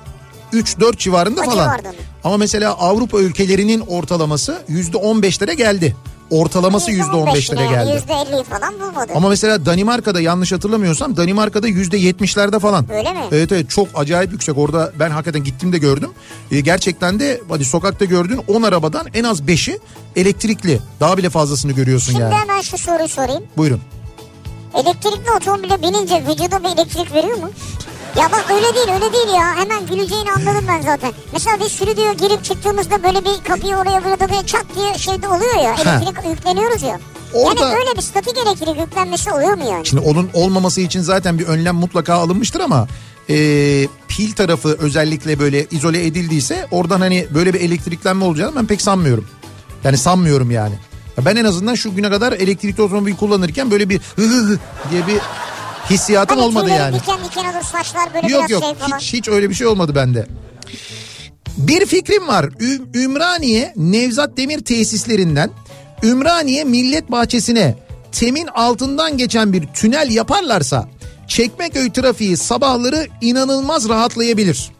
3-4 0.54 0.98
civarında 0.98 1.42
O 1.42 1.46
falan. 1.46 1.64
civarda 1.66 1.90
mı? 1.90 1.96
Ama 2.24 2.38
mesela 2.38 2.74
Avrupa 2.74 3.20
ülkelerinin 3.20 3.80
ortalaması 3.80 4.62
yüzde 4.68 4.98
15'lere 4.98 5.54
geldi. 5.54 5.96
Ortalaması 6.30 6.92
yüzde 6.92 7.12
15'lere 7.12 7.62
yani, 7.62 7.70
geldi. 7.70 7.92
Yüzde 7.96 8.14
elliyi 8.14 8.44
falan 8.44 8.74
bulmadı. 8.80 9.12
Ama 9.16 9.30
mesela 9.30 9.66
Danimarka'da 9.66 10.22
yanlış 10.22 10.52
hatırlamıyorsam 10.52 11.18
Danimarka'da 11.18 11.68
yüzde 11.68 11.98
yetmişlerde 11.98 12.60
falan. 12.60 12.92
Öyle 12.92 13.14
mi? 13.14 13.20
Evet 13.32 13.52
evet 13.52 13.70
çok 13.70 13.88
acayip 13.96 14.32
yüksek 14.32 14.58
orada 14.58 14.92
ben 15.00 15.10
hakikaten 15.10 15.44
gittim 15.44 15.74
de 15.74 15.78
gördüm. 15.78 16.10
Ee, 16.52 16.60
gerçekten 16.60 17.20
de 17.20 17.42
hadi 17.50 17.66
sokakta 17.66 18.06
gördüğün 18.06 18.42
10 18.48 18.64
arabadan 18.64 19.08
en 19.14 19.24
az 19.24 19.42
5'i 19.42 19.80
elektrikli. 20.16 20.80
Daha 21.00 21.18
bile 21.18 21.30
fazlasını 21.30 21.72
görüyorsun 21.72 22.12
Şimdi 22.12 22.24
yani. 22.24 22.36
hemen 22.36 22.62
şu 22.62 22.78
soruyu 22.78 23.10
sorayım. 23.10 23.44
Buyurun. 23.58 23.82
Elektrikli 24.74 25.32
otomobile 25.38 25.82
binince 25.82 26.24
vücuda 26.28 26.64
bir 26.64 26.70
elektrik 26.70 27.14
veriyor 27.14 27.38
mu? 27.38 27.50
Ya 28.20 28.32
bak 28.32 28.46
öyle 28.50 28.76
değil 28.76 28.88
öyle 28.94 29.14
değil 29.14 29.36
ya. 29.36 29.56
Hemen 29.56 29.88
güleceğini 29.88 30.32
anladım 30.32 30.66
ben 30.68 30.82
zaten. 30.82 31.14
Mesela 31.34 31.58
biz 31.60 31.72
stüdyoya 31.72 32.14
girip 32.14 32.44
çıktığımızda 32.44 33.04
böyle 33.04 33.20
bir 33.26 33.44
kapıyı 33.48 33.76
oraya 33.76 34.04
burada 34.06 34.30
böyle 34.30 34.46
çat 34.46 34.66
diye 34.76 34.98
şeyde 34.98 35.28
oluyor 35.28 35.56
ya. 35.64 35.76
Elektrik 35.76 36.26
yükleniyoruz 36.38 36.84
ya. 36.84 37.00
Orada- 37.34 37.62
Yani 37.70 37.76
öyle 37.76 37.98
bir 37.98 38.02
statik 38.02 38.38
elektrik 38.38 38.80
yüklenmesi 38.80 39.32
oluyor 39.32 39.54
mu 39.54 39.64
yani? 39.70 39.86
Şimdi 39.86 40.04
onun 40.04 40.30
olmaması 40.34 40.82
için 40.82 41.02
zaten 41.02 41.40
bir 41.40 41.46
önlem 41.48 41.76
mutlaka 41.76 42.14
alınmıştır 42.14 42.60
ama 42.60 42.88
e, 43.30 43.36
pil 44.08 44.32
tarafı 44.34 44.78
özellikle 44.80 45.40
böyle 45.40 45.66
izole 45.72 46.06
edildiyse 46.06 46.68
oradan 46.72 47.00
hani 47.02 47.28
böyle 47.34 47.54
bir 47.54 47.62
elektriklenme 47.62 48.26
olacağını 48.26 48.56
ben 48.56 48.66
pek 48.66 48.82
sanmıyorum. 48.82 49.28
Yani 49.84 49.98
sanmıyorum 49.98 50.52
yani. 50.52 50.76
Ya 51.18 51.26
Ben 51.26 51.36
en 51.36 51.46
azından 51.46 51.76
şu 51.76 51.96
güne 51.96 52.10
kadar 52.10 52.34
elektrikli 52.34 52.82
otomobil 52.82 53.16
kullanırken 53.16 53.72
böyle 53.72 53.90
bir 53.90 54.02
hı 54.16 54.22
hı 54.22 54.36
hı 54.38 54.60
diye 54.92 55.08
bir 55.08 55.18
hissiyatım 55.90 56.38
Hani 56.38 56.48
olmadı 56.48 56.70
yani. 56.70 56.96
diken 57.00 57.18
diken 57.30 57.54
olur 57.54 57.64
saçlar 57.72 58.14
böyle 58.14 58.28
Yok 58.28 58.40
biraz 58.40 58.52
yok 58.52 58.64
şey 58.64 58.74
falan. 58.74 58.98
hiç 59.00 59.14
hiç 59.14 59.28
öyle 59.28 59.50
bir 59.50 59.56
şey 59.56 59.68
olmadı 59.68 59.96
bende. 59.96 60.28
Bir 61.58 61.86
fikrim 61.86 62.28
var. 62.28 62.50
Ü- 62.60 62.82
Ümraniye 63.04 63.74
Nevzat 63.76 64.38
Demir 64.38 64.60
tesislerinden 64.60 65.50
Ümraniye 66.04 66.64
Millet 66.64 67.12
Bahçesi'ne 67.12 67.76
Temin 68.12 68.48
altından 68.48 69.18
geçen 69.18 69.54
bir 69.54 69.68
tünel 69.68 70.12
yaparlarsa 70.12 70.88
Çekmeköy 71.28 71.92
trafiği 71.92 72.38
sabahları 72.38 73.08
inanılmaz 73.22 73.90
rahatlayabilir. 73.90 74.72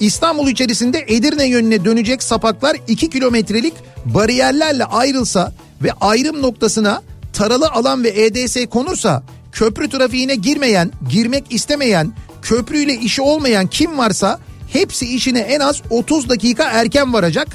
İstanbul 0.00 0.48
içerisinde 0.48 1.04
Edirne 1.08 1.44
yönüne 1.48 1.84
dönecek 1.84 2.22
sapaklar 2.22 2.76
2 2.88 3.10
kilometrelik 3.10 3.74
bariyerlerle 4.04 4.84
ayrılsa 4.84 5.52
ve 5.82 5.92
ayrım 6.00 6.42
noktasına 6.42 7.02
taralı 7.32 7.68
alan 7.70 8.04
ve 8.04 8.08
EDS 8.08 8.56
konursa 8.70 9.22
köprü 9.56 9.88
trafiğine 9.88 10.34
girmeyen, 10.34 10.92
girmek 11.08 11.44
istemeyen, 11.52 12.12
köprüyle 12.42 12.94
işi 12.94 13.22
olmayan 13.22 13.66
kim 13.66 13.98
varsa 13.98 14.40
hepsi 14.72 15.14
işine 15.14 15.38
en 15.38 15.60
az 15.60 15.82
30 15.90 16.28
dakika 16.28 16.64
erken 16.64 17.12
varacak. 17.12 17.48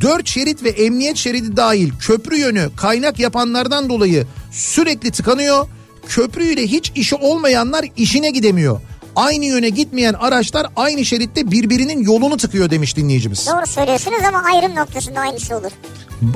4 0.00 0.28
şerit 0.28 0.62
ve 0.62 0.68
emniyet 0.68 1.16
şeridi 1.16 1.56
dahil 1.56 1.90
köprü 2.00 2.36
yönü 2.36 2.70
kaynak 2.76 3.18
yapanlardan 3.18 3.88
dolayı 3.88 4.26
sürekli 4.52 5.10
tıkanıyor. 5.10 5.68
Köprüyle 6.08 6.62
hiç 6.62 6.92
işi 6.94 7.14
olmayanlar 7.14 7.84
işine 7.96 8.30
gidemiyor. 8.30 8.80
Aynı 9.16 9.44
yöne 9.44 9.68
gitmeyen 9.68 10.14
araçlar 10.14 10.66
aynı 10.76 11.04
şeritte 11.04 11.50
birbirinin 11.50 12.02
yolunu 12.02 12.36
tıkıyor 12.36 12.70
demiş 12.70 12.96
dinleyicimiz. 12.96 13.46
Doğru 13.46 13.66
söylüyorsunuz 13.66 14.20
ama 14.28 14.42
ayrım 14.54 14.74
noktasında 14.74 15.20
aynısı 15.20 15.56
olur. 15.56 15.70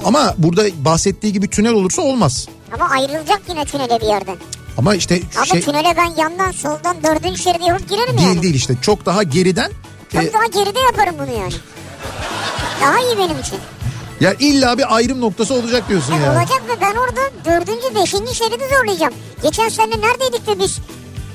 Ama 0.05 0.35
burada 0.39 0.63
bahsettiği 0.85 1.33
gibi 1.33 1.49
tünel 1.49 1.73
olursa 1.73 2.03
olmaz. 2.03 2.49
Ama 2.73 2.89
ayrılacak 2.91 3.41
yine 3.49 3.65
tünele 3.65 4.01
bir 4.01 4.07
yerden. 4.07 4.37
Ama 4.79 4.95
işte 4.95 5.21
Ama 5.37 5.45
şey 5.47 5.61
tünele 5.61 5.95
ben 5.97 6.23
yandan 6.23 6.51
soldan 6.51 6.97
dördüncü 7.03 7.43
şeridi 7.43 7.65
yapıp 7.65 7.89
girerim 7.89 8.19
değil 8.19 8.29
yani. 8.29 8.43
değil 8.43 8.55
işte 8.55 8.75
çok 8.83 9.07
daha 9.07 9.23
geriden 9.23 9.71
Çok 10.13 10.25
e, 10.25 10.33
daha 10.33 10.47
geride 10.47 10.81
yaparım 10.81 11.15
bunu 11.19 11.39
yani. 11.39 11.53
Daha 12.81 12.99
iyi 13.01 13.19
benim 13.19 13.39
için. 13.41 13.59
ya 14.21 14.35
illa 14.39 14.79
bir 14.79 14.97
ayrım 14.97 15.21
noktası 15.21 15.55
olacak 15.55 15.89
diyorsun 15.89 16.13
Yani 16.13 16.23
yani. 16.25 16.39
olacak 16.39 16.63
ve 16.69 16.81
ben 16.81 16.95
orada 16.97 17.21
dördüncü, 17.45 17.95
beşinci 17.95 18.35
şeridi 18.35 18.65
zorlayacağım. 18.79 19.15
Geçen 19.43 19.69
sene 19.69 19.91
neredeydik 20.01 20.47
de 20.47 20.59
biz? 20.59 20.79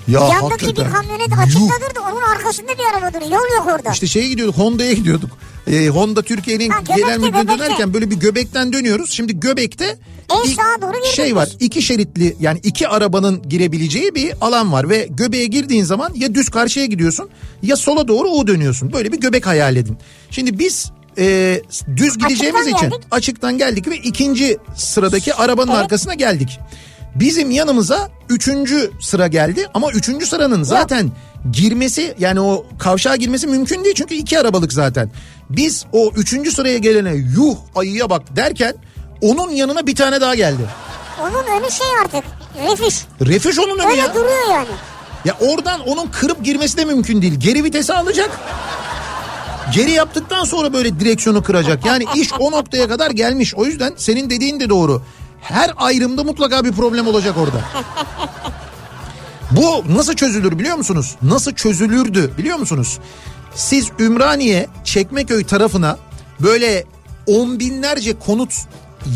Ya 0.07 0.19
Yandaki 0.19 0.41
hakikaten. 0.65 0.85
bir 0.85 0.91
kamyonet 0.91 1.39
açıkta 1.39 1.89
durdu. 1.89 1.99
Onun 2.11 2.21
arkasında 2.21 2.67
bir 2.67 2.83
araba 2.97 3.13
duruyor. 3.13 3.31
Yol 3.31 3.55
yok 3.57 3.67
orada. 3.75 3.91
İşte 3.91 4.07
şeye 4.07 4.27
gidiyorduk 4.29 4.57
Honda'ya 4.57 4.93
gidiyorduk. 4.93 5.29
Ee, 5.67 5.87
Honda 5.87 6.21
Türkiye'nin 6.21 6.69
Ha, 6.69 6.79
Göbek'te, 6.79 7.01
genel 7.01 7.19
müdürü 7.19 7.47
dönerken 7.47 7.93
böyle 7.93 8.11
bir 8.11 8.15
göbekten 8.15 8.73
dönüyoruz. 8.73 9.11
Şimdi 9.11 9.39
göbekte 9.39 9.97
En 10.31 10.53
sağa 10.53 10.81
doğru 10.81 10.91
girdik 10.93 11.05
şey 11.15 11.35
var 11.35 11.49
iki 11.59 11.81
şeritli 11.81 12.35
yani 12.39 12.59
iki 12.63 12.87
arabanın 12.87 13.49
girebileceği 13.49 14.15
bir 14.15 14.33
alan 14.41 14.71
var 14.71 14.89
ve 14.89 15.07
göbeğe 15.09 15.45
girdiğin 15.45 15.83
zaman 15.83 16.11
ya 16.15 16.35
düz 16.35 16.49
karşıya 16.49 16.85
gidiyorsun 16.85 17.29
ya 17.63 17.75
sola 17.75 18.07
doğru 18.07 18.29
U 18.29 18.47
dönüyorsun. 18.47 18.93
Böyle 18.93 19.11
bir 19.11 19.19
göbek 19.19 19.47
hayal 19.47 19.75
edin. 19.75 19.97
Şimdi 20.31 20.59
biz 20.59 20.91
e, 21.17 21.61
düz 21.97 22.17
gideceğimiz 22.17 22.67
için 22.67 22.77
geldik. 22.89 22.99
açıktan 23.11 23.57
geldik 23.57 23.87
ve 23.87 23.97
ikinci 23.97 24.57
sıradaki 24.75 25.33
arabanın 25.33 25.71
Evet. 25.71 25.79
arkasına 25.81 26.13
geldik. 26.13 26.59
Bizim 27.15 27.51
yanımıza 27.51 28.09
üçüncü 28.29 28.91
sıra 29.01 29.27
geldi 29.27 29.67
ama 29.73 29.91
üçüncü 29.91 30.25
sıranın 30.25 30.63
zaten 30.63 31.11
girmesi 31.51 32.15
yani 32.19 32.41
o 32.41 32.65
kavşağa 32.79 33.15
girmesi 33.15 33.47
mümkün 33.47 33.83
değil 33.83 33.95
çünkü 33.95 34.15
iki 34.15 34.39
arabalık 34.39 34.73
zaten. 34.73 35.11
Biz 35.49 35.85
o 35.91 36.11
üçüncü 36.15 36.51
sıraya 36.51 36.77
gelene 36.77 37.13
yuh 37.15 37.55
ayıya 37.75 38.09
bak 38.09 38.35
derken 38.35 38.75
onun 39.21 39.51
yanına 39.51 39.87
bir 39.87 39.95
tane 39.95 40.21
daha 40.21 40.35
geldi. 40.35 40.61
Onun 41.21 41.61
önü 41.61 41.71
şey 41.71 41.87
artık. 42.03 42.23
Refüj. 42.71 42.95
Refüj 43.21 43.59
onun 43.59 43.79
önü 43.79 43.87
Öyle 43.91 44.01
ya. 44.01 44.13
duruyor 44.13 44.49
yani. 44.51 44.67
Ya 45.25 45.37
oradan 45.39 45.79
onun 45.87 46.07
kırıp 46.07 46.45
girmesi 46.45 46.77
de 46.77 46.85
mümkün 46.85 47.21
değil. 47.21 47.35
Geri 47.39 47.63
vitesi 47.63 47.93
alacak. 47.93 48.39
Geri 49.73 49.91
yaptıktan 49.91 50.43
sonra 50.43 50.73
böyle 50.73 50.99
direksiyonu 50.99 51.43
kıracak. 51.43 51.85
Yani 51.85 52.05
iş 52.15 52.33
o 52.39 52.51
noktaya 52.51 52.87
kadar 52.87 53.11
gelmiş. 53.11 53.55
O 53.55 53.65
yüzden 53.65 53.93
senin 53.97 54.29
dediğin 54.29 54.59
de 54.59 54.69
doğru. 54.69 55.01
Her 55.45 55.71
ayrımda 55.77 56.23
mutlaka 56.23 56.65
bir 56.65 56.71
problem 56.71 57.07
olacak 57.07 57.35
orada. 57.37 57.61
Bu 59.51 59.95
nasıl 59.95 60.13
çözülür 60.13 60.59
biliyor 60.59 60.75
musunuz? 60.75 61.15
Nasıl 61.21 61.51
çözülürdü 61.51 62.31
biliyor 62.37 62.57
musunuz? 62.57 62.99
Siz 63.55 63.91
Ümraniye, 63.99 64.67
Çekmeköy 64.83 65.43
tarafına 65.43 65.97
böyle 66.39 66.83
on 67.27 67.59
binlerce 67.59 68.19
konut 68.19 68.53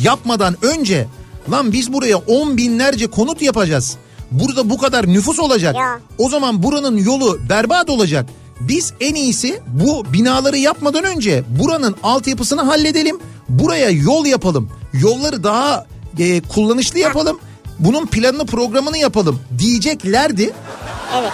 yapmadan 0.04 0.56
önce 0.62 1.08
lan 1.52 1.72
biz 1.72 1.94
buraya 1.94 2.18
on 2.18 2.58
binlerce 2.58 3.08
konut 3.08 3.42
yapacağız. 3.42 3.98
Burada 4.32 4.70
bu 4.70 4.78
kadar 4.78 5.08
nüfus 5.08 5.40
olacak. 5.40 5.76
Ya. 5.76 6.00
O 6.18 6.30
zaman 6.30 6.64
buranın 6.64 6.98
yolu 6.98 7.40
berbat 7.50 7.90
olacak. 7.90 8.26
Biz 8.60 8.94
en 9.00 9.16
iyisi 9.16 9.62
bu 9.68 10.06
binaları 10.14 10.58
yapmadan 10.58 11.04
önce 11.04 11.44
buranın 11.60 11.96
altyapısını 12.04 12.62
halledelim. 12.62 13.20
Buraya 13.50 13.90
yol 13.90 14.26
yapalım. 14.26 14.70
Yolları 14.94 15.44
daha 15.44 15.86
e, 16.20 16.42
kullanışlı 16.42 17.00
yapalım. 17.00 17.40
Bunun 17.80 18.06
planını 18.06 18.46
programını 18.46 18.98
yapalım 18.98 19.40
diyeceklerdi. 19.58 20.54
Evet. 21.20 21.32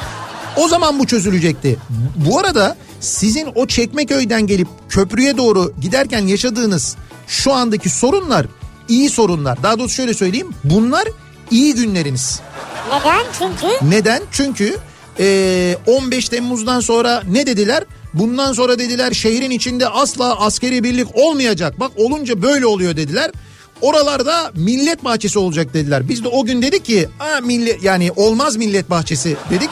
O 0.57 0.67
zaman 0.67 0.99
bu 0.99 1.07
çözülecekti. 1.07 1.77
Bu 2.15 2.39
arada 2.39 2.77
sizin 2.99 3.47
o 3.55 3.67
Çekmeköy'den 3.67 4.47
gelip 4.47 4.67
köprüye 4.89 5.38
doğru 5.38 5.73
giderken 5.81 6.27
yaşadığınız 6.27 6.95
şu 7.27 7.53
andaki 7.53 7.89
sorunlar 7.89 8.45
iyi 8.88 9.09
sorunlar. 9.09 9.63
Daha 9.63 9.79
doğrusu 9.79 9.95
şöyle 9.95 10.13
söyleyeyim. 10.13 10.49
Bunlar 10.63 11.07
iyi 11.51 11.75
günleriniz. 11.75 12.39
Neden? 12.91 13.23
Çünkü 13.39 13.67
Neden? 13.89 14.21
Çünkü 14.31 14.77
e, 15.19 15.77
15 15.88 16.29
Temmuz'dan 16.29 16.79
sonra 16.79 17.23
ne 17.31 17.45
dediler? 17.45 17.83
Bundan 18.13 18.53
sonra 18.53 18.79
dediler 18.79 19.11
şehrin 19.11 19.51
içinde 19.51 19.89
asla 19.89 20.39
askeri 20.39 20.83
birlik 20.83 21.07
olmayacak. 21.15 21.79
Bak 21.79 21.91
olunca 21.97 22.41
böyle 22.41 22.65
oluyor 22.65 22.95
dediler. 22.97 23.31
Oralarda 23.86 24.51
millet 24.55 25.03
bahçesi 25.03 25.39
olacak 25.39 25.73
dediler. 25.73 26.09
Biz 26.09 26.23
de 26.23 26.27
o 26.27 26.45
gün 26.45 26.61
dedik 26.61 26.86
ki 26.86 27.09
Aa, 27.19 27.41
millet 27.41 27.83
yani 27.83 28.11
olmaz 28.15 28.55
millet 28.55 28.89
bahçesi 28.89 29.38
dedik. 29.49 29.69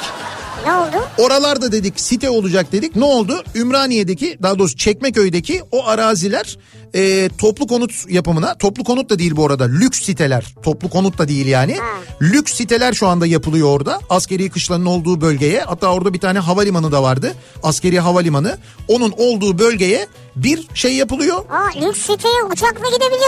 Ne 0.66 0.74
oldu? 0.74 1.08
Oralarda 1.18 1.72
dedik 1.72 2.00
site 2.00 2.30
olacak 2.30 2.72
dedik. 2.72 2.96
Ne 2.96 3.06
oldu? 3.06 3.44
Ümraniye'deki 3.56 4.38
daha 4.44 4.60
doğrusu 4.60 4.78
Çekmeköy'deki 4.78 5.62
o 5.72 5.88
araziler 5.88 6.58
e, 6.96 7.30
toplu 7.38 7.68
konut 7.68 7.92
yapımına 8.10 8.58
toplu 8.58 8.84
konut 8.84 9.10
da 9.10 9.20
değil 9.20 9.36
bu 9.36 9.46
arada 9.46 9.64
lüks 9.64 10.02
siteler 10.02 10.56
toplu 10.64 10.90
konut 10.90 11.18
da 11.18 11.28
değil 11.28 11.46
yani. 11.46 11.78
Lüks 12.22 12.54
siteler 12.54 12.94
şu 12.94 13.08
anda 13.08 13.26
yapılıyor 13.26 13.68
orada. 13.68 14.00
Askeri 14.10 14.50
kışlanın 14.50 14.86
olduğu 14.86 15.22
bölgeye 15.22 15.60
hatta 15.62 15.88
orada 15.88 16.14
bir 16.14 16.20
tane 16.20 16.40
havalimanı 16.40 16.92
da 16.92 17.04
vardı. 17.04 17.34
Askeri 17.64 18.00
havalimanı. 18.00 18.58
Onun 18.88 19.14
olduğu 19.18 19.60
bölgeye 19.60 20.08
bir 20.36 20.68
şey 20.74 20.96
yapılıyor. 20.96 21.38
Aa 21.38 21.88
lüks 21.88 22.00
siteye 22.00 22.44
uçakla 22.52 22.86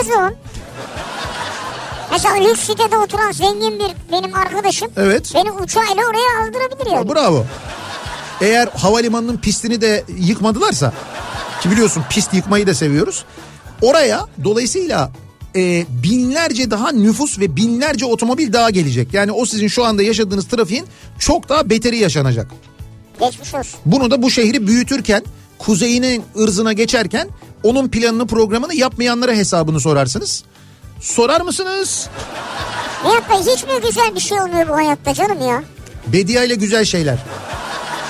zaman. 0.07 0.33
Mesela 2.11 2.35
lüks 2.35 2.59
sitede 2.59 2.97
oturan 2.97 3.31
zengin 3.31 3.79
bir 3.79 3.91
benim 4.11 4.35
arkadaşım 4.35 4.91
Evet. 4.97 5.31
beni 5.35 5.51
uçağıyla 5.51 6.03
oraya 6.09 6.47
aldırabilir 6.47 6.91
yani. 6.95 7.09
Bravo. 7.09 7.45
Eğer 8.41 8.67
havalimanının 8.67 9.37
pistini 9.37 9.81
de 9.81 10.03
yıkmadılarsa 10.17 10.93
ki 11.61 11.71
biliyorsun 11.71 12.03
pist 12.09 12.33
yıkmayı 12.33 12.67
da 12.67 12.73
seviyoruz. 12.73 13.25
Oraya 13.81 14.25
dolayısıyla 14.43 15.11
e, 15.55 15.85
binlerce 16.03 16.71
daha 16.71 16.91
nüfus 16.91 17.39
ve 17.39 17.55
binlerce 17.55 18.05
otomobil 18.05 18.53
daha 18.53 18.69
gelecek. 18.69 19.13
Yani 19.13 19.31
o 19.31 19.45
sizin 19.45 19.67
şu 19.67 19.85
anda 19.85 20.03
yaşadığınız 20.03 20.47
trafiğin 20.47 20.85
çok 21.19 21.49
daha 21.49 21.69
beteri 21.69 21.97
yaşanacak. 21.97 22.47
Geçmiş 23.19 23.53
olsun. 23.55 23.79
Bunu 23.85 24.11
da 24.11 24.21
bu 24.21 24.31
şehri 24.31 24.67
büyütürken 24.67 25.23
kuzeyinin 25.57 26.23
ırzına 26.39 26.73
geçerken 26.73 27.27
onun 27.63 27.87
planını 27.89 28.27
programını 28.27 28.75
yapmayanlara 28.75 29.31
hesabını 29.33 29.79
sorarsınız. 29.79 30.43
Sorar 30.99 31.41
mısınız? 31.41 32.09
Bey 33.05 33.39
hiç 33.53 33.63
mi 33.63 33.69
güzel 33.87 34.15
bir 34.15 34.19
şey 34.19 34.41
olmuyor 34.41 34.69
bu 34.69 34.75
hayatta 34.75 35.13
canım 35.13 35.47
ya? 35.47 35.63
Bediye 36.07 36.45
ile 36.45 36.55
güzel 36.55 36.85
şeyler. 36.85 37.17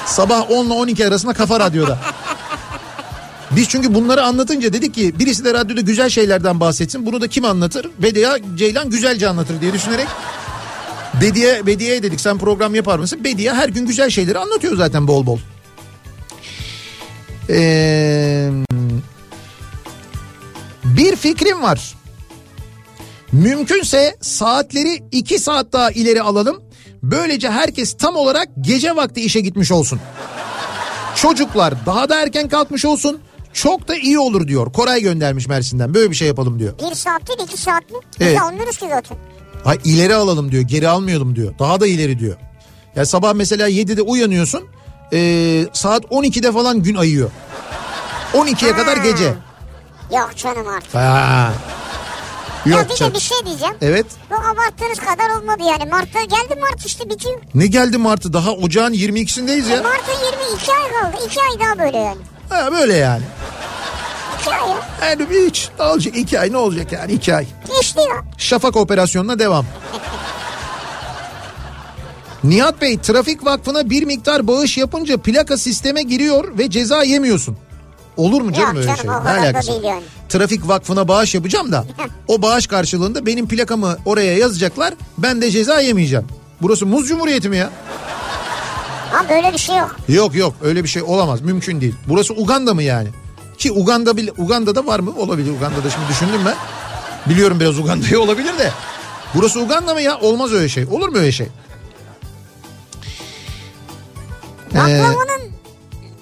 Sabah 0.06 0.52
10 0.52 0.66
ile 0.66 0.74
12 0.74 1.08
arasında 1.08 1.34
Kafa 1.34 1.60
Radyo'da. 1.60 2.00
Biz 3.52 3.70
çünkü 3.70 3.94
bunları 3.94 4.24
anlatınca 4.24 4.74
dedik 4.74 4.94
ki 4.94 5.20
birisi 5.20 5.46
de 5.46 5.54
radyoda 5.54 5.82
güzel 5.82 6.10
şeylerden 6.10 6.60
bahsetsin. 6.60 7.06
Bunu 7.06 7.22
da 7.22 7.28
kim 7.28 7.46
anlatır? 7.46 7.90
Bediye 8.00 8.30
Ceylan 8.56 8.90
güzelce 8.90 9.30
anlatır 9.30 9.62
diye 9.62 9.74
düşünerek. 9.74 10.08
Bediye, 11.22 11.66
Bediye 11.66 12.04
dedik 12.04 12.22
sen 12.22 12.38
program 12.38 12.76
yapar 12.76 13.00
mısın? 13.00 13.24
Bediye 13.24 13.54
her 13.54 13.70
gün 13.70 13.86
güzel 13.86 14.10
şeyleri 14.10 14.40
anlatıyor 14.40 14.78
zaten 14.78 15.08
bol 15.08 15.26
bol. 15.26 15.40
Ee, 17.50 18.50
bir 20.84 21.16
fikrim 21.16 21.62
var. 21.64 21.96
Mümkünse 23.44 24.16
saatleri 24.22 25.04
2 25.12 25.40
saat 25.40 25.74
daha 25.74 25.92
ileri 25.92 26.22
alalım. 26.22 26.62
Böylece 27.04 27.50
herkes 27.52 27.94
tam 27.98 28.16
olarak 28.16 28.48
gece 28.62 28.96
vakti 28.96 29.22
işe 29.22 29.40
gitmiş 29.42 29.72
olsun. 29.72 30.00
Çocuklar 31.16 31.74
daha 31.86 32.10
da 32.10 32.22
erken 32.22 32.50
kalkmış 32.50 32.86
olsun. 32.86 33.20
Çok 33.54 33.88
da 33.88 33.96
iyi 33.96 34.20
olur 34.20 34.48
diyor. 34.48 34.74
Koray 34.74 35.02
göndermiş 35.02 35.48
Mersin'den. 35.48 35.94
Böyle 35.94 36.10
bir 36.12 36.16
şey 36.16 36.28
yapalım 36.28 36.60
diyor. 36.60 36.74
Bir 36.80 36.96
saat 36.96 37.28
değil 37.28 37.40
iki 37.48 37.58
saat 37.62 37.90
mi? 37.92 37.98
Biz 38.20 38.28
Evet. 38.28 38.42
almıyoruz 38.42 38.78
ki 38.78 38.86
zaten. 38.90 39.18
Hay 39.64 39.78
ileri 39.84 40.16
alalım 40.16 40.52
diyor. 40.52 40.64
Geri 40.64 40.88
almayalım 40.88 41.36
diyor. 41.36 41.54
Daha 41.60 41.80
da 41.80 41.88
ileri 41.88 42.20
diyor. 42.20 42.36
Ya 42.96 43.06
sabah 43.06 43.34
mesela 43.34 43.70
7'de 43.70 44.02
uyanıyorsun. 44.02 44.64
ee, 45.14 45.66
saat 45.74 46.04
12'de 46.06 46.52
falan 46.52 46.84
gün 46.84 46.96
ayıyor. 46.96 47.30
12'ye 48.34 48.72
kadar 48.76 48.98
gece. 48.98 49.34
Yok 50.12 50.32
canım 50.38 50.68
artık. 50.68 50.96
Ha. 50.96 51.54
Ya 52.66 52.78
Yok 52.80 52.90
bir 52.90 52.96
canım. 52.96 53.14
de 53.14 53.18
bir 53.18 53.22
şey 53.22 53.38
diyeceğim. 53.46 53.76
Evet. 53.82 54.06
Bu 54.30 54.36
abarttığınız 54.36 55.00
kadar 55.00 55.30
olmadı 55.30 55.64
yani. 55.70 55.92
Mart'ta 55.92 56.22
geldi 56.22 56.60
Mart 56.62 56.86
işte 56.86 57.10
bitiyor. 57.10 57.42
Ne 57.56 57.68
geldi 57.68 57.98
Mart'ı? 57.98 58.34
Daha 58.34 58.52
ocağın 58.52 58.94
22'sindeyiz 58.94 59.70
ya. 59.70 59.84
Mart'ın 59.84 60.14
22 60.52 60.72
ay 60.72 60.92
kaldı. 61.02 61.24
2 61.26 61.40
ay 61.42 61.60
daha 61.68 61.80
böyle 61.86 61.98
yani. 61.98 62.18
Ha, 62.50 62.72
böyle 62.72 62.94
yani. 62.96 63.24
2 64.42 64.50
ay 64.56 64.70
ya. 64.70 64.78
Yani 65.10 65.26
hiç 65.48 65.70
ne 65.80 65.86
olacak? 65.86 66.18
iki 66.18 66.40
ay 66.40 66.52
ne 66.52 66.58
olacak 66.58 66.92
yani 66.92 67.12
iki 67.12 67.36
ay. 67.36 67.46
Geçti 67.80 68.00
ya. 68.00 68.24
Şafak 68.38 68.76
operasyonuna 68.76 69.40
devam. 69.40 69.66
Nihat 72.44 72.82
Bey 72.82 72.98
trafik 73.00 73.46
vakfına 73.46 73.90
bir 73.90 74.04
miktar 74.04 74.48
bağış 74.48 74.78
yapınca 74.78 75.18
plaka 75.18 75.58
sisteme 75.58 76.02
giriyor 76.02 76.58
ve 76.58 76.70
ceza 76.70 77.04
yemiyorsun. 77.04 77.58
Olur 78.18 78.42
mu 78.42 78.54
canım 78.54 78.68
Yok 78.68 78.78
öyle 78.78 78.88
canım, 78.88 79.24
şey? 79.26 79.34
Ne 79.34 79.40
alakası? 79.40 79.72
yani. 79.72 80.04
Trafik 80.30 80.68
vakfına 80.68 81.08
bağış 81.08 81.36
yapacağım 81.36 81.72
da 81.72 81.86
o 82.28 82.42
bağış 82.42 82.68
karşılığında 82.68 83.26
benim 83.26 83.48
plakamı 83.48 83.98
oraya 84.06 84.38
yazacaklar. 84.38 84.94
Ben 85.18 85.42
de 85.42 85.52
ceza 85.52 85.80
yemeyeceğim. 85.82 86.26
Burası 86.62 86.86
muz 86.86 87.08
cumhuriyeti 87.08 87.50
mi 87.50 87.58
ya? 87.58 87.70
Ha 89.12 89.26
böyle 89.30 89.54
bir 89.54 89.58
şey 89.58 89.76
yok. 89.78 89.96
Yok 90.08 90.36
yok 90.36 90.54
öyle 90.64 90.84
bir 90.84 90.90
şey 90.90 91.02
olamaz 91.04 91.42
mümkün 91.42 91.82
değil. 91.82 91.96
Burası 92.08 92.34
Uganda 92.34 92.74
mı 92.74 92.84
yani? 92.84 93.08
Ki 93.58 93.72
Uganda 93.72 94.18
bile 94.18 94.32
Uganda'da 94.38 94.86
var 94.86 95.00
mı? 95.00 95.14
Olabilir 95.18 95.52
Uganda'da 95.52 95.90
şimdi 95.90 96.08
düşündüm 96.10 96.42
ben. 96.46 96.56
Biliyorum 97.34 97.60
biraz 97.60 97.80
Uganda'yı 97.80 98.20
olabilir 98.20 98.58
de. 98.60 98.72
Burası 99.36 99.60
Uganda 99.60 99.94
mı 99.94 100.02
ya? 100.02 100.20
Olmaz 100.20 100.54
öyle 100.54 100.70
şey. 100.70 100.86
Olur 100.92 101.10
mu 101.10 101.18
öyle 101.18 101.32
şey? 101.32 101.48
Ee, 104.74 104.78
Baklavanın 104.78 105.42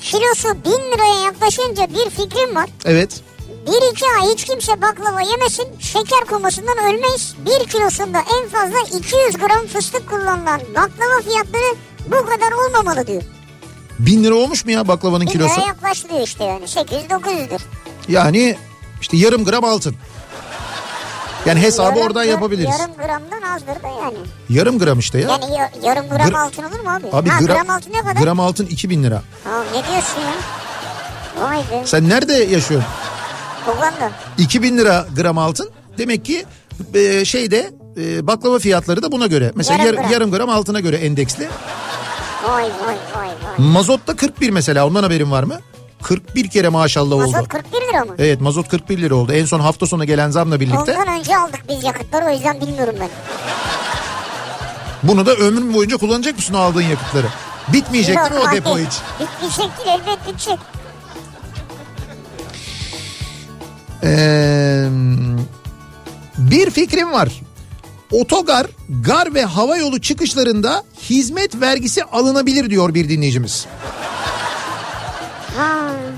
kilosu 0.04 0.48
1000 0.66 0.72
liraya 0.72 1.20
yaklaşınca 1.26 1.88
bir 1.90 2.10
fikrim 2.10 2.56
var. 2.56 2.70
evet. 2.86 3.22
Bir 3.68 3.92
iki 3.92 4.06
ay 4.06 4.34
hiç 4.34 4.46
kimse 4.46 4.82
baklava 4.82 5.22
yemesin, 5.22 5.68
şeker 5.80 6.26
komasından 6.30 6.78
ölmeyiz. 6.78 7.36
Bir 7.46 7.68
kilosunda 7.70 8.18
en 8.20 8.50
fazla 8.50 8.98
200 8.98 9.38
gram 9.38 9.68
fıstık 9.68 10.10
kullanılan 10.10 10.62
baklava 10.76 11.22
fiyatları 11.24 11.76
bu 12.06 12.26
kadar 12.26 12.52
olmamalı 12.52 13.08
diyor. 13.08 13.24
Bin 14.00 14.24
lira 14.24 14.36
olmuş 14.36 14.66
mu 14.66 14.72
ya 14.72 14.88
baklavanın 14.88 15.26
1000 15.26 15.32
kilosu? 15.32 15.56
liraya 15.56 15.68
yaklaştı 15.68 16.10
diyor 16.10 16.22
işte 16.22 16.44
yani 16.44 16.64
800-900'dür. 16.66 17.62
Yani 18.08 18.58
işte 19.02 19.18
yarım 19.18 19.46
gram 19.46 19.64
altın. 19.64 19.96
Yani 21.46 21.62
hesabı 21.62 21.88
Yarım 21.98 22.02
oradan 22.08 22.24
yapabiliriz. 22.24 22.70
Yarım, 22.80 22.80
Yarım 23.02 23.08
gramdan 23.30 23.50
azdır 23.56 23.68
da 23.84 23.88
yani. 24.04 24.80
gram 24.80 25.00
işte 25.00 25.20
ya. 25.20 25.30
Yani 25.30 25.54
ya- 25.58 25.72
yarım 25.84 26.10
gram 26.10 26.20
Gra- 26.30 26.46
altın 26.46 26.64
olur 26.64 26.80
mu 26.80 26.90
abi? 26.90 27.08
Abi 27.12 27.30
ha, 27.30 27.40
gram, 27.40 27.56
gram 27.58 27.70
altın 27.70 27.94
ne 27.94 28.02
kadar? 28.02 28.22
gram 28.22 28.40
altın 28.40 28.66
2000 28.66 29.04
lira. 29.04 29.16
Ha, 29.44 29.50
ne 29.74 29.74
diyorsun 29.74 30.22
ya? 30.22 31.44
Vay 31.48 31.58
be. 31.58 31.86
Sen 31.86 32.10
nerede 32.10 32.34
yaşıyorsun? 32.34 32.90
Uganda. 33.78 34.12
2000 34.38 34.78
lira 34.78 35.06
gram 35.16 35.38
altın. 35.38 35.70
Demek 35.98 36.26
ki 36.26 36.46
e, 36.94 37.26
şeyde 37.26 37.72
e, 37.98 38.28
baklava 38.28 38.60
fiyatları 38.60 39.02
da 39.04 39.12
buna 39.12 39.28
göre. 39.28 39.52
Mesela 39.56 39.78
Yarım 39.84 39.96
yar- 39.96 40.02
gram. 40.02 40.12
yarım 40.12 40.32
gram 40.32 40.50
altına 40.50 40.80
göre 40.80 40.96
endeksli. 40.96 41.48
Vay 42.48 42.64
vay 42.64 42.70
vay 43.16 43.28
vay. 43.28 43.68
Mazot 43.68 44.08
da 44.08 44.16
41 44.16 44.50
mesela 44.50 44.88
ondan 44.88 45.04
haberin 45.04 45.32
var 45.32 45.44
mı? 45.44 45.60
41 46.04 46.48
kere 46.48 46.70
maşallah 46.70 47.16
oldu. 47.16 47.32
Mazot 47.32 47.48
41 47.48 47.82
lira 47.82 48.06
mı? 48.06 48.16
Evet 48.20 48.42
mazot 48.42 48.70
41 48.70 48.98
lira 48.98 49.16
oldu. 49.16 49.34
En 49.34 49.46
son 49.46 49.60
hafta 49.60 49.86
sonu 49.86 50.06
gelen 50.06 50.30
zamla 50.30 50.60
birlikte. 50.60 50.98
Ondan 50.98 51.20
önce 51.20 51.38
aldık 51.38 51.60
biz 51.70 51.84
yakıtları 51.84 52.26
o 52.26 52.30
yüzden 52.30 52.62
bilmiyorum 52.62 52.96
ben. 53.00 53.10
Bunu 55.04 55.26
da 55.26 55.34
ömrün 55.34 55.74
boyunca 55.74 55.98
kullanacak 55.98 56.36
mısın 56.36 56.54
aldığın 56.54 56.82
yakıtları? 56.82 57.28
Bitmeyecek 57.74 58.18
değil 58.18 58.32
mi 58.32 58.38
o 58.38 58.44
Yok, 58.44 58.54
depo 58.54 58.78
hiç? 58.80 58.94
Bitmeyecek 59.20 59.78
değil 59.78 60.00
elbet 60.00 60.28
bitecek. 60.28 60.60
Ee, 64.04 64.88
bir 66.38 66.70
fikrim 66.70 67.12
var. 67.12 67.30
Otogar, 68.12 68.68
gar 69.02 69.34
ve 69.34 69.46
hava 69.46 69.78
yolu 69.78 70.02
çıkışlarında 70.02 70.84
hizmet 71.10 71.62
vergisi 71.62 72.04
alınabilir 72.04 72.70
diyor 72.70 72.94
bir 72.94 73.10
dinleyicimiz. 73.10 73.66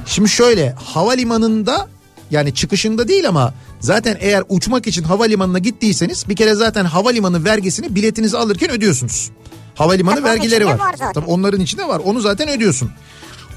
Şimdi 0.05 0.29
şöyle 0.29 0.71
havalimanında 0.71 1.87
yani 2.31 2.53
çıkışında 2.53 3.07
değil 3.07 3.27
ama 3.29 3.53
zaten 3.79 4.17
eğer 4.19 4.43
uçmak 4.49 4.87
için 4.87 5.03
havalimanına 5.03 5.59
gittiyseniz 5.59 6.29
bir 6.29 6.35
kere 6.35 6.55
zaten 6.55 6.85
havalimanı 6.85 7.45
vergisini 7.45 7.95
biletinizi 7.95 8.37
alırken 8.37 8.71
ödüyorsunuz. 8.71 9.31
Havalimanı 9.75 10.15
Tabii 10.15 10.25
vergileri 10.27 10.65
var. 10.65 10.79
var 10.79 10.93
zaten. 10.97 11.13
Tabii 11.13 11.25
onların 11.25 11.59
içinde 11.61 11.87
var. 11.87 12.01
Onu 12.05 12.21
zaten 12.21 12.49
ödüyorsun. 12.49 12.91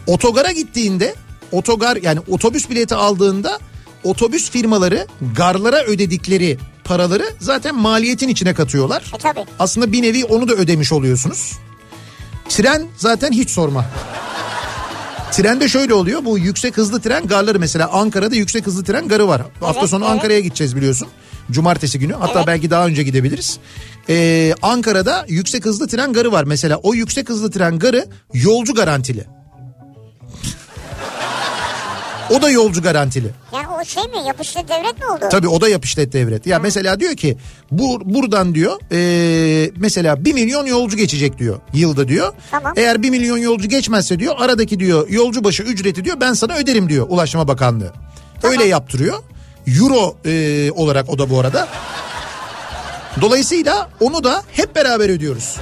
Otogara 0.06 0.52
gittiğinde 0.52 1.14
otogar 1.52 1.96
yani 1.96 2.20
otobüs 2.30 2.70
bileti 2.70 2.94
aldığında 2.94 3.58
otobüs 4.04 4.50
firmaları 4.50 5.06
garlara 5.36 5.82
ödedikleri 5.84 6.58
paraları 6.84 7.24
zaten 7.40 7.74
maliyetin 7.74 8.28
içine 8.28 8.54
katıyorlar. 8.54 9.12
e 9.14 9.18
tabi. 9.18 9.44
Aslında 9.58 9.92
bir 9.92 10.02
nevi 10.02 10.24
onu 10.24 10.48
da 10.48 10.52
ödemiş 10.52 10.92
oluyorsunuz. 10.92 11.52
Tren 12.48 12.86
zaten 12.96 13.32
hiç 13.32 13.50
sorma. 13.50 13.84
Trende 15.32 15.68
şöyle 15.68 15.94
oluyor 15.94 16.24
bu 16.24 16.38
yüksek 16.38 16.76
hızlı 16.76 17.00
tren 17.00 17.26
garları 17.26 17.58
mesela 17.58 17.88
Ankara'da 17.92 18.34
yüksek 18.34 18.66
hızlı 18.66 18.84
tren 18.84 19.08
garı 19.08 19.28
var. 19.28 19.42
Hafta 19.60 19.88
sonu 19.88 20.04
evet. 20.04 20.12
Ankara'ya 20.14 20.40
gideceğiz 20.40 20.76
biliyorsun. 20.76 21.08
Cumartesi 21.50 21.98
günü 21.98 22.12
hatta 22.12 22.38
Evet. 22.38 22.46
belki 22.46 22.70
daha 22.70 22.86
önce 22.86 23.02
gidebiliriz. 23.02 23.58
Ee, 24.08 24.54
Ankara'da 24.62 25.24
yüksek 25.28 25.64
hızlı 25.64 25.88
tren 25.88 26.12
garı 26.12 26.32
var. 26.32 26.44
Mesela 26.44 26.76
o 26.76 26.94
yüksek 26.94 27.28
hızlı 27.28 27.50
tren 27.50 27.78
garı 27.78 28.06
yolcu 28.34 28.74
garantili. 28.74 29.24
O 32.30 32.42
da 32.42 32.50
yolcu 32.50 32.82
garantili. 32.82 33.30
Yani 33.54 33.66
o 33.68 33.84
şey 33.84 34.02
mi 34.02 34.26
yapıştı 34.26 34.60
devlet 34.68 34.98
mi 34.98 35.06
oldu? 35.06 35.24
Tabii 35.30 35.48
o 35.48 35.60
da 35.60 35.68
yap 35.68 35.84
işlet 35.84 36.12
devret. 36.12 36.46
Ya 36.46 36.58
mesela 36.58 37.00
diyor 37.00 37.14
ki 37.14 37.36
bu 37.70 38.00
buradan 38.04 38.54
diyor 38.54 38.80
e, 38.92 39.70
mesela 39.76 40.24
1 40.24 40.34
milyon 40.34 40.66
yolcu 40.66 40.96
geçecek 40.96 41.38
diyor 41.38 41.60
yılda 41.72 42.08
diyor. 42.08 42.32
Tamam. 42.50 42.72
Eğer 42.76 43.02
1 43.02 43.10
milyon 43.10 43.38
yolcu 43.38 43.68
geçmezse 43.68 44.18
diyor 44.18 44.34
aradaki 44.38 44.80
diyor 44.80 45.08
yolcu 45.08 45.44
başı 45.44 45.62
ücreti 45.62 46.04
diyor 46.04 46.20
ben 46.20 46.32
sana 46.32 46.54
öderim 46.54 46.88
diyor 46.88 47.06
Ulaştırma 47.08 47.48
Bakanlığı. 47.48 47.92
Öyle 48.42 48.64
yaptırıyor. 48.64 49.18
Euro 49.66 50.16
e, 50.24 50.70
olarak 50.70 51.08
o 51.08 51.18
da 51.18 51.30
bu 51.30 51.40
arada. 51.40 51.68
Dolayısıyla 53.20 53.88
onu 54.00 54.24
da 54.24 54.42
hep 54.52 54.76
beraber 54.76 55.08
ödüyoruz. 55.08 55.56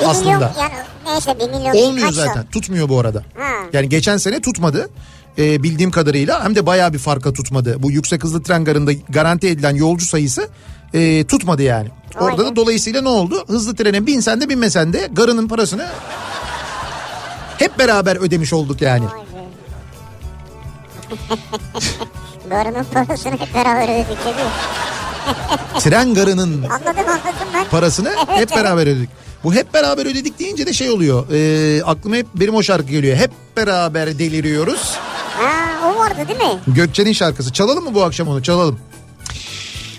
Bir 0.00 0.06
aslında. 0.06 0.30
milyon 0.30 0.40
yani 0.40 0.72
neyse 1.06 1.36
bir 1.40 1.48
milyon 1.48 1.86
Olmuyor 1.86 2.12
zaten. 2.12 2.46
Tutmuyor 2.52 2.88
bu 2.88 3.00
arada. 3.00 3.22
Ha. 3.38 3.50
Yani 3.72 3.88
geçen 3.88 4.16
sene 4.16 4.40
tutmadı. 4.40 4.90
Ee, 5.38 5.62
bildiğim 5.62 5.90
kadarıyla 5.90 6.44
hem 6.44 6.54
de 6.54 6.66
bayağı 6.66 6.92
bir 6.92 6.98
farka 6.98 7.32
tutmadı. 7.32 7.82
Bu 7.82 7.90
yüksek 7.90 8.24
hızlı 8.24 8.42
tren 8.42 8.64
garında 8.64 8.92
garanti 9.08 9.48
edilen 9.48 9.74
yolcu 9.74 10.06
sayısı 10.06 10.48
e, 10.94 11.24
tutmadı 11.24 11.62
yani. 11.62 11.88
Vay 12.14 12.24
Orada 12.32 12.46
da 12.46 12.56
dolayısıyla 12.56 13.02
ne 13.02 13.08
oldu? 13.08 13.44
Hızlı 13.46 13.76
trene 13.76 14.06
binsen 14.06 14.40
de 14.40 14.48
binmesen 14.48 14.92
de 14.92 15.08
garının 15.12 15.48
parasını 15.48 15.86
hep 17.58 17.78
beraber 17.78 18.16
ödemiş 18.16 18.52
olduk 18.52 18.82
yani. 18.82 19.04
Garının 22.50 22.84
parasını 22.84 23.32
hep 23.32 23.54
beraber 23.54 23.84
ödedik 23.84 24.18
dedi. 24.24 24.42
Tren 25.80 26.14
garının 26.14 26.62
Anladım 26.62 27.08
anladım 27.08 27.48
ben. 27.54 27.64
parasını 27.70 28.08
Evet, 28.28 28.40
hep 28.40 28.50
beraber 28.50 28.82
ödedik. 28.86 29.10
Bu 29.44 29.54
hep 29.54 29.74
beraber 29.74 30.06
ödedik 30.06 30.38
deyince 30.38 30.66
de 30.66 30.72
şey 30.72 30.90
oluyor. 30.90 31.26
E, 31.32 31.82
aklıma 31.84 32.16
hep 32.16 32.26
benim 32.34 32.54
o 32.54 32.62
şarkı 32.62 32.88
geliyor. 32.88 33.16
Hep 33.16 33.30
beraber 33.56 34.18
deliriyoruz. 34.18 34.98
Vardı 36.18 36.28
değil 36.28 36.40
mi? 36.40 36.60
Gökçe'nin 36.66 37.12
şarkısı. 37.12 37.52
Çalalım 37.52 37.84
mı 37.84 37.94
bu 37.94 38.02
akşam 38.02 38.28
onu? 38.28 38.42
Çalalım. 38.42 38.78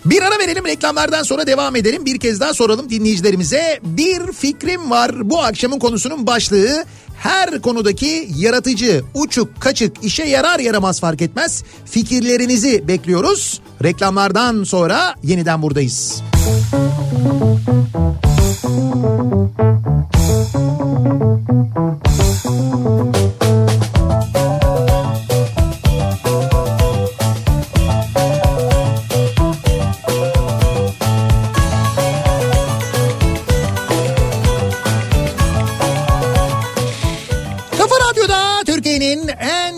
Bir 0.06 0.22
ara 0.22 0.40
verelim 0.40 0.66
reklamlardan 0.66 1.24
sonra 1.24 1.48
devam 1.48 1.76
edelim. 1.76 2.06
Bir 2.06 2.20
kez 2.20 2.40
daha 2.40 2.54
soralım 2.54 2.90
dinleyicilerimize. 2.90 3.80
Bir 3.84 4.32
fikrim 4.32 4.90
var. 4.90 5.30
Bu 5.30 5.44
akşamın 5.44 5.80
konusunun 5.80 6.28
başlığı 6.28 6.86
her 7.18 7.62
konudaki 7.62 8.28
yaratıcı, 8.38 9.04
uçuk, 9.14 9.62
kaçık, 9.62 10.04
işe 10.04 10.24
yarar 10.24 10.60
yaramaz 10.60 11.00
fark 11.00 11.22
etmez. 11.22 11.64
Fikirlerinizi 11.86 12.88
bekliyoruz. 12.88 13.62
Reklamlardan 13.84 14.64
sonra 14.64 15.16
yeniden 15.24 15.62
buradayız. 15.62 16.22
Kafa 23.16 23.35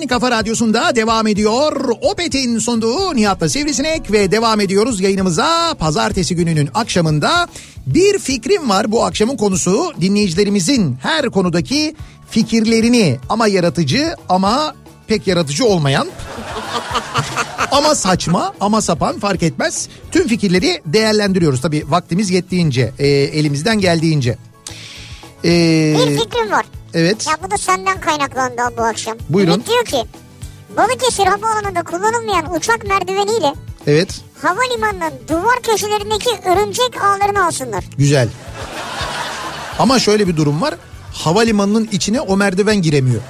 kafa 0.08 0.32
radyosunda 0.32 0.96
devam 0.96 1.28
ediyor. 1.28 1.90
Opet'in 2.02 2.60
sunduğu 2.60 3.16
Nihat'la 3.16 3.50
Sivrisinek 3.50 4.12
ve 4.12 4.32
devam 4.32 4.60
ediyoruz 4.62 5.02
yayınımıza. 5.02 5.76
Pazartesi 5.80 6.36
gününün 6.36 6.70
akşamında 6.74 7.48
bir 7.86 8.20
fikrim 8.20 8.70
var. 8.70 8.92
Bu 8.92 9.06
akşamın 9.06 9.38
konusu 9.38 9.94
dinleyicilerimizin 10.02 10.98
her 11.02 11.26
konudaki 11.26 11.96
fikirlerini 12.30 13.18
ama 13.30 13.48
yaratıcı 13.48 14.16
ama 14.30 14.76
pek 15.08 15.28
yaratıcı 15.28 15.66
olmayan 15.66 16.08
ama 17.72 17.96
saçma 17.96 18.54
ama 18.60 18.82
sapan 18.82 19.20
fark 19.20 19.44
etmez. 19.44 19.90
Tüm 20.12 20.28
fikirleri 20.28 20.82
değerlendiriyoruz 20.86 21.62
tabii 21.62 21.84
vaktimiz 21.92 22.30
yettiğince 22.30 22.92
e, 23.00 23.08
elimizden 23.08 23.80
geldiğince. 23.80 24.38
E, 25.46 25.50
Bir 25.98 26.20
fikrim 26.20 26.52
var. 26.52 26.66
Evet 26.98 27.28
Ya 27.28 27.34
bu 27.48 27.52
da 27.52 27.58
senden 27.58 28.00
kaynaklandı 28.00 28.62
bu 28.78 28.82
akşam. 28.82 29.18
Buyurun. 29.30 29.54
Ümit 29.54 29.68
diyor 29.68 29.86
ki 29.86 30.04
Balıkesir 30.78 31.26
Havaalanı'nda 31.26 31.84
kullanılmayan 31.84 32.56
uçak 32.56 32.84
merdiveniyle 32.88 33.54
evet 33.88 34.22
havalimanının 34.42 35.14
duvar 35.30 35.62
köşelerindeki 35.64 36.30
örümcek 36.46 37.04
ağlarını 37.04 37.46
alsınlar. 37.46 37.84
güzel. 37.98 38.30
Ama 39.80 40.00
şöyle 40.00 40.28
bir 40.28 40.38
durum 40.38 40.62
var. 40.62 40.76
Havalimanının 41.14 41.90
içine 41.92 42.22
o 42.22 42.38
merdiven 42.38 42.82
giremiyor. 42.82 43.22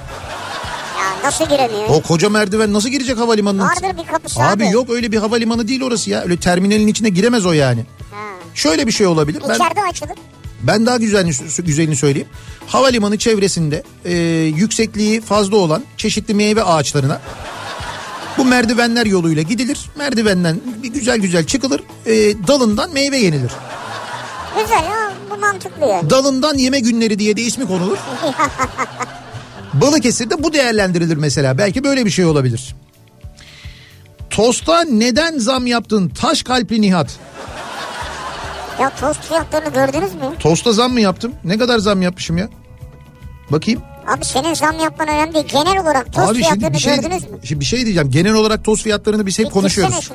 Ya 0.98 1.22
nasıl 1.28 1.44
giremiyor? 1.48 1.88
O 1.88 2.02
koca 2.02 2.28
merdiven 2.28 2.72
nasıl 2.72 2.88
girecek 2.88 3.18
havalimanının? 3.18 3.62
Vardır 3.68 4.02
bir 4.02 4.12
kapısı 4.12 4.40
abi. 4.40 4.64
Abi 4.64 4.72
yok 4.74 4.90
öyle 4.90 5.12
bir 5.12 5.16
havalimanı 5.18 5.68
değil 5.68 5.82
orası 5.82 6.10
ya. 6.10 6.22
Öyle 6.22 6.36
terminalin 6.36 6.86
içine 6.88 7.08
giremez 7.08 7.46
o 7.46 7.52
yani. 7.52 7.86
Ha. 8.10 8.16
Şöyle 8.54 8.86
bir 8.86 8.92
şey 8.92 9.06
olabilir. 9.06 9.42
Ben 9.48 9.54
İçeride 9.54 9.82
açılır. 9.90 10.16
Ben 10.62 10.86
daha 10.86 10.96
güzelini 10.96 11.32
güzelini 11.58 11.96
söyleyeyim. 11.96 12.28
Havalimanı 12.66 13.18
çevresinde 13.18 13.82
e, 14.04 14.14
yüksekliği 14.56 15.20
fazla 15.20 15.56
olan 15.56 15.84
çeşitli 15.96 16.34
meyve 16.34 16.62
ağaçlarına 16.62 17.20
bu 18.38 18.44
merdivenler 18.44 19.06
yoluyla 19.06 19.42
gidilir. 19.42 19.78
Merdivenden 19.96 20.60
bir 20.82 20.88
güzel 20.88 21.18
güzel 21.18 21.44
çıkılır. 21.46 21.80
E, 22.06 22.12
dalından 22.46 22.92
meyve 22.92 23.18
yenilir. 23.18 23.52
Güzel 24.60 24.84
ya 24.84 25.12
bu 25.30 25.40
mantıklı 25.40 25.86
ya. 25.86 26.10
Dalından 26.10 26.54
yeme 26.54 26.80
günleri 26.80 27.18
diye 27.18 27.36
de 27.36 27.42
ismi 27.42 27.66
konulur. 27.66 27.98
Balıkesir'de 29.74 30.42
bu 30.42 30.52
değerlendirilir 30.52 31.16
mesela. 31.16 31.58
Belki 31.58 31.84
böyle 31.84 32.06
bir 32.06 32.10
şey 32.10 32.24
olabilir. 32.24 32.74
Tosta 34.30 34.84
neden 34.84 35.38
zam 35.38 35.66
yaptın 35.66 36.08
taş 36.08 36.42
kalpli 36.42 36.80
Nihat? 36.80 37.10
Ya 38.80 38.90
tost 39.00 39.20
fiyatlarını 39.24 39.74
gördünüz 39.74 40.14
mü? 40.14 40.20
Tosta 40.38 40.72
zam 40.72 40.92
mı 40.92 41.00
yaptım? 41.00 41.32
Ne 41.44 41.58
kadar 41.58 41.78
zam 41.78 42.02
yapmışım 42.02 42.38
ya? 42.38 42.48
Bakayım. 43.50 43.82
Abi 44.06 44.24
senin 44.24 44.54
zam 44.54 44.78
yapman 44.78 45.08
önemli 45.08 45.34
değil. 45.34 45.46
Genel 45.48 45.82
olarak 45.82 46.12
tost 46.12 46.28
Abi 46.30 46.34
şimdi 46.34 46.44
fiyatlarını 46.46 46.74
bir 46.74 46.80
şey, 46.80 46.96
gördünüz 46.96 47.22
mü? 47.30 47.38
şimdi 47.44 47.60
bir 47.60 47.64
şey 47.64 47.84
diyeceğim. 47.84 48.10
Genel 48.10 48.34
olarak 48.34 48.64
tost 48.64 48.82
fiyatlarını 48.82 49.26
biz 49.26 49.38
hep 49.38 49.46
Bir 49.46 49.50
konuşuyoruz. 49.50 50.10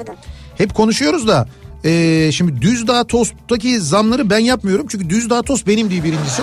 Hep 0.58 0.74
konuşuyoruz 0.76 1.28
da 1.28 1.48
e, 1.84 2.32
şimdi 2.32 2.62
Düzdağ 2.62 3.04
Tost'taki 3.04 3.80
zamları 3.82 4.30
ben 4.30 4.40
yapmıyorum. 4.40 4.88
Çünkü 4.90 5.10
Düzdağ 5.10 5.42
Tost 5.42 5.68
benim 5.68 5.90
değil 5.90 6.04
birincisi. 6.04 6.42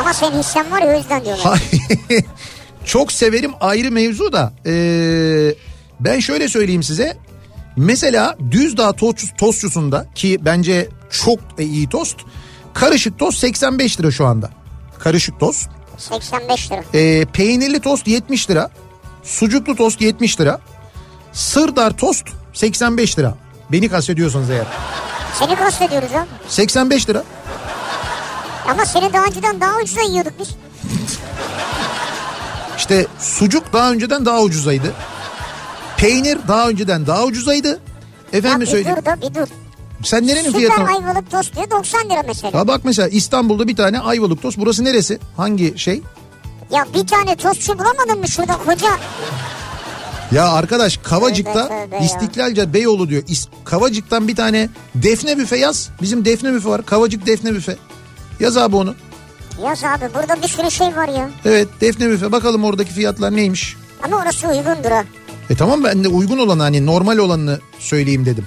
Ama 0.00 0.12
senin 0.12 0.38
hissen 0.38 0.70
var 0.70 0.82
ya 0.82 0.94
o 0.94 0.98
yüzden 0.98 1.24
diyorlar. 1.24 1.62
Çok 2.84 3.12
severim 3.12 3.52
ayrı 3.60 3.90
mevzu 3.92 4.32
da. 4.32 4.52
e, 4.66 4.74
ben 6.00 6.20
şöyle 6.20 6.48
söyleyeyim 6.48 6.82
size. 6.82 7.16
Mesela 7.76 8.36
Düzdağ 8.50 8.92
tost, 8.92 9.38
tostçusunda 9.38 10.06
ki 10.14 10.38
bence 10.40 10.88
çok 11.10 11.38
iyi 11.58 11.88
tost. 11.88 12.16
Karışık 12.74 13.18
tost 13.18 13.38
85 13.38 14.00
lira 14.00 14.10
şu 14.10 14.26
anda. 14.26 14.50
Karışık 14.98 15.40
tost. 15.40 15.68
85 15.98 16.70
lira. 16.72 16.82
E, 16.94 17.24
peynirli 17.24 17.80
tost 17.80 18.06
70 18.08 18.50
lira. 18.50 18.70
Sucuklu 19.22 19.76
tost 19.76 20.00
70 20.00 20.40
lira. 20.40 20.60
Sırdar 21.32 21.96
tost 21.96 22.24
85 22.52 23.18
lira. 23.18 23.34
Beni 23.72 23.88
kastediyorsanız 23.88 24.50
eğer. 24.50 24.66
Seni 25.38 25.56
kastediyoruz 25.56 26.12
ya. 26.12 26.26
85 26.48 27.08
lira. 27.08 27.24
Ama 28.68 28.86
seni 28.86 29.12
daha 29.12 29.24
önceden 29.24 29.60
daha 29.60 29.76
ucuza 29.76 30.00
yiyorduk 30.00 30.32
biz. 30.38 30.48
İşte 32.78 33.06
sucuk 33.18 33.72
daha 33.72 33.92
önceden 33.92 34.26
daha 34.26 34.40
ucuzaydı. 34.40 34.92
Peynir 36.02 36.38
daha 36.48 36.68
önceden 36.68 37.06
daha 37.06 37.24
ucuzaydı. 37.24 37.80
Efendim 38.32 38.60
bir 38.60 38.66
söyleyeyim. 38.66 38.96
dur 39.00 39.04
da 39.04 39.20
bir 39.20 39.34
dur. 39.34 39.46
Sen 40.04 40.26
nerenin 40.26 40.44
Süper 40.44 40.58
fiyatını? 40.58 40.88
ayvalık 40.88 41.30
tost 41.30 41.56
diyor 41.56 41.70
90 41.70 42.10
lira 42.10 42.22
mesela. 42.26 42.58
Ya 42.58 42.68
bak 42.68 42.80
mesela 42.84 43.08
İstanbul'da 43.08 43.68
bir 43.68 43.76
tane 43.76 44.00
ayvalık 44.00 44.42
tost. 44.42 44.58
Burası 44.58 44.84
neresi? 44.84 45.18
Hangi 45.36 45.78
şey? 45.78 46.02
Ya 46.70 46.86
bir 46.94 47.06
tane 47.06 47.36
tostçu 47.36 47.78
bulamadın 47.78 48.18
mı 48.18 48.28
şurada 48.28 48.56
koca? 48.66 48.88
Ya 50.32 50.52
arkadaş 50.52 50.96
Kavacık'ta 50.96 51.68
Tövbe. 51.68 52.04
İstiklalca 52.04 52.72
Beyoğlu 52.74 53.08
diyor. 53.08 53.22
İs- 53.22 53.48
Kavacık'tan 53.64 54.28
bir 54.28 54.36
tane 54.36 54.68
defne 54.94 55.38
büfe 55.38 55.56
yaz. 55.56 55.90
Bizim 56.02 56.24
defne 56.24 56.52
büfe 56.52 56.68
var. 56.68 56.86
Kavacık 56.86 57.26
defne 57.26 57.54
büfe. 57.54 57.76
Yaz 58.40 58.56
abi 58.56 58.76
onu. 58.76 58.94
Yaz 59.64 59.84
abi 59.84 60.04
burada 60.14 60.42
bir 60.42 60.48
sürü 60.48 60.70
şey 60.70 60.96
var 60.96 61.08
ya. 61.08 61.30
Evet 61.44 61.68
defne 61.80 62.08
büfe. 62.10 62.32
Bakalım 62.32 62.64
oradaki 62.64 62.92
fiyatlar 62.92 63.36
neymiş. 63.36 63.76
Ama 64.02 64.16
orası 64.16 64.48
uygundur 64.48 64.90
ha. 64.90 65.04
E 65.52 65.54
tamam 65.54 65.84
ben 65.84 66.04
de 66.04 66.08
uygun 66.08 66.38
olan 66.38 66.58
hani 66.58 66.86
normal 66.86 67.18
olanını 67.18 67.60
söyleyeyim 67.78 68.26
dedim. 68.26 68.46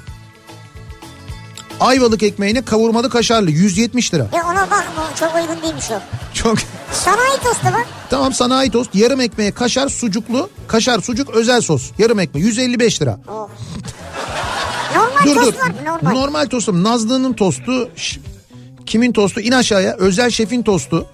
Ayvalık 1.79 2.23
ekmeğine 2.23 2.61
kavurmalı 2.61 3.09
kaşarlı 3.09 3.51
170 3.51 4.13
lira. 4.13 4.27
Ya 4.33 4.43
ona 4.45 4.61
bakma 4.61 5.09
çok 5.19 5.35
uygun 5.35 5.61
değilmiş 5.63 5.91
o. 5.91 5.99
Çok 6.33 6.57
Sanayi 6.91 7.37
tostu 7.43 7.65
var. 7.67 7.85
tamam 8.09 8.33
sanayi 8.33 8.71
tost 8.71 8.95
yarım 8.95 9.21
ekmeğe 9.21 9.51
kaşar 9.51 9.89
sucuklu 9.89 10.49
kaşar 10.67 10.99
sucuk 10.99 11.29
özel 11.29 11.61
sos 11.61 11.91
yarım 11.97 12.19
ekmeği 12.19 12.45
155 12.45 13.01
lira. 13.01 13.19
Oh. 13.27 13.49
Normal 14.95 15.25
Dur 15.25 15.35
dur 15.35 15.41
tost 15.41 15.59
var 15.59 15.67
mı? 15.67 15.75
Normal. 15.85 16.11
normal 16.21 16.45
tostum 16.45 16.83
Nazlı'nın 16.83 17.33
tostu 17.33 17.89
kimin 18.85 19.11
tostu 19.11 19.39
in 19.39 19.51
aşağıya 19.51 19.95
özel 19.97 20.29
şefin 20.29 20.61
tostu. 20.63 21.07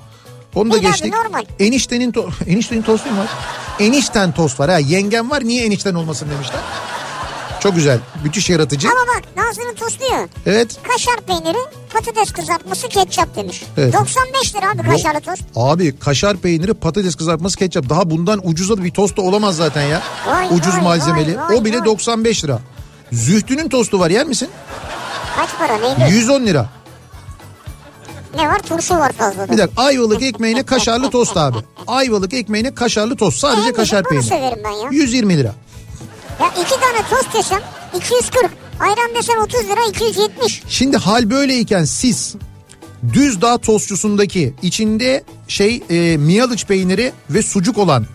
Onu 0.56 0.72
da 0.72 0.76
abi, 0.76 0.82
geçtik. 0.86 1.14
normal. 1.14 1.44
Eniştenin 1.60 2.12
to 2.12 2.30
eniştenin 2.48 2.82
tostu 2.82 3.12
mu 3.12 3.20
var? 3.20 3.28
Enişten 3.80 4.32
tost 4.32 4.60
var 4.60 4.70
ha 4.72 4.80
yengem 4.80 5.30
var 5.32 5.44
niye 5.44 5.66
enişten 5.66 5.94
olmasın 5.94 6.28
demişler. 6.36 6.60
Çok 7.60 7.76
güzel 7.76 8.00
müthiş 8.24 8.50
yaratıcı. 8.50 8.88
Ama 8.88 9.00
bak 9.16 9.24
Nazlı'nın 9.46 9.76
tostu 9.76 10.04
ya. 10.12 10.28
Evet. 10.46 10.78
Kaşar 10.94 11.16
peyniri, 11.28 11.58
patates 11.94 12.32
kızartması, 12.32 12.88
ketçap 12.90 13.36
demiş. 13.36 13.64
Evet. 13.78 13.94
95 13.94 14.56
lira 14.56 14.72
abi 14.72 14.90
kaşarlı 14.90 15.20
tost. 15.22 15.42
Abi 15.56 16.00
kaşar 16.00 16.38
peyniri 16.38 16.74
patates 16.74 17.16
kızartması 17.16 17.58
ketçap 17.58 17.90
daha 17.90 18.10
bundan 18.10 18.40
ucuza 18.48 18.78
da 18.78 18.84
bir 18.84 18.92
tost 18.92 19.18
da 19.18 19.22
olamaz 19.22 19.56
zaten 19.56 19.82
ya. 19.82 20.02
Vay, 20.28 20.48
Ucuz 20.52 20.74
vay, 20.76 20.82
malzemeli. 20.84 21.38
vay, 21.38 21.48
vay, 21.50 21.58
o 21.58 21.66
bile 21.66 21.78
vay. 21.80 21.86
95 21.86 22.44
lira. 22.44 22.60
Zühtü'nün 23.12 23.70
tostu 23.70 24.00
var 24.00 24.10
yer 24.10 24.26
misin? 24.28 24.50
Kaç 25.36 25.50
para 25.60 25.78
neydi? 25.78 26.14
110 26.14 26.42
lira. 26.46 26.70
Ne 28.36 28.48
var? 28.48 28.60
Turşu 28.60 28.96
var 28.96 29.12
fazla. 29.12 29.50
Bir 29.50 29.58
dakika 29.58 29.82
ayvalık 29.84 30.22
ekmeğine 30.24 30.64
kaşarlı 30.64 31.10
tost 31.10 31.38
abi. 31.38 31.58
Ayvalık 31.88 32.34
ekmeğine 32.34 32.76
kaşarlı 32.76 33.16
tost. 33.16 33.38
Sadece 33.38 33.68
En 33.70 33.74
kaşar 33.74 34.04
peyniri. 34.04 34.28
severim 34.28 34.60
ben 34.66 34.72
ya. 34.72 34.90
120 34.92 35.38
lira. 35.38 35.56
Ya 36.42 36.48
iki 36.62 36.80
tane 36.80 36.98
tost 37.10 37.36
yesem 37.36 37.62
240. 37.98 38.52
Ayran 38.80 39.16
desen 39.16 39.38
30 39.38 39.60
lira 39.64 39.86
270. 39.90 40.64
Şimdi 40.68 40.98
hal 40.98 41.30
böyleyken 41.30 41.84
siz 41.84 42.36
Düzdağ 43.14 43.58
tostçusundaki 43.58 44.54
içinde 44.62 45.24
şey 45.48 45.84
e, 45.90 46.18
miyalıç 46.18 46.66
peyniri 46.66 47.12
ve 47.30 47.42
sucuk 47.42 47.78
olan 47.78 48.06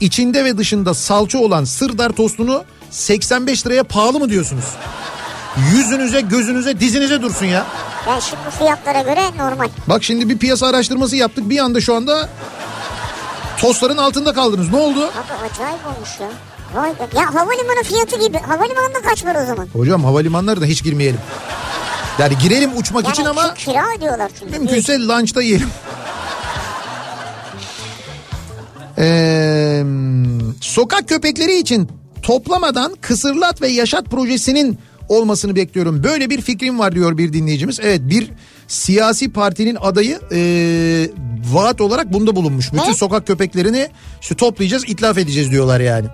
içinde 0.00 0.44
ve 0.44 0.58
dışında 0.58 0.94
salça 0.94 1.38
olan 1.38 1.64
sırdar 1.64 2.10
tostunu 2.12 2.64
85 2.90 3.66
liraya 3.66 3.84
pahalı 3.84 4.18
mı 4.20 4.30
diyorsunuz? 4.30 4.64
Yüzünüze, 5.72 6.20
gözünüze, 6.20 6.80
dizinize 6.80 7.22
dursun 7.22 7.46
ya. 7.46 7.66
Yani 8.08 8.22
şimdi 8.22 8.42
fiyatlara 8.58 9.00
göre 9.02 9.20
normal. 9.38 9.68
Bak 9.86 10.04
şimdi 10.04 10.28
bir 10.28 10.38
piyasa 10.38 10.66
araştırması 10.66 11.16
yaptık. 11.16 11.50
Bir 11.50 11.58
anda 11.58 11.80
şu 11.80 11.94
anda 11.94 12.28
tostların 13.58 13.96
altında 13.96 14.32
kaldınız. 14.32 14.70
Ne 14.72 14.76
oldu? 14.76 15.04
Abi 15.04 15.50
acayip 15.52 15.86
olmuş 15.86 16.20
ya. 16.20 16.28
Vay 16.74 16.90
be. 16.90 17.18
Ya 17.18 17.34
havalimanı 17.34 17.82
fiyatı 17.84 18.18
gibi. 18.26 18.38
Havalimanında 18.38 19.02
kaç 19.08 19.24
var 19.24 19.36
o 19.42 19.46
zaman? 19.46 19.68
Hocam 19.72 20.04
havalimanları 20.04 20.60
da 20.60 20.64
hiç 20.64 20.82
girmeyelim. 20.84 21.20
Yani 22.18 22.38
girelim 22.42 22.70
uçmak 22.78 23.04
Yani 23.04 23.12
için 23.12 23.24
ama 23.24 23.54
ki- 23.54 23.64
kira 23.64 23.84
ödüyorlar 23.98 24.30
çünkü. 24.40 24.58
mümkünse 24.58 24.98
lunchta 24.98 25.42
yiyelim. 25.42 25.68
Ee, 28.98 29.82
sokak 30.60 31.08
köpekleri 31.08 31.58
için 31.58 31.88
toplamadan 32.22 32.94
kısırlat 33.00 33.62
ve 33.62 33.68
yaşat 33.68 34.04
projesinin 34.04 34.78
olmasını 35.10 35.56
bekliyorum. 35.56 36.04
Böyle 36.04 36.30
bir 36.30 36.40
fikrim 36.40 36.78
var 36.78 36.92
diyor 36.94 37.18
bir 37.18 37.32
dinleyicimiz. 37.32 37.80
Evet 37.82 38.00
bir 38.04 38.30
siyasi 38.68 39.32
partinin 39.32 39.76
adayı 39.80 40.20
e, 40.32 40.40
vaat 41.52 41.80
olarak 41.80 42.12
bunda 42.12 42.36
bulunmuş. 42.36 42.72
Bütün 42.72 42.88
Ne? 42.90 42.94
sokak 42.94 43.26
köpeklerini 43.26 43.88
işte 44.20 44.34
toplayacağız, 44.34 44.84
itlaf 44.88 45.18
edeceğiz 45.18 45.50
diyorlar 45.50 45.80
yani. 45.80 46.06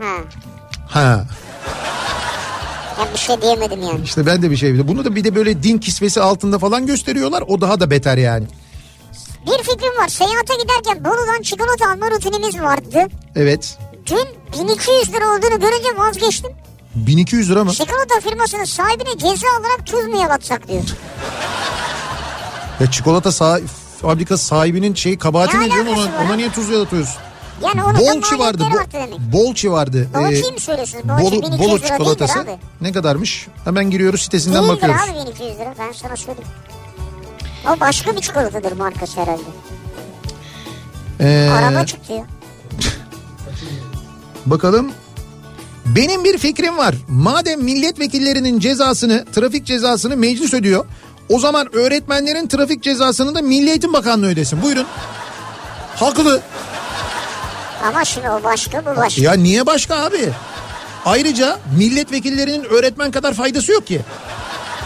Ha. 0.00 0.16
Ha. 0.88 1.26
Ya 2.98 3.08
bir 3.14 3.18
şey 3.18 3.42
diyemedim 3.42 3.82
yani. 3.82 4.00
İşte 4.04 4.26
ben 4.26 4.42
de 4.42 4.50
bir 4.50 4.56
şey. 4.56 4.88
Bunu 4.88 5.04
da 5.04 5.14
bir 5.16 5.24
de 5.24 5.34
böyle 5.34 5.62
din 5.62 5.78
kisvesi 5.78 6.20
altında 6.20 6.58
falan 6.58 6.86
gösteriyorlar. 6.86 7.44
O 7.48 7.60
daha 7.60 7.80
da 7.80 7.90
beter 7.90 8.16
yani. 8.18 8.44
Bir 9.46 9.62
fikrim 9.62 9.96
var. 10.02 10.08
Seyahate 10.08 10.54
giderken 10.62 11.04
Bolu'dan 11.04 11.42
çikolata 11.42 11.90
alma 11.90 12.10
rutinimiz 12.10 12.60
vardı. 12.60 12.98
Evet. 13.36 13.78
Dün 14.06 14.26
1200 14.62 15.12
lira 15.14 15.26
olduğunu 15.28 15.60
görünce 15.60 15.96
vazgeçtim. 15.98 16.50
1200 17.06 17.50
lira 17.50 17.64
mı? 17.64 17.72
Çikolata 17.72 18.20
firmasının 18.20 18.64
sahibine 18.64 19.18
ceza 19.18 19.46
olarak 19.60 19.86
tuz 19.86 20.04
mu 20.04 20.20
yalatsak 20.20 20.68
diyor. 20.68 20.82
Ya 22.80 22.90
çikolata 22.90 23.28
sah- 23.28 23.62
fabrikası 24.02 24.44
sahibinin 24.44 24.94
şey 24.94 25.18
kabahati 25.18 25.60
Ne 25.60 25.64
alakası 25.64 25.90
Ona, 25.90 26.24
ona 26.26 26.36
niye 26.36 26.52
tuz 26.52 26.68
yalatıyorsun? 26.68 27.14
Yani 27.64 27.84
onun 27.84 27.94
da 27.94 27.98
Bolçi 28.00 28.38
vardı. 28.38 28.62
Bo-. 28.72 29.32
Bolçi 29.32 29.72
vardı. 29.72 30.08
Bolçi'yi 30.14 30.48
Ee, 30.50 30.52
mi 30.52 30.60
söylüyorsunuz? 30.60 31.08
Bolçi 31.08 31.22
Bolu, 31.22 31.32
1200 31.42 31.58
Bolu 31.60 31.68
lira 31.68 31.78
değildir 31.80 31.88
çikolatası. 31.88 32.46
Ne 32.80 32.92
kadarmış? 32.92 33.46
Hemen 33.64 33.90
giriyoruz 33.90 34.22
sitesinden 34.22 34.62
Değildir 34.62 34.82
bakıyoruz. 34.82 35.00
abi 35.10 35.28
1200 35.30 35.58
lira 35.58 35.74
ben 35.78 35.92
sana 35.92 36.16
söyleyeyim. 36.16 36.48
O 37.76 37.80
başka 37.80 38.16
bir 38.16 38.20
çikolatadır 38.20 38.72
markası 38.72 39.20
herhalde. 39.20 39.42
Ee, 41.20 41.50
Araba 41.52 41.86
çıktı 41.86 42.12
ya. 42.12 42.24
Bakalım. 44.46 44.92
Benim 45.96 46.24
bir 46.24 46.38
fikrim 46.38 46.78
var. 46.78 46.94
Madem 47.08 47.62
milletvekillerinin 47.62 48.58
cezasını, 48.60 49.24
trafik 49.34 49.66
cezasını 49.66 50.16
meclis 50.16 50.54
ödüyor. 50.54 50.84
O 51.28 51.38
zaman 51.38 51.76
öğretmenlerin 51.76 52.48
trafik 52.48 52.82
cezasını 52.82 53.34
da 53.34 53.42
Milli 53.42 53.70
Eğitim 53.70 53.92
Bakanlığı 53.92 54.26
ödesin. 54.26 54.62
Buyurun. 54.62 54.86
Haklı. 55.96 56.40
Ama 57.84 58.04
şimdi 58.04 58.30
o 58.30 58.42
başka 58.44 58.82
bu 58.86 58.96
başka. 58.96 59.22
Ya 59.22 59.32
niye 59.32 59.66
başka 59.66 59.96
abi? 59.96 60.28
Ayrıca 61.04 61.58
milletvekillerinin 61.78 62.64
öğretmen 62.64 63.10
kadar 63.10 63.34
faydası 63.34 63.72
yok 63.72 63.86
ki. 63.86 64.00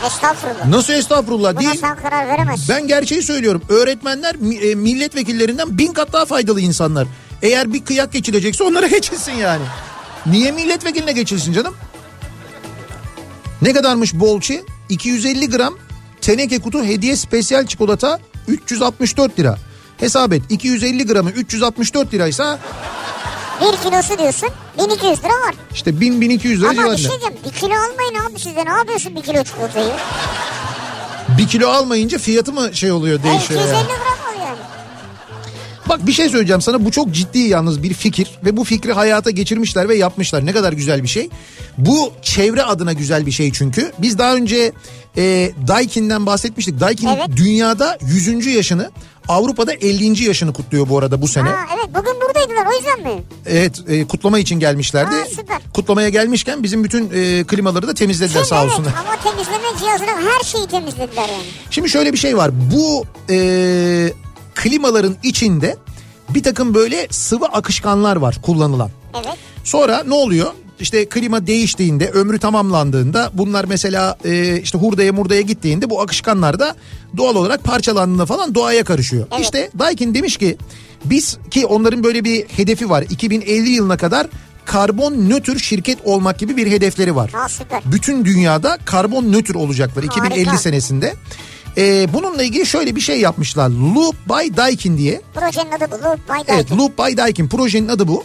Estağfurullah. 0.07 0.67
Nasıl 0.67 0.93
estağfurullah 0.93 1.53
Buna 1.53 1.61
değil. 1.61 1.81
sen 1.81 1.97
karar 1.97 2.29
veremezsin. 2.29 2.69
Ben 2.69 2.87
gerçeği 2.89 3.23
söylüyorum. 3.23 3.63
Öğretmenler 3.69 4.35
e, 4.71 4.75
milletvekillerinden 4.75 5.79
bin 5.79 5.93
kat 5.93 6.13
daha 6.13 6.25
faydalı 6.25 6.61
insanlar. 6.61 7.07
Eğer 7.43 7.73
bir 7.73 7.85
kıyak 7.85 8.13
geçilecekse 8.13 8.65
onlara 8.65 8.87
geçilsin 8.97 9.33
yani. 9.33 9.63
Niye 10.27 10.53
milletvekiline 10.53 11.13
geçilsin 11.13 11.53
canım? 11.53 11.75
Ne 13.63 13.73
kadarmış 13.73 14.15
bolçi? 14.15 14.65
250 14.89 15.51
gram 15.51 15.75
teneke 16.21 16.59
kutu 16.61 16.85
hediye 16.85 17.17
spesiyel 17.17 17.67
çikolata 17.67 18.19
364 18.49 19.39
lira. 19.39 19.59
Hesap 19.97 20.33
et 20.33 20.43
250 20.49 21.07
gramı 21.07 21.31
364 21.31 22.15
liraysa 22.15 22.59
Bir 23.61 23.77
kilosu 23.91 24.19
diyorsun 24.19 24.49
1200 24.79 25.19
lira 25.25 25.29
var. 25.29 25.55
işte 25.75 25.91
1000-1200 25.91 26.59
lira 26.59 26.69
Ama 26.69 26.73
bir 26.73 26.77
civarında. 26.77 26.97
şey 26.97 27.11
diyeceğim 27.11 27.35
bir 27.45 27.51
kilo 27.51 27.75
almayın 27.75 28.15
abi 28.31 28.39
siz 28.41 28.57
de 28.57 28.65
ne 28.65 28.71
yapıyorsun 28.71 29.17
bir 29.17 29.23
kilo 29.23 29.45
çikolatayı? 29.45 29.93
Bir 31.39 31.49
kilo 31.49 31.69
almayınca 31.69 32.19
fiyatı 32.19 32.53
mı 32.53 32.71
şey 32.75 32.93
oluyor 32.93 33.23
değişiyor 33.23 33.61
250 33.61 33.75
yani. 33.77 33.87
gram. 33.87 34.12
Bak 35.93 36.07
bir 36.07 36.13
şey 36.13 36.29
söyleyeceğim 36.29 36.63
sana 36.63 36.85
bu 36.85 36.91
çok 36.91 37.11
ciddi 37.13 37.39
yalnız 37.39 37.83
bir 37.83 37.95
fikir 37.95 38.31
ve 38.45 38.57
bu 38.57 38.65
fikri 38.65 38.93
hayata 38.93 39.31
geçirmişler 39.31 39.89
ve 39.89 39.97
yapmışlar. 39.97 40.47
Ne 40.47 40.53
kadar 40.53 40.73
güzel 40.73 41.03
bir 41.03 41.09
şey. 41.09 41.29
Bu 41.79 42.13
çevre 42.23 42.63
adına 42.63 42.93
güzel 42.93 43.27
bir 43.27 43.31
şey 43.31 43.53
çünkü. 43.53 43.93
Biz 43.99 44.19
daha 44.19 44.35
önce 44.35 44.73
e, 45.17 45.53
Daikin'den 45.69 46.27
bahsetmiştik. 46.27 46.81
Daikin 46.81 47.07
Evet. 47.07 47.29
dünyada 47.37 47.99
100. 48.03 48.47
yaşını 48.47 48.91
Avrupa'da 49.29 49.73
50. 49.73 50.25
yaşını 50.25 50.53
kutluyor 50.53 50.89
bu 50.89 50.99
arada 50.99 51.23
bu 51.23 51.29
sene. 51.29 51.49
Ha, 51.49 51.67
evet 51.75 51.89
bugün 51.95 52.15
buradaydılar 52.21 52.67
o 52.67 52.77
yüzden 52.77 53.01
mi? 53.15 53.23
Evet 53.47 53.81
e, 53.89 54.07
kutlama 54.07 54.39
için 54.39 54.61
gelmişlerdi. 54.61 55.15
Ha, 55.15 55.25
süper. 55.37 55.59
Kutlamaya 55.75 56.09
gelmişken 56.09 56.63
bizim 56.63 56.85
bütün 56.85 57.11
e, 57.15 57.45
klimaları 57.45 57.89
da 57.89 57.95
temizlediler 57.95 58.35
Şimdi 58.35 58.47
sağ 58.47 58.63
evet 58.63 58.73
olsunlar. 58.73 58.93
ama 59.01 59.17
temizleme 59.23 59.79
cihazını 59.81 60.31
her 60.31 60.45
şeyi 60.45 60.67
temizlediler 60.67 61.29
yani. 61.29 61.45
Şimdi 61.71 61.89
şöyle 61.91 62.13
bir 62.13 62.19
şey 62.19 62.37
var. 62.37 62.51
Bu 62.73 63.05
e, 63.31 64.13
klimaların 64.55 65.17
içinde 65.23 65.77
bir 66.29 66.43
takım 66.43 66.75
böyle 66.75 67.07
sıvı 67.11 67.47
akışkanlar 67.47 68.17
var 68.17 68.39
kullanılan. 68.43 68.91
Evet. 69.15 69.37
Sonra 69.65 70.03
ne 70.07 70.15
oluyor? 70.15 70.53
İşte 70.81 71.09
klima 71.09 71.47
değiştiğinde, 71.47 72.11
ömrü 72.11 72.39
tamamlandığında 72.39 73.31
bunlar 73.35 73.65
mesela 73.65 74.17
e, 74.25 74.61
işte 74.61 74.79
hurdaya 74.79 75.13
murdaya 75.13 75.41
gittiğinde 75.41 75.91
bu 75.91 76.01
akışkanlar 76.01 76.59
da 76.59 76.75
doğal 77.17 77.37
olarak 77.37 77.65
parçalandığında 77.65 78.27
falan 78.27 78.55
doğaya 78.55 78.85
karışıyor. 78.85 79.27
Evet. 79.33 79.41
İşte 79.45 79.71
Daikin 79.79 80.15
demiş 80.15 80.37
ki 80.37 80.57
biz 81.05 81.39
ki 81.51 81.67
onların 81.67 82.05
böyle 82.05 82.25
bir 82.25 82.45
hedefi 82.49 82.91
var. 82.91 83.05
2050 83.11 83.71
yılına 83.71 83.97
kadar 83.97 84.27
karbon 84.65 85.13
nötr 85.13 85.59
şirket 85.59 85.99
olmak 86.05 86.39
gibi 86.39 86.57
bir 86.57 86.71
hedefleri 86.71 87.17
var. 87.17 87.31
Ha 87.35 87.49
süper. 87.49 87.83
Bütün 87.85 88.25
dünyada 88.25 88.79
karbon 88.85 89.33
nötr 89.33 89.55
olacaklar 89.55 90.03
2050 90.03 90.45
Harika. 90.45 90.59
senesinde. 90.59 91.15
E, 91.77 92.13
bununla 92.13 92.43
ilgili 92.43 92.67
şöyle 92.67 92.97
bir 92.97 93.01
şey 93.01 93.21
yapmışlar. 93.21 93.69
Loop 93.71 94.17
by 94.29 94.57
Daikin 94.57 94.99
diye. 94.99 95.21
Projenin 95.35 95.71
adı 95.73 95.91
bu. 95.91 96.05
Loop 96.05 96.29
by 96.29 96.33
Evet 96.33 96.49
Daikin. 96.49 96.79
Loop 96.79 96.99
by 96.99 97.17
Daikin 97.17 97.49
projenin 97.49 97.89
adı 97.89 98.09
bu. 98.09 98.25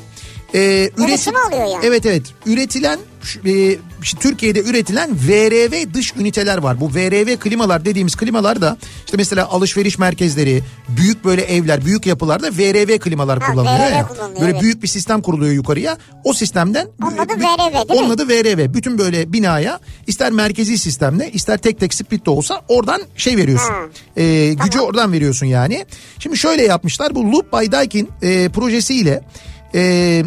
Ee, 0.54 0.60
Yarısını 0.98 1.44
alıyor 1.48 1.66
yani. 1.66 1.86
Evet 1.86 2.06
evet 2.06 2.24
üretilen 2.46 3.00
e, 3.36 3.78
işte 4.04 4.20
Türkiye'de 4.20 4.64
üretilen 4.64 5.10
VRV 5.28 5.94
dış 5.94 6.14
üniteler 6.16 6.58
var. 6.58 6.80
Bu 6.80 6.90
VRV 6.90 7.38
klimalar 7.38 7.86
dediğimiz 7.86 8.16
klimalar 8.16 8.62
da 8.62 8.78
işte 9.06 9.18
mesela 9.18 9.48
alışveriş 9.50 9.98
merkezleri, 10.00 10.64
büyük 10.90 11.26
böyle 11.26 11.42
evler, 11.42 11.86
büyük 11.86 12.06
yapılarda 12.06 12.48
VRV 12.52 12.98
klimalar 12.98 13.40
Ha, 13.42 13.52
kullanılıyor 13.52 13.88
VRV 13.92 13.96
ya. 13.96 14.08
kullanılıyor, 14.08 14.42
Böyle 14.42 14.52
evet. 14.52 14.62
büyük 14.62 14.84
bir 14.84 14.88
sistem 14.88 15.22
kuruluyor 15.22 15.52
yukarıya. 15.54 15.98
O 16.24 16.34
sistemden 16.34 16.88
Onun 17.04 17.18
adı 17.18 17.34
VRV 17.34 17.74
değil 17.74 17.86
Onun 18.00 18.08
mi? 18.08 18.14
adı 18.14 18.28
VRV. 18.28 18.74
Bütün 18.74 18.98
böyle 18.98 19.34
binaya 19.34 19.80
ister 20.08 20.32
merkezi 20.32 20.78
sistemle 20.78 21.32
ister 21.32 21.58
tek 21.58 21.80
tek 21.80 21.94
split 21.94 22.26
de 22.26 22.30
olsa 22.30 22.62
oradan 22.68 23.02
şey 23.16 23.38
veriyorsun. 23.38 23.70
Ha. 23.74 23.82
Ee, 24.18 24.54
gücü 24.64 24.80
oradan 24.80 25.12
veriyorsun 25.14 25.46
yani. 25.46 25.86
Şimdi 26.20 26.38
şöyle 26.38 26.64
yapmışlar 26.64 27.16
bu 27.16 27.32
Loop 27.32 27.54
by 27.54 27.72
Daikin 27.72 28.10
e, 28.22 28.50
projesiyle 28.50 29.22
e, 29.76 30.24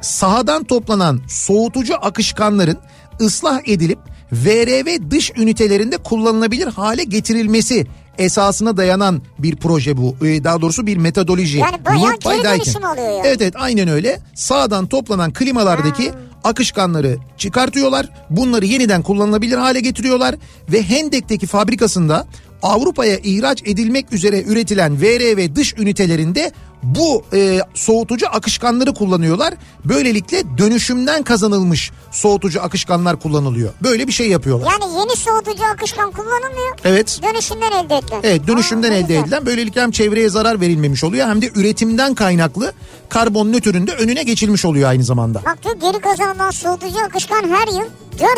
sahadan 0.00 0.64
toplanan 0.64 1.20
soğutucu 1.28 1.94
akışkanların 1.96 2.78
ıslah 3.20 3.60
edilip 3.66 3.98
VRV 4.32 5.10
dış 5.10 5.32
ünitelerinde 5.36 5.96
kullanılabilir 5.96 6.66
hale 6.66 7.04
getirilmesi 7.04 7.86
esasına 8.18 8.76
dayanan 8.76 9.22
bir 9.38 9.56
proje 9.56 9.96
bu. 9.96 10.16
Ee, 10.26 10.44
Daha 10.44 10.60
doğrusu 10.60 10.86
bir 10.86 10.96
metodoloji. 10.96 11.58
Yani 11.58 11.84
bayağı 11.84 12.16
geri 12.16 12.44
dönüşüm 12.44 12.82
oluyor 12.84 13.08
yani. 13.08 13.22
Evet 13.24 13.42
evet 13.42 13.54
aynen 13.56 13.88
öyle. 13.88 14.20
Sağdan 14.34 14.86
toplanan 14.86 15.32
klimalardaki 15.32 16.12
akışkanları 16.44 17.18
çıkartıyorlar. 17.36 18.08
Bunları 18.30 18.66
yeniden 18.66 19.02
kullanılabilir 19.02 19.56
hale 19.56 19.80
getiriyorlar 19.80 20.34
ve 20.72 20.82
Hendek'teki 20.82 21.46
fabrikasında 21.46 22.26
Avrupa'ya 22.62 23.18
ihraç 23.18 23.62
edilmek 23.66 24.12
üzere 24.12 24.42
üretilen 24.42 25.00
VRV 25.02 25.54
dış 25.54 25.74
ünitelerinde 25.78 26.52
bu 26.82 27.22
e, 27.32 27.60
soğutucu 27.74 28.26
akışkanları 28.28 28.94
kullanıyorlar. 28.94 29.54
Böylelikle 29.84 30.58
dönüşümden 30.58 31.22
kazanılmış 31.22 31.90
soğutucu 32.10 32.62
akışkanlar 32.62 33.20
kullanılıyor. 33.20 33.72
Böyle 33.82 34.06
bir 34.06 34.12
şey 34.12 34.28
yapıyorlar. 34.28 34.70
Yani 34.70 34.94
yeni 34.98 35.16
soğutucu 35.16 35.64
akışkan 35.64 36.10
kullanılmıyor. 36.10 36.78
Evet. 36.84 37.20
Dönüşümden 37.22 37.72
elde 37.72 37.96
edilen. 37.96 38.20
Evet 38.22 38.46
dönüşümden 38.46 38.90
Aa, 38.90 38.94
elde 38.94 39.00
güzel. 39.06 39.22
edilen 39.22 39.46
böylelikle 39.46 39.80
hem 39.82 39.90
çevreye 39.90 40.28
zarar 40.28 40.60
verilmemiş 40.60 41.04
oluyor 41.04 41.28
hem 41.28 41.42
de 41.42 41.50
üretimden 41.54 42.14
kaynaklı 42.14 42.72
karbon 43.08 43.52
nötrün 43.52 43.86
de 43.86 43.92
önüne 43.92 44.22
geçilmiş 44.22 44.64
oluyor 44.64 44.88
aynı 44.88 45.04
zamanda. 45.04 45.42
Bak 45.46 45.58
diyor 45.64 45.74
geri 45.92 46.00
kazanılan 46.02 46.50
soğutucu 46.50 46.98
akışkan 47.04 47.42
her 47.48 47.66
yıl 47.68 47.88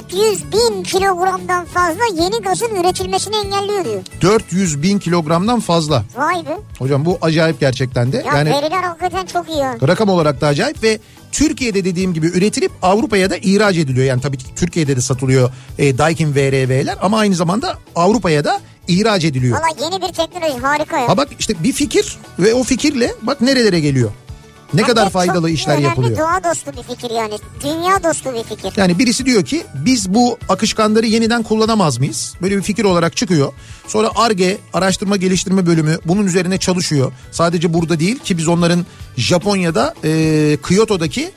400 0.08 0.52
bin 0.52 0.82
kilogramdan 0.82 1.64
fazla 1.64 2.22
yeni 2.22 2.42
gazın 2.42 2.74
üretilmesini 2.74 3.36
engelliyor 3.36 3.84
diyor. 3.84 4.02
400 4.20 4.82
bin 4.82 4.98
kilogramdan 4.98 5.60
fazla. 5.60 6.04
Vay 6.16 6.34
be. 6.46 6.58
Hocam 6.78 7.04
bu 7.04 7.18
acayip 7.22 7.60
gerçekten 7.60 8.12
de. 8.12 8.16
Ya 8.26 8.29
yani 8.36 8.50
veriler 8.50 8.82
hakikaten 8.82 9.26
çok 9.26 9.48
iyi 9.48 9.58
ya. 9.58 9.76
rakam 9.88 10.08
olarak 10.08 10.40
da 10.40 10.46
acayip 10.46 10.82
ve 10.82 10.98
Türkiye'de 11.32 11.84
dediğim 11.84 12.14
gibi 12.14 12.26
üretilip 12.26 12.72
Avrupa'ya 12.82 13.30
da 13.30 13.36
ihraç 13.36 13.76
ediliyor. 13.76 14.06
Yani 14.06 14.20
tabii 14.20 14.38
ki 14.38 14.44
Türkiye'de 14.56 14.96
de 14.96 15.00
satılıyor 15.00 15.50
e, 15.78 15.98
Daikin 15.98 16.34
VRV'ler 16.34 16.96
ama 17.02 17.18
aynı 17.18 17.34
zamanda 17.34 17.78
Avrupa'ya 17.96 18.44
da 18.44 18.60
ihraç 18.88 19.24
ediliyor. 19.24 19.58
Valla 19.58 19.84
yeni 19.90 20.02
bir 20.02 20.12
teknoloji 20.12 20.58
harika 20.58 20.98
ya. 20.98 21.08
Ha 21.08 21.16
bak 21.16 21.28
işte 21.38 21.54
bir 21.62 21.72
fikir 21.72 22.18
ve 22.38 22.54
o 22.54 22.62
fikirle 22.62 23.14
bak 23.22 23.40
nerelere 23.40 23.80
geliyor. 23.80 24.10
Ne 24.74 24.80
Hem 24.80 24.88
kadar 24.88 25.10
faydalı 25.10 25.50
işler 25.50 25.78
yapılıyor. 25.78 26.18
doğa 26.18 26.44
dostu 26.44 26.72
bir 26.76 26.82
fikir 26.94 27.10
yani. 27.14 27.34
Dünya 27.64 28.04
dostu 28.04 28.30
bir 28.34 28.42
fikir. 28.56 28.72
Yani 28.76 28.98
birisi 28.98 29.26
diyor 29.26 29.44
ki 29.44 29.62
biz 29.74 30.14
bu 30.14 30.38
akışkanları 30.48 31.06
yeniden 31.06 31.42
kullanamaz 31.42 31.98
mıyız? 31.98 32.34
Böyle 32.42 32.56
bir 32.56 32.62
fikir 32.62 32.84
olarak 32.84 33.16
çıkıyor. 33.16 33.52
Sonra 33.86 34.10
ARGE 34.16 34.58
araştırma 34.72 35.16
geliştirme 35.16 35.66
bölümü 35.66 35.98
bunun 36.04 36.26
üzerine 36.26 36.58
çalışıyor. 36.58 37.12
Sadece 37.30 37.74
burada 37.74 38.00
değil 38.00 38.18
ki 38.18 38.38
biz 38.38 38.48
onların 38.48 38.86
Japonya'da 39.16 39.94
e, 40.04 40.58
Kyoto'daki 40.68 41.30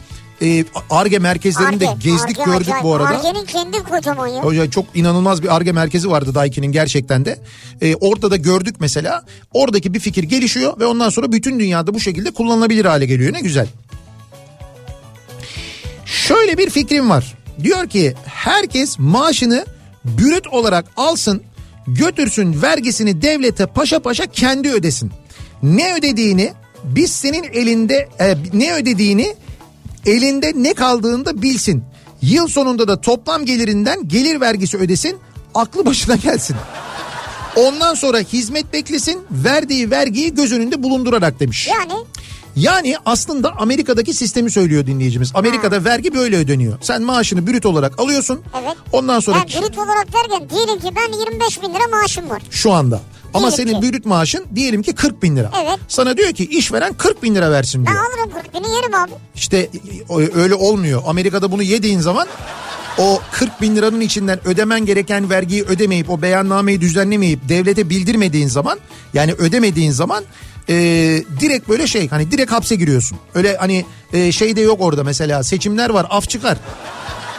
ARGE 0.89 1.19
merkezlerini 1.19 1.79
de 1.79 1.89
Ar-Ge, 1.89 2.09
gezdik 2.09 2.39
Ar-Ge 2.39 2.51
gördük 2.51 2.67
acayip. 2.67 2.84
bu 2.84 2.95
arada. 2.95 3.07
Ar-Ge'nin 3.07 3.45
kendi 3.45 3.84
kocaman 3.84 4.27
ya. 4.27 4.43
Hoca 4.43 4.69
çok 4.71 4.86
inanılmaz 4.95 5.43
bir 5.43 5.55
ARGE 5.55 5.71
merkezi 5.71 6.09
vardı 6.09 6.36
Daiki'nin 6.36 6.71
gerçekten 6.71 7.25
de. 7.25 7.39
Ee, 7.81 7.95
orada 7.95 8.31
da 8.31 8.36
gördük 8.36 8.75
mesela. 8.79 9.23
Oradaki 9.53 9.93
bir 9.93 9.99
fikir 9.99 10.23
gelişiyor 10.23 10.79
ve 10.79 10.86
ondan 10.86 11.09
sonra 11.09 11.31
bütün 11.31 11.59
dünyada 11.59 11.93
bu 11.93 11.99
şekilde 11.99 12.31
kullanılabilir 12.31 12.86
hale 12.86 13.05
geliyor. 13.05 13.34
Ne 13.34 13.39
güzel. 13.39 13.67
Şöyle 16.05 16.57
bir 16.57 16.69
fikrim 16.69 17.09
var. 17.09 17.34
Diyor 17.63 17.88
ki 17.88 18.13
herkes 18.25 18.99
maaşını 18.99 19.65
bürüt 20.05 20.47
olarak 20.47 20.86
alsın, 20.97 21.43
götürsün 21.88 22.61
vergisini 22.61 23.21
devlete 23.21 23.65
paşa 23.65 23.99
paşa 23.99 24.25
kendi 24.25 24.71
ödesin. 24.71 25.11
Ne 25.63 25.95
ödediğini 25.95 26.53
biz 26.84 27.11
senin 27.11 27.43
elinde 27.43 28.09
e, 28.19 28.36
ne 28.53 28.73
ödediğini 28.73 29.36
elinde 30.05 30.51
ne 30.55 30.73
kaldığında 30.73 31.41
bilsin. 31.41 31.83
Yıl 32.21 32.47
sonunda 32.47 32.87
da 32.87 33.01
toplam 33.01 33.45
gelirinden 33.45 34.07
gelir 34.07 34.41
vergisi 34.41 34.77
ödesin, 34.77 35.17
aklı 35.55 35.85
başına 35.85 36.15
gelsin. 36.15 36.55
Ondan 37.55 37.93
sonra 37.93 38.19
hizmet 38.19 38.73
beklesin, 38.73 39.21
verdiği 39.31 39.91
vergiyi 39.91 40.35
göz 40.35 40.51
önünde 40.51 40.83
bulundurarak 40.83 41.39
demiş. 41.39 41.67
Yani 41.67 41.93
Yani 42.55 42.95
aslında 43.05 43.51
Amerika'daki 43.57 44.13
sistemi 44.13 44.51
söylüyor 44.51 44.85
dinleyicimiz. 44.85 45.31
Amerika'da 45.35 45.83
vergi 45.85 46.13
böyle 46.13 46.37
ödeniyor. 46.37 46.77
Sen 46.81 47.01
maaşını 47.01 47.47
brüt 47.47 47.65
olarak 47.65 47.99
alıyorsun. 47.99 48.41
Evet. 48.63 48.75
Ondan 48.91 49.19
sonra 49.19 49.37
Ben 49.37 49.61
brüt 49.61 49.77
olarak 49.77 50.07
derken 50.13 50.49
diyelim 50.49 50.79
ki 50.79 50.89
ben 50.95 51.19
25 51.19 51.61
bin 51.61 51.69
lira 51.73 51.87
maaşım 51.91 52.29
var. 52.29 52.41
şu 52.49 52.71
anda. 52.71 53.01
Ama 53.34 53.51
Diyelim 53.51 53.67
senin 53.69 53.81
ki. 53.81 53.93
brüt 53.93 54.05
maaşın 54.05 54.45
diyelim 54.55 54.81
ki 54.84 54.95
40 54.95 55.23
bin 55.23 55.36
lira. 55.36 55.51
Evet. 55.63 55.79
Sana 55.88 56.17
diyor 56.17 56.31
ki 56.34 56.45
işveren 56.45 56.93
40 56.93 57.23
bin 57.23 57.36
lira 57.36 57.51
versin 57.51 57.86
Ben 57.86 57.93
diyor. 57.93 58.05
alırım 58.05 58.31
40 58.41 58.53
bini 58.53 58.75
yerim 58.75 58.93
abi. 58.95 59.11
İşte 59.36 59.69
öyle 60.36 60.55
olmuyor. 60.55 61.01
Amerika'da 61.05 61.51
bunu 61.51 61.63
yediğin 61.63 61.99
zaman 61.99 62.27
o 62.97 63.21
40 63.31 63.61
bin 63.61 63.75
liranın 63.75 63.99
içinden 64.01 64.47
ödemen 64.47 64.86
gereken 64.86 65.29
vergiyi 65.29 65.63
ödemeyip 65.63 66.09
o 66.09 66.21
beyannameyi 66.21 66.81
düzenlemeyip 66.81 67.49
devlete 67.49 67.89
bildirmediğin 67.89 68.47
zaman 68.47 68.79
yani 69.13 69.34
ödemediğin 69.34 69.91
zaman 69.91 70.23
e, 70.69 70.73
direkt 71.39 71.69
böyle 71.69 71.88
şey 71.88 72.09
hani 72.09 72.31
direkt 72.31 72.51
hapse 72.51 72.75
giriyorsun. 72.75 73.17
Öyle 73.36 73.57
hani 73.57 73.86
e, 74.13 74.31
şey 74.31 74.55
de 74.55 74.61
yok 74.61 74.77
orada 74.81 75.03
mesela 75.03 75.43
seçimler 75.43 75.89
var 75.89 76.07
af 76.09 76.29
çıkar. 76.29 76.57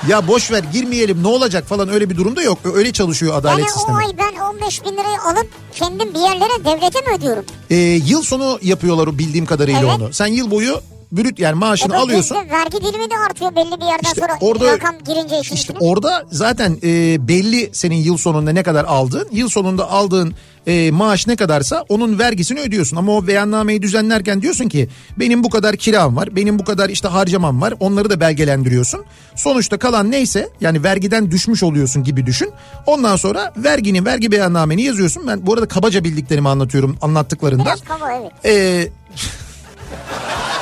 Ya 0.09 0.29
boş 0.29 0.51
ver 0.51 0.63
girmeyelim 0.73 1.23
ne 1.23 1.29
olacak 1.29 1.67
falan 1.69 1.89
öyle 1.89 2.11
bir 2.11 2.17
durumda 2.17 2.43
yok. 2.43 2.59
Öyle 2.75 2.93
çalışıyor 2.93 3.35
adalet 3.35 3.59
Yani 3.59 3.71
sistemi. 3.71 3.97
o 3.97 3.99
ay 3.99 4.07
ben 4.19 4.41
15 4.55 4.85
bin 4.85 4.93
lirayı 4.93 5.21
alıp 5.21 5.47
kendim 5.75 6.15
bir 6.15 6.19
yerlere 6.21 6.65
devlete 6.65 7.01
mi 7.01 7.07
ödüyorum? 7.19 7.45
E, 7.71 7.77
yıl 7.77 8.23
sonu 8.23 8.59
yapıyorlar 8.63 9.19
bildiğim 9.19 9.47
kadarıyla 9.47 9.81
Evet. 9.81 9.91
onu. 10.01 10.13
Sen 10.13 10.27
yıl 10.27 10.51
boyu 10.51 10.81
brüt 11.17 11.39
yani 11.39 11.55
maaşını 11.55 11.95
E 11.95 11.99
alıyorsun. 11.99 12.37
bizde 12.43 12.55
vergi 12.57 12.77
dilimi 12.81 13.11
de 13.11 13.15
artıyor 13.31 13.57
belli 13.57 13.81
bir 13.81 13.87
yerden 13.87 14.03
İşte 14.05 14.21
sonra 14.21 14.33
orada- 14.41 14.73
rakam 14.73 14.95
girince 15.07 15.41
işin 15.41 15.55
İşte 15.55 15.73
içine. 15.73 15.89
orada 15.89 16.25
zaten 16.31 16.77
e, 16.83 17.29
belli 17.29 17.71
senin 17.73 17.97
yıl 17.97 18.17
sonunda 18.17 18.53
ne 18.53 18.63
kadar 18.63 18.85
aldığın. 18.85 19.29
Yıl 19.33 19.49
sonunda 19.49 19.91
aldığın 19.91 20.35
e, 20.67 20.91
maaş 20.91 21.27
ne 21.27 21.37
kadarsa 21.37 21.85
onun 21.89 22.19
vergisini 22.19 22.61
ödüyorsun. 22.61 22.97
Ama 22.97 23.13
o 23.17 23.27
beyannameyi 23.27 23.83
düzenlerken 23.83 24.43
diyorsun 24.43 24.69
ki 24.69 24.89
benim 25.19 25.45
bu 25.45 25.51
kadar 25.51 25.77
kiram 25.77 26.17
var. 26.17 26.37
Benim 26.37 26.59
bu 26.59 26.65
kadar 26.65 26.89
işte 26.89 27.09
harcamam 27.09 27.61
var. 27.63 27.75
Onları 27.81 28.11
da 28.11 28.21
belgelendiriyorsun. 28.21 29.05
Sonuçta 29.37 29.79
kalan 29.79 30.11
neyse 30.11 30.49
yani 30.61 30.83
vergiden 30.85 31.31
düşmüş 31.31 31.63
oluyorsun 31.63 32.05
gibi 32.05 32.27
düşün. 32.27 32.51
Ondan 32.87 33.17
sonra 33.17 33.53
vergini 33.57 34.05
vergi 34.05 34.33
beyannameni 34.33 34.83
yazıyorsun. 34.83 35.27
Ben 35.27 35.47
bu 35.47 35.55
arada 35.55 35.69
kabaca 35.69 36.05
bildiklerimi 36.05 36.49
anlatıyorum 36.49 36.97
anlattıklarından. 37.03 37.67
Biraz 37.67 37.81
kaba 37.85 38.13
evet. 38.13 38.33
Ee, 38.45 38.89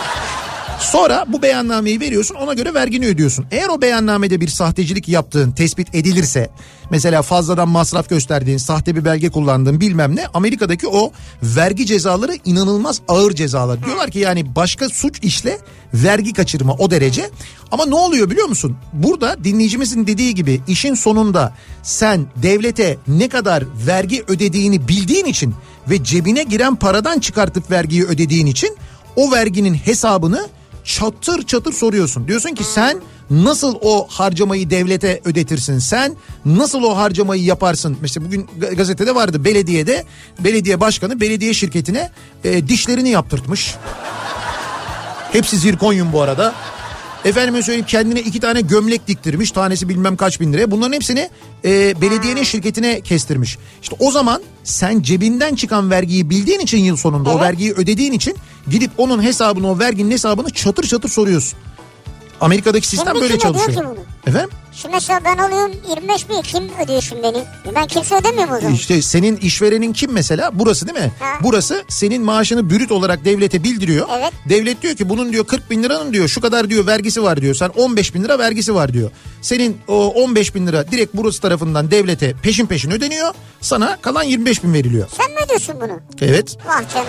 Sonra 0.83 1.25
bu 1.29 1.43
beyannameyi 1.43 2.01
veriyorsun 2.01 2.35
ona 2.35 2.55
göre 2.55 2.75
vergini 2.75 3.07
ödüyorsun. 3.07 3.47
Eğer 3.51 3.69
o 3.69 3.83
beyannamede 3.83 4.41
bir 4.41 4.49
sahtecilik 4.49 5.09
yaptığın 5.09 5.51
tespit 5.51 5.95
edilirse 5.95 6.51
mesela 6.91 7.23
fazladan 7.23 7.69
masraf 7.69 8.09
gösterdiğin 8.09 8.59
sahte 8.59 8.97
bir 8.97 9.05
belge 9.05 9.31
kullandığın 9.31 9.81
bilmem 9.81 10.17
ne 10.17 10.27
Amerika'daki 10.35 10.89
o 10.89 11.13
vergi 11.43 11.87
cezaları 11.87 12.33
inanılmaz 12.45 13.01
ağır 13.09 13.33
cezalar. 13.33 13.85
Diyorlar 13.85 14.11
ki 14.11 14.19
yani 14.19 14.55
başka 14.57 14.89
suç 14.89 15.19
işle 15.23 15.59
vergi 15.95 16.33
kaçırma 16.33 16.73
o 16.73 16.91
derece. 16.91 17.31
Ama 17.71 17.87
ne 17.87 17.95
oluyor 17.95 18.31
biliyor 18.31 18.49
musun? 18.49 18.77
Burada 18.93 19.45
dinleyicimizin 19.45 20.07
dediği 20.07 20.35
gibi 20.35 20.61
işin 20.69 20.95
sonunda 20.95 21.55
sen 21.83 22.27
devlete 22.43 22.97
ne 23.09 23.29
kadar 23.29 23.65
vergi 23.87 24.25
ödediğini 24.29 24.89
bildiğin 24.89 25.25
için 25.25 25.55
ve 25.91 26.05
cebine 26.05 26.43
giren 26.43 26.77
paradan 26.77 27.19
çıkartıp 27.19 27.71
vergiyi 27.71 28.05
ödediğin 28.05 28.47
için 28.47 28.77
o 29.17 29.33
verginin 29.33 29.75
hesabını 29.75 30.49
çatır 30.85 31.43
çatır 31.47 31.73
soruyorsun. 31.73 32.29
Diyorsun 32.29 32.51
ki 32.55 32.65
sen 32.65 33.01
nasıl 33.31 33.75
o 33.83 34.07
harcamayı 34.11 34.71
devlete 34.71 35.21
ödetirsin? 35.25 35.79
Sen 35.79 36.17
nasıl 36.45 36.83
o 36.83 36.97
harcamayı 36.97 37.43
yaparsın? 37.45 37.97
Mesela 38.01 38.27
bugün 38.27 38.47
ga- 38.61 38.75
gazetede 38.75 39.15
vardı 39.15 39.45
belediyede 39.45 40.05
belediye 40.39 40.81
başkanı 40.81 41.21
belediye 41.21 41.55
şirketine 41.55 42.11
e, 42.45 42.69
dişlerini 42.69 43.09
yaptırtmış. 43.09 43.75
Hepsi 45.33 45.57
zirkonyum 45.59 46.13
bu 46.13 46.23
arada. 46.23 46.55
Efendime 47.25 47.63
söyleyeyim 47.63 47.87
kendine 47.87 48.21
iki 48.21 48.41
tane 48.41 48.61
gömlek 48.61 49.09
diktirmiş. 49.09 49.51
Tanesi 49.51 49.89
bilmem 49.89 50.17
kaç 50.17 50.41
bin 50.41 50.53
liraya. 50.53 50.71
Bunların 50.71 50.93
hepsini 50.93 51.31
e, 51.65 52.01
belediyenin 52.01 52.43
şirketine 52.43 53.01
kestirmiş. 53.01 53.59
İşte 53.83 53.97
o 53.99 54.11
zaman 54.11 54.43
sen 54.65 55.03
cebinden 55.03 55.55
çıkan 55.55 55.91
vergiyi 55.91 56.31
bildiğin 56.31 56.61
için 56.61 56.79
yıl 56.79 56.97
sonunda 56.97 57.31
o 57.31 57.33
Evet. 57.33 57.43
vergiyi 57.43 57.73
ödediğin 57.73 58.13
için 58.13 58.37
gidip 58.71 58.91
onun 58.99 59.23
hesabını 59.23 59.71
o 59.71 59.79
verginin 59.79 60.11
hesabını 60.11 60.51
çatır 60.51 60.83
çatır 60.87 61.09
soruyorsun. 61.09 61.59
Amerika'daki 62.43 62.87
sistem 62.89 63.09
Şimdi 63.15 63.21
böyle 63.21 63.39
çalışıyor. 63.39 63.69
ki 63.73 63.77
bunu? 63.85 63.97
Efendim? 64.27 64.51
Şimdi 64.73 64.95
mesela 64.95 65.21
ben 65.25 65.37
alıyorum 65.39 65.73
25 65.91 66.29
bin 66.29 66.43
kim 66.43 66.65
ödüyor 66.85 67.03
şimdi 67.03 67.23
beni? 67.23 67.45
Ben 67.75 67.87
kimse 67.87 68.17
ödemiyor 68.17 68.49
mu 68.49 68.55
o 68.57 68.61
zaman? 68.61 68.75
İşte 68.75 69.03
senin 69.03 69.37
işverenin 69.37 69.93
kim 69.93 70.13
mesela? 70.13 70.51
Burası 70.53 70.87
değil 70.87 70.99
mi? 71.07 71.13
Ha. 71.21 71.27
Burası 71.43 71.85
senin 71.89 72.23
maaşını 72.23 72.71
brüt 72.71 72.93
olarak 72.93 73.25
devlete 73.25 73.65
bildiriyor. 73.65 74.09
Evet. 74.19 74.33
Devlet 74.49 74.83
diyor 74.83 74.97
ki 74.97 75.09
bunun 75.09 75.33
diyor 75.33 75.47
40 75.47 75.71
bin 75.71 75.83
liranın 75.83 76.13
diyor 76.13 76.29
şu 76.29 76.41
kadar 76.41 76.71
diyor 76.71 76.87
vergisi 76.87 77.23
var 77.23 77.41
diyor. 77.41 77.55
Sen 77.55 77.69
15 77.69 78.15
bin 78.15 78.25
lira 78.25 78.39
vergisi 78.39 78.75
var 78.75 78.93
diyor. 78.93 79.11
Senin 79.43 79.79
o 79.89 80.07
15 80.09 80.55
bin 80.55 80.67
lira 80.67 80.91
direkt 80.91 81.15
burası 81.15 81.41
tarafından 81.41 81.91
devlete 81.91 82.33
peşin 82.43 82.67
peşin 82.67 82.91
ödeniyor. 82.91 83.35
Sana 83.61 83.97
kalan 84.03 84.23
25 84.23 84.65
bin 84.65 84.75
veriliyor. 84.75 85.09
Sen 85.17 85.31
mi 85.31 85.37
ödüyorsun 85.45 85.75
bunu? 85.81 86.01
Evet. 86.21 86.57
Vah 86.67 86.95
canım. 86.95 87.07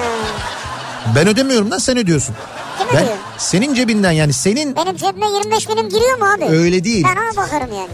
Ben 1.16 1.28
ödemiyorum 1.28 1.72
lan 1.72 1.78
sen 1.78 1.98
ödüyorsun. 1.98 2.36
Kim 2.80 2.88
Ben 2.94 3.04
ödüyor? 3.04 3.18
senin 3.38 3.74
cebinden 3.74 4.12
yani 4.12 4.34
senin 4.34 4.76
Benim 4.76 4.96
cebime 4.98 5.26
25 5.32 5.70
binim 5.70 5.90
giriyor 5.90 6.18
mu 6.18 6.26
abi? 6.38 6.46
öyle 6.46 6.84
değil. 6.84 7.06
Ben 7.10 7.16
ona 7.22 7.36
bakarım 7.46 7.74
yani. 7.76 7.90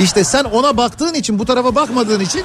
İşte 0.00 0.24
sen 0.24 0.44
ona 0.44 0.76
baktığın 0.76 1.14
için 1.14 1.38
bu 1.38 1.44
tarafa 1.46 1.74
bakmadığın 1.74 2.20
için 2.20 2.44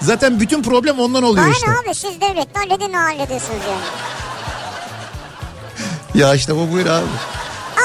zaten 0.00 0.40
bütün 0.40 0.62
problem 0.62 0.98
ondan 1.00 1.22
oluyor 1.22 1.44
Aynen 1.44 1.54
işte. 1.54 1.70
abi 1.70 1.94
siz 1.94 2.20
devletle 2.20 2.60
halledin 2.60 2.92
hallediyorsunuz 2.92 3.60
yani. 3.70 3.80
Ya 6.14 6.34
işte 6.34 6.56
bu 6.56 6.72
buyur 6.72 6.86
abi. 6.86 7.06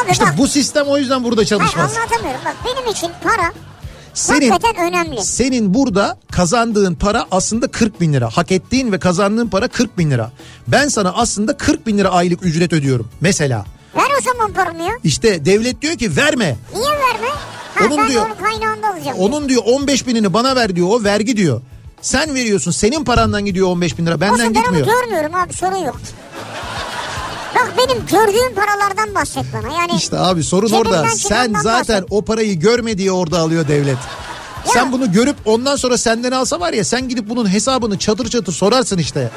Abi 0.03 0.11
İşte 0.11 0.25
bak. 0.25 0.37
bu 0.37 0.47
sistem 0.47 0.87
o 0.87 0.97
yüzden 0.97 1.23
burada 1.23 1.39
Hayır 1.39 1.47
çalışmaz. 1.49 1.97
anlatamıyorum. 1.97 2.41
Bak 2.45 2.55
benim 2.65 2.91
için 2.91 3.11
para 3.23 3.51
Senin 4.15 4.49
hakikaten 4.49 4.87
önemli. 4.87 5.21
senin 5.23 5.73
burada 5.73 6.17
kazandığın 6.31 6.95
para 6.95 7.25
aslında 7.31 7.67
40 7.67 8.01
bin 8.01 8.13
lira. 8.13 8.29
Hak 8.29 8.51
ettiğin 8.51 8.91
ve 8.91 8.99
kazandığın 8.99 9.47
para 9.47 9.67
40 9.67 9.97
bin 9.97 10.11
lira. 10.11 10.31
Ben 10.67 10.87
sana 10.87 11.13
aslında 11.13 11.57
40 11.57 11.87
bin 11.87 11.97
lira 11.97 12.09
aylık 12.09 12.45
ücret 12.45 12.73
ödüyorum. 12.73 13.09
Mesela 13.21 13.65
Ver 13.95 14.07
o 14.19 14.23
zaman 14.23 14.53
paramı 14.53 14.83
ya. 14.83 14.91
işte 15.03 15.45
devlet 15.45 15.81
diyor 15.81 15.95
ki 15.95 16.15
verme. 16.17 16.55
Niye 16.73 16.85
verme? 16.91 17.27
Ha, 17.75 17.85
Onun 17.87 17.97
ben 17.97 18.09
diyor- 18.09 18.25
onun 18.25 18.35
kaynağında 18.35 18.87
alacağım. 18.87 19.03
diyor. 19.17 19.29
Onun 19.29 19.49
diyor 19.49 19.61
15 19.65 20.07
binini 20.07 20.33
bana 20.33 20.55
ver 20.55 20.75
diyor 20.75 20.87
o 20.91 21.03
vergi 21.03 21.37
diyor. 21.37 21.61
Sen 22.01 22.35
veriyorsun 22.35 22.71
senin 22.71 23.03
parandan 23.03 23.45
gidiyor 23.45 23.67
15 23.67 23.97
bin 23.97 24.05
lira 24.05 24.21
benden 24.21 24.33
Olsun 24.33 24.55
ben 24.55 24.59
onu 24.59 24.77
gitmiyor. 24.77 24.87
görmüyorum 25.01 25.35
abi 25.35 25.53
sorun 25.53 25.75
yok. 25.75 25.97
Bak 27.55 27.73
benim 27.77 28.05
gördüğüm 28.05 28.55
paralardan 28.55 29.15
bahset 29.15 29.45
bana. 29.53 29.73
Yani 29.73 29.91
İşte 29.97 30.19
abi 30.19 30.43
sorun 30.43 30.71
orada. 30.71 31.05
Sen 31.09 31.53
zaten 31.63 32.01
bahset. 32.01 32.03
o 32.09 32.21
parayı 32.21 32.59
görme 32.59 32.97
diye 32.97 33.11
orada 33.11 33.39
alıyor 33.39 33.67
devlet. 33.67 33.97
Sen 34.65 34.91
bunu 34.91 35.11
görüp 35.11 35.35
ondan 35.45 35.75
sonra 35.75 35.97
senden 35.97 36.31
alsa 36.31 36.59
var 36.59 36.73
ya 36.73 36.83
sen 36.83 37.09
gidip 37.09 37.29
bunun 37.29 37.49
hesabını 37.53 37.99
çatır 37.99 38.29
çatır 38.29 38.53
sorarsın 38.53 38.97
işte. 38.97 39.29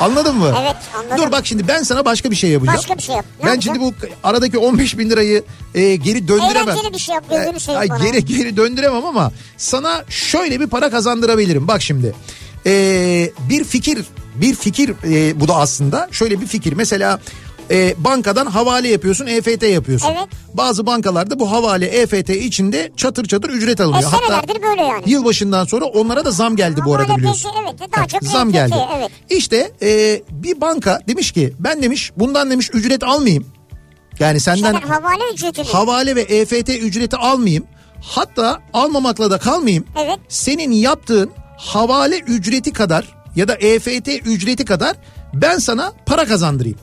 Anladın 0.00 0.36
mı? 0.36 0.54
Evet, 0.62 0.76
anladım. 0.98 1.18
Dur 1.26 1.32
bak 1.32 1.46
şimdi 1.46 1.68
ben 1.68 1.82
sana 1.82 2.04
başka 2.04 2.30
bir 2.30 2.36
şey 2.36 2.50
yapacağım. 2.50 2.78
Başka 2.78 2.96
bir 2.96 3.02
şey 3.02 3.16
yap. 3.16 3.24
Ne 3.38 3.44
ben 3.44 3.48
yapacaksın? 3.48 3.82
şimdi 3.82 3.96
bu 4.02 4.06
aradaki 4.24 4.58
15 4.58 4.98
bin 4.98 5.10
lirayı 5.10 5.44
e, 5.74 5.96
geri 5.96 6.28
döndüremem. 6.28 6.68
Eğlenceli 6.68 6.92
bir 6.92 6.98
şey 6.98 7.14
yap, 7.14 7.24
gözünü 7.30 7.60
seveyim 7.60 7.80
Ay, 7.80 7.88
bana. 7.88 8.04
geri, 8.08 8.24
geri 8.24 8.56
döndüremem 8.56 9.04
ama 9.04 9.32
sana 9.56 10.04
şöyle 10.08 10.60
bir 10.60 10.66
para 10.66 10.90
kazandırabilirim. 10.90 11.68
Bak 11.68 11.82
şimdi 11.82 12.14
e, 12.66 12.72
bir 13.48 13.64
fikir 13.64 14.04
bir 14.40 14.54
fikir 14.54 14.94
e, 15.04 15.40
bu 15.40 15.48
da 15.48 15.56
aslında 15.56 16.08
şöyle 16.12 16.40
bir 16.40 16.46
fikir. 16.46 16.72
Mesela 16.72 17.20
e, 17.70 17.94
bankadan 17.98 18.46
havale 18.46 18.88
yapıyorsun 18.88 19.26
EFT 19.26 19.62
yapıyorsun. 19.62 20.08
Evet. 20.16 20.28
Bazı 20.54 20.86
bankalarda 20.86 21.38
bu 21.38 21.50
havale 21.50 21.86
EFT 21.86 22.30
içinde 22.30 22.92
çatır 22.96 23.24
çatır 23.26 23.50
ücret 23.50 23.80
e, 23.80 23.84
alınıyor. 23.84 24.10
senelerdir 24.10 24.62
böyle 24.62 24.82
yani. 24.82 25.02
Yılbaşından 25.06 25.64
sonra 25.64 25.84
onlara 25.84 26.24
da 26.24 26.30
zam 26.30 26.56
geldi 26.56 26.80
bu 26.84 26.94
arada 26.94 27.08
Havale 27.08 27.18
biliyorsun. 27.18 27.50
peki, 27.54 27.76
evet, 27.80 27.92
daha 27.96 28.06
çok 28.06 28.22
zam 28.24 28.48
EFT, 28.48 28.54
geldi. 28.54 28.74
evet. 28.98 29.10
İşte 29.30 29.72
e, 29.82 30.22
bir 30.30 30.60
banka 30.60 31.00
demiş 31.08 31.32
ki 31.32 31.52
ben 31.58 31.82
demiş 31.82 32.12
bundan 32.16 32.50
demiş 32.50 32.70
ücret 32.72 33.02
almayayım. 33.02 33.46
Yani 34.18 34.40
senden 34.40 34.72
Senin 34.72 34.86
havale 34.88 35.22
ücretini. 35.34 35.66
havale 35.66 36.16
ve 36.16 36.20
EFT 36.22 36.68
ücreti 36.68 37.16
almayayım. 37.16 37.64
Hatta 38.02 38.62
almamakla 38.72 39.30
da 39.30 39.38
kalmayayım. 39.38 39.84
Evet. 40.04 40.18
Senin 40.28 40.70
yaptığın 40.72 41.30
havale 41.56 42.18
ücreti 42.18 42.72
kadar 42.72 43.15
ya 43.36 43.48
da 43.48 43.54
EFT 43.54 44.08
ücreti 44.08 44.64
kadar 44.64 44.96
ben 45.34 45.58
sana 45.58 45.92
para 46.06 46.24
kazandırayım. 46.24 46.78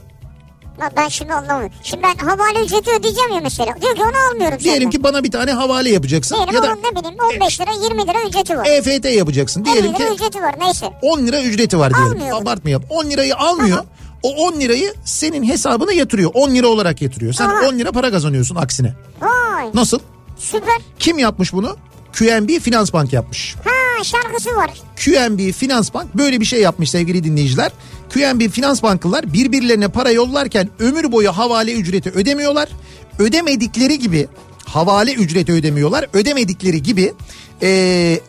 Bak 0.81 0.93
ben 0.97 1.07
şimdi 1.07 1.33
anlamadım. 1.33 1.69
Şimdi 1.83 2.03
ben 2.03 2.15
havale 2.25 2.63
ücreti 2.65 2.91
ödeyeceğim 2.91 3.31
ya 3.33 3.39
mesela. 3.43 3.75
Diyor 3.81 3.95
ki 3.95 4.01
onu 4.03 4.31
almıyorum 4.31 4.59
Diyelim 4.59 4.81
senden. 4.81 4.89
ki 4.89 5.03
bana 5.03 5.23
bir 5.23 5.31
tane 5.31 5.51
havale 5.51 5.89
yapacaksın 5.89 6.35
Diyelim 6.35 6.53
ya 6.53 6.63
da 6.63 6.75
ne 6.75 6.95
bileyim 6.95 7.17
15 7.41 7.61
lira 7.61 7.71
20 7.83 8.07
lira 8.07 8.27
ücreti 8.29 8.57
var. 8.57 8.65
EFT 8.65 9.05
yapacaksın. 9.05 9.61
50 9.65 9.73
Diyelim 9.73 9.89
lira 9.95 9.97
ki 10.07 10.13
ücreti 10.13 10.41
var 10.41 10.55
neyse. 10.59 10.93
10 11.01 11.19
lira 11.27 11.41
ücreti 11.41 11.79
var 11.79 11.93
diyelim. 11.93 12.11
Almıyor 12.11 12.31
bunu. 12.31 12.41
Abartmayalım. 12.41 12.85
10 12.89 13.05
lirayı 13.05 13.35
almıyor. 13.35 13.77
Tamam. 13.77 13.85
O 14.23 14.29
10 14.47 14.53
lirayı 14.59 14.93
senin 15.05 15.43
hesabına 15.43 15.91
yatırıyor. 15.93 16.31
10 16.33 16.49
lira 16.49 16.67
olarak 16.67 17.01
yatırıyor. 17.01 17.33
Sen 17.33 17.49
Aha. 17.49 17.67
10 17.67 17.79
lira 17.79 17.91
para 17.91 18.11
kazanıyorsun 18.11 18.55
aksine. 18.55 18.93
Vay 19.21 19.69
Nasıl? 19.73 19.99
süper. 20.37 20.77
Kim 20.99 21.19
yapmış 21.19 21.53
bunu? 21.53 21.77
QNB 22.13 22.49
Finans 22.59 22.93
Bank 22.93 23.13
yapmış. 23.13 23.55
Ha 23.63 23.69
tane 23.93 24.03
şarkısı 24.03 24.55
var. 24.55 24.71
QNB 25.05 25.51
Finans 25.53 25.93
Bank 25.93 26.15
böyle 26.17 26.39
bir 26.39 26.45
şey 26.45 26.61
yapmış 26.61 26.89
sevgili 26.89 27.23
dinleyiciler. 27.23 27.71
QNB 28.13 28.49
Finans 28.51 28.83
Banklılar 28.83 29.33
birbirlerine 29.33 29.87
para 29.87 30.11
yollarken 30.11 30.69
ömür 30.79 31.11
boyu 31.11 31.31
havale 31.31 31.73
ücreti 31.73 32.09
ödemiyorlar. 32.09 32.69
Ödemedikleri 33.19 33.99
gibi 33.99 34.27
havale 34.65 35.13
ücreti 35.13 35.51
ödemiyorlar. 35.53 36.07
Ödemedikleri 36.13 36.83
gibi 36.83 37.13
ee, 37.61 38.19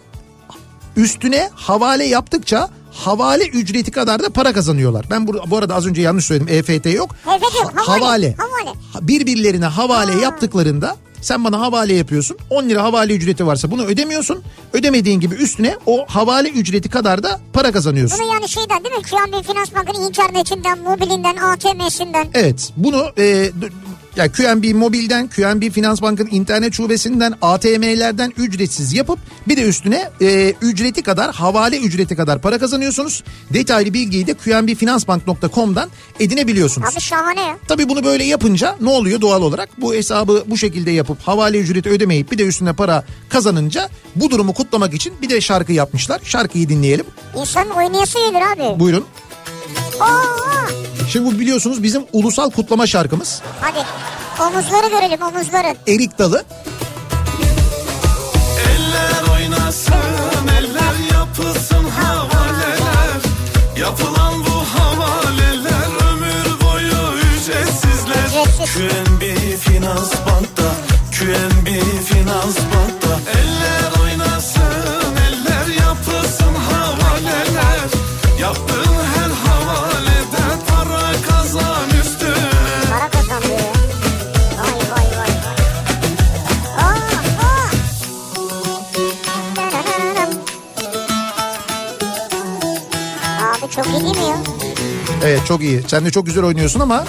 üstüne 0.97 1.51
havale 1.55 2.05
yaptıkça 2.05 2.71
havale 2.93 3.47
ücreti 3.47 3.91
kadar 3.91 4.23
da 4.23 4.31
para 4.31 4.53
kazanıyorlar. 4.53 5.07
Ben 5.11 5.27
bu, 5.27 5.33
bu 5.51 5.57
arada 5.57 5.75
az 5.75 5.87
önce 5.87 6.03
yanlış 6.03 6.25
söyledim. 6.25 6.49
EFT 6.55 6.87
yok. 6.87 7.15
Evet 7.29 7.43
yok, 7.43 7.73
Ha- 7.75 7.95
havale, 7.95 8.35
havale. 8.39 8.79
Ha- 8.93 9.09
Birbirlerine 9.09 9.67
havale 9.67 10.12
Ha. 10.12 10.21
yaptıklarında 10.21 10.97
sen 11.25 11.45
bana 11.45 11.61
havale 11.61 11.95
yapıyorsun. 11.95 12.37
10 12.51 12.68
lira 12.68 12.83
havale 12.83 13.14
ücreti 13.14 13.47
varsa 13.47 13.70
bunu 13.70 13.85
ödemiyorsun. 13.85 14.43
Ödemediğin 14.72 15.20
gibi 15.20 15.35
üstüne 15.35 15.77
o 15.87 16.07
havale 16.09 16.49
ücreti 16.49 16.89
kadar 16.89 17.22
da 17.22 17.41
para 17.53 17.72
kazanıyorsun. 17.72 18.18
Bunu 18.22 18.35
yani 18.35 18.49
şeyden 18.49 18.85
değil 18.85 18.95
mi? 18.97 19.03
QNB 19.03 19.47
Finans 19.47 19.75
Bank'ın 19.75 20.03
internetinden, 20.03 20.79
mobilinden, 20.79 21.37
ATM'sinden. 21.37 22.27
Evet 22.35 22.72
bunu 22.77 23.12
e, 23.18 23.51
ya 24.17 24.33
QNB 24.33 24.75
Mobil'den, 24.75 25.29
QNB 25.29 25.71
Finans 25.71 26.03
Bank'ın 26.03 26.29
internet 26.31 26.75
şubesinden, 26.75 27.35
ATM'lerden 27.43 28.33
ücretsiz 28.37 28.93
yapıp 28.93 29.19
bir 29.49 29.57
de 29.57 29.62
üstüne 29.62 30.11
e, 30.21 30.55
ücreti 30.62 31.03
kadar, 31.03 31.35
havale 31.35 31.79
ücreti 31.79 32.17
kadar 32.17 32.41
para 32.41 32.59
kazanıyorsunuz. 32.59 33.25
Detaylı 33.53 33.95
bilgiyi 33.95 34.27
de 34.27 34.35
qnbfinansbank.com'dan 34.35 35.91
edinebiliyorsunuz. 36.21 36.89
Abi 36.95 37.01
şahane 37.01 37.41
ya. 37.41 37.59
Tabii 37.69 37.89
bunu 37.89 38.05
böyle 38.05 38.25
yapınca 38.25 38.77
ne 38.81 38.89
oluyor 38.89 39.21
doğal 39.21 39.43
olarak? 39.43 39.69
Bu 39.81 39.95
hesabı 39.95 40.45
bu 40.47 40.59
şekilde 40.59 40.91
yapıp 40.91 41.19
havale 41.23 41.59
ücreti 41.59 41.89
ödemeyip 41.89 42.33
bir 42.33 42.39
de 42.39 42.43
üstüne 42.43 42.73
para 42.73 43.05
kazanınca 43.29 43.89
bu 44.17 44.31
durumu 44.31 44.55
kutlamak 44.55 44.95
için 44.95 45.12
bir 45.23 45.29
de 45.29 45.41
şarkı 45.41 45.73
yapmışlar. 45.73 46.21
Şarkıyı 46.25 46.69
dinleyelim. 46.69 47.07
İnsanın 47.37 47.71
oynayası 47.71 48.19
gelir 48.19 48.43
abi. 48.53 48.81
Buyurun. 48.81 49.05
Aa, 50.01 50.68
Şimdi 51.09 51.27
bu 51.35 51.39
biliyorsunuz 51.41 51.83
bizim 51.83 52.03
ulusal 52.12 52.51
kutlama 52.51 52.87
şarkımız. 52.87 53.43
hadi 53.61 53.79
omuzları 54.43 54.89
görelim 54.89 55.22
omuzları. 55.22 55.77
Erik 55.89 56.18
Dalı. 56.18 56.45
Eller 58.70 59.33
oynasın, 59.35 60.49
eller 60.59 61.18
yapılsın 61.18 61.85
havaleler. 61.91 63.20
Yapılan 63.79 64.41
bu 64.41 64.79
havaleler 64.79 66.12
ömür 66.12 66.61
boyu 66.64 67.18
ücretsizler. 67.18 68.27
Ücretsiz. 68.29 68.75
QNB 68.75 69.22
Finans 69.61 70.12
Bank'ta, 70.27 70.54
iyi. 95.65 95.83
Sen 95.89 96.05
de 96.05 96.11
çok 96.11 96.27
güzel 96.27 96.45
oynuyorsun 96.45 96.81
ama 96.81 97.05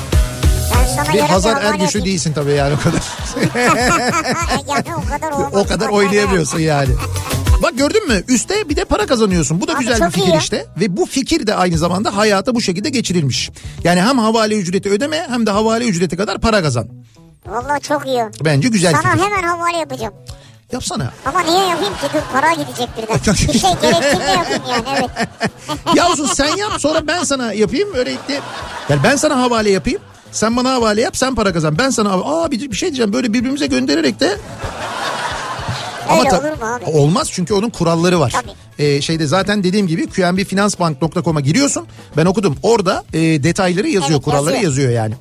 bir 1.13 1.19
Hazar 1.19 1.61
yapayım. 1.63 2.05
değilsin 2.05 2.33
tabii 2.33 2.51
yani 2.51 2.73
o 2.75 2.83
kadar. 2.83 3.01
yani 4.67 4.95
o 4.95 5.09
kadar 5.09 5.31
olmaz. 5.31 5.51
o 5.53 5.67
kadar 5.67 5.89
oynayamıyorsun 5.89 6.59
yani. 6.59 6.89
Bak 7.63 7.77
gördün 7.77 8.07
mü? 8.07 8.23
Üste 8.27 8.69
bir 8.69 8.75
de 8.75 8.85
para 8.85 9.05
kazanıyorsun. 9.05 9.61
Bu 9.61 9.67
da 9.67 9.73
Abi 9.73 9.79
güzel 9.79 9.99
bir 9.99 10.05
iyi 10.05 10.11
fikir 10.11 10.33
ya. 10.33 10.39
işte. 10.39 10.65
Ve 10.79 10.97
bu 10.97 11.05
fikir 11.05 11.47
de 11.47 11.55
aynı 11.55 11.77
zamanda 11.77 12.17
hayata 12.17 12.55
bu 12.55 12.61
şekilde 12.61 12.89
geçirilmiş. 12.89 13.49
Yani 13.83 14.01
hem 14.01 14.17
havale 14.19 14.55
ücreti 14.55 14.89
ödeme 14.89 15.25
hem 15.29 15.45
de 15.45 15.51
havale 15.51 15.85
ücreti 15.87 16.17
kadar 16.17 16.37
para 16.41 16.61
kazan. 16.61 16.87
Vallahi 17.47 17.81
çok 17.81 18.05
iyi. 18.07 18.23
Bence 18.45 18.67
güzel 18.69 18.91
Sana 18.93 19.11
fikir. 19.11 19.25
hemen 19.25 19.43
havale 19.43 19.77
yapacağım. 19.77 20.13
Yapsana. 20.71 21.11
Ama 21.25 21.39
niye 21.41 21.65
yapayım 21.67 21.93
ki? 21.93 21.99
Dur 22.13 22.19
para 22.33 22.53
gidecek 22.53 22.89
birden. 22.97 23.19
Bir 23.53 23.59
şey 23.59 23.71
gerektiğinde 23.81 24.23
yapayım 24.31 24.63
yani 24.69 24.83
evet. 24.99 25.09
Ya 25.95 26.09
olsun 26.09 26.25
sen 26.25 26.55
yap 26.57 26.71
sonra 26.79 27.07
ben 27.07 27.23
sana 27.23 27.53
yapayım. 27.53 27.89
Öylelikle 27.95 28.39
yani 28.89 29.03
ben 29.03 29.15
sana 29.15 29.41
havale 29.41 29.69
yapayım. 29.69 29.99
Sen 30.31 30.57
bana 30.57 30.71
havale 30.71 31.01
yap 31.01 31.17
sen 31.17 31.35
para 31.35 31.53
kazan. 31.53 31.77
Ben 31.77 31.89
sana 31.89 32.09
aa 32.13 32.51
bir, 32.51 32.71
bir 32.71 32.75
şey 32.75 32.89
diyeceğim 32.89 33.13
böyle 33.13 33.33
birbirimize 33.33 33.67
göndererek 33.67 34.19
de 34.19 34.37
Öyle 36.19 36.29
ta- 36.29 36.39
olur 36.39 36.49
mu 36.61 36.73
abi? 36.75 36.85
Olmaz 36.85 37.29
çünkü 37.31 37.53
onun 37.53 37.69
kuralları 37.69 38.19
var. 38.19 38.31
Tabii. 38.31 38.51
Ee, 38.85 39.01
şeyde 39.01 39.27
zaten 39.27 39.63
dediğim 39.63 39.87
gibi 39.87 40.07
qnbfinansbank.com'a 40.09 41.41
giriyorsun. 41.41 41.87
Ben 42.17 42.25
okudum. 42.25 42.57
Orada 42.63 43.03
e, 43.13 43.19
detayları 43.19 43.87
yazıyor, 43.87 44.11
Evet, 44.11 44.23
kuralları 44.25 44.53
yazıyor. 44.55 44.63
yazıyor 44.71 44.91
yani. 44.91 45.13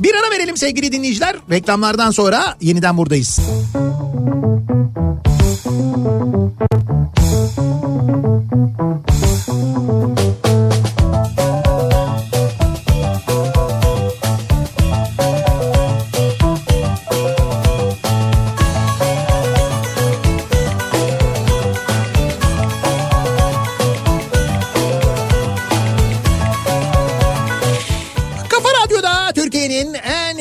Bir 0.00 0.14
ara 0.14 0.30
verelim 0.30 0.56
sevgili 0.56 0.92
dinleyiciler. 0.92 1.36
Reklamlardan 1.50 2.10
sonra 2.10 2.56
yeniden 2.60 2.96
buradayız. 2.96 3.40
Kafa 11.22 11.39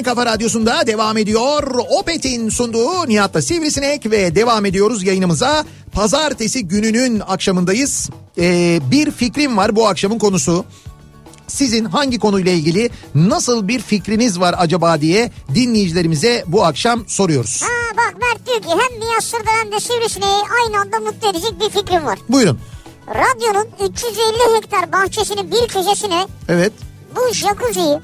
kafa 0.10 0.26
radyosunda 0.26 0.88
devam 0.88 1.18
ediyor. 1.18 1.64
Opet'in 1.99 2.49
sunduğu 2.49 3.07
Nihat'ta 3.07 3.41
Sivrisinek 3.41 4.12
ve 4.12 4.36
devam 4.36 4.66
ediyoruz 4.66 5.03
yayınımıza. 5.03 5.66
Pazartesi 5.91 6.68
gününün 6.68 7.20
akşamındayız. 7.20 8.10
Ee, 8.38 8.80
bir 8.91 9.12
fikrim 9.12 9.57
var 9.57 9.76
bu 9.76 9.88
akşamın 9.88 10.20
konusu. 10.20 10.66
Sizin 11.47 11.86
hangi 11.86 12.20
konuyla 12.20 12.51
ilgili 12.51 12.89
nasıl 13.16 13.68
bir 13.68 13.80
fikriniz 13.80 14.39
var 14.39 14.55
acaba 14.57 15.01
diye 15.01 15.32
dinleyicilerimize 15.55 16.43
bu 16.47 16.66
akşam 16.66 17.03
soruyoruz. 17.07 17.62
Ha 17.62 17.97
bak 17.97 18.16
Mert 18.22 18.47
diyor 18.47 18.62
ki 18.62 18.70
hem 18.70 18.99
Miyassır'da 18.99 19.49
hem 19.62 19.72
de 19.72 19.80
Sivrisineği 19.80 20.43
aynı 20.64 20.82
anda 20.82 20.99
mutlu 20.99 21.30
edecek 21.30 21.53
bir 21.60 21.70
fikrim 21.70 22.05
var. 22.05 22.20
Buyurun. 22.30 22.60
Radyonun 23.07 23.68
350 23.89 24.57
hektar 24.57 24.91
bahçesinin 24.91 25.51
bir 25.51 25.68
köşesine 25.68 26.28
Evet. 26.49 26.74
bu 27.16 27.34
jacuzziyi 27.34 27.99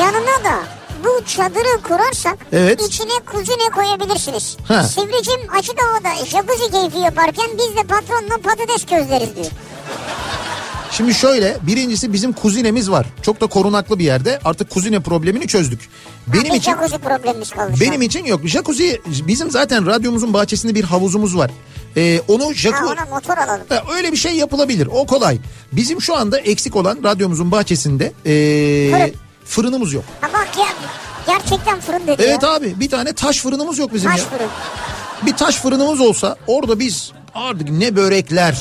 yanına 0.00 0.44
da 0.44 0.62
bu 1.04 1.24
çadırı 1.26 1.82
kurarsak 1.82 2.38
Evet. 2.52 2.82
içine 2.82 3.12
kuzine 3.32 3.70
koyabilirsiniz. 3.74 4.56
Ha. 4.68 4.82
Sivricim 4.82 5.40
açık 5.58 5.82
havada 5.82 6.24
jacuzzi 6.24 6.70
keyfi 6.70 6.98
yaparken 6.98 7.46
biz 7.58 7.76
de 7.76 7.82
patronla 7.82 8.36
patates 8.42 8.86
közleriz 8.86 9.36
diyor. 9.36 9.46
Şimdi 10.92 11.14
şöyle 11.14 11.56
birincisi 11.62 12.12
bizim 12.12 12.32
kuzinemiz 12.32 12.90
var. 12.90 13.06
Çok 13.22 13.40
da 13.40 13.46
korunaklı 13.46 13.98
bir 13.98 14.04
yerde. 14.04 14.38
Artık 14.44 14.70
kuzine 14.70 15.00
problemini 15.00 15.46
çözdük. 15.46 15.88
Benim 16.26 16.44
bir 16.44 16.50
için 16.50 16.72
jacuzzi 16.72 16.98
problemimiz 16.98 17.50
kaldı. 17.50 17.72
benim 17.80 18.02
için 18.02 18.24
yok. 18.24 18.40
Jacuzzi 18.44 19.00
bizim 19.06 19.50
zaten 19.50 19.86
radyomuzun 19.86 20.34
bahçesinde 20.34 20.74
bir 20.74 20.84
havuzumuz 20.84 21.36
var. 21.36 21.50
Ee, 21.96 22.20
onu 22.28 22.44
Ha, 22.48 22.54
jacuzzi 22.54 22.84
ona 22.84 23.06
motor 23.10 23.36
alalım. 23.38 23.62
Ha, 23.68 23.82
öyle 23.96 24.12
bir 24.12 24.16
şey 24.16 24.32
yapılabilir. 24.34 24.88
O 24.92 25.06
kolay. 25.06 25.38
Bizim 25.72 26.02
şu 26.02 26.16
anda 26.16 26.38
eksik 26.38 26.76
olan 26.76 26.98
radyomuzun 27.04 27.50
bahçesinde 27.50 28.04
ee, 28.26 28.90
Fırın. 28.90 29.29
Fırınımız 29.50 29.92
yok. 29.92 30.04
Ha 30.20 30.28
bak 30.34 30.48
ya 30.58 30.66
gerçekten 31.26 31.80
fırın 31.80 32.06
dedi 32.06 32.22
Evet 32.26 32.42
ya. 32.42 32.50
abi 32.52 32.80
bir 32.80 32.90
tane 32.90 33.12
taş 33.12 33.38
fırınımız 33.38 33.78
yok 33.78 33.94
bizim 33.94 34.10
Taş 34.10 34.20
ya. 34.20 34.26
fırın. 34.26 34.48
Bir 35.26 35.36
taş 35.36 35.56
fırınımız 35.56 36.00
olsa 36.00 36.36
orada 36.46 36.78
biz 36.78 37.12
artık 37.34 37.70
ne 37.70 37.96
börekler 37.96 38.58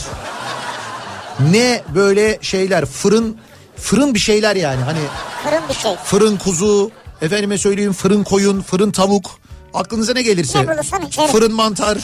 ne 1.52 1.84
böyle 1.96 2.40
şeyler 2.42 2.86
fırın 2.86 3.38
fırın 3.78 4.14
bir 4.14 4.20
şeyler 4.20 4.56
yani 4.56 4.82
hani 4.84 5.00
Fırın 5.44 5.62
bir 5.70 5.74
şey. 5.74 5.96
fırın 6.04 6.38
kuzu 6.38 6.92
efendime 7.22 7.58
söyleyeyim 7.58 7.94
fırın 7.94 8.24
koyun 8.24 8.62
fırın 8.62 8.92
tavuk 8.92 9.26
aklınıza 9.74 10.14
ne 10.14 10.22
gelirse 10.22 10.62
Ne 10.64 10.68
bulursan 10.68 11.02
içerim. 11.02 11.30
fırın 11.30 11.54
mantar 11.54 11.98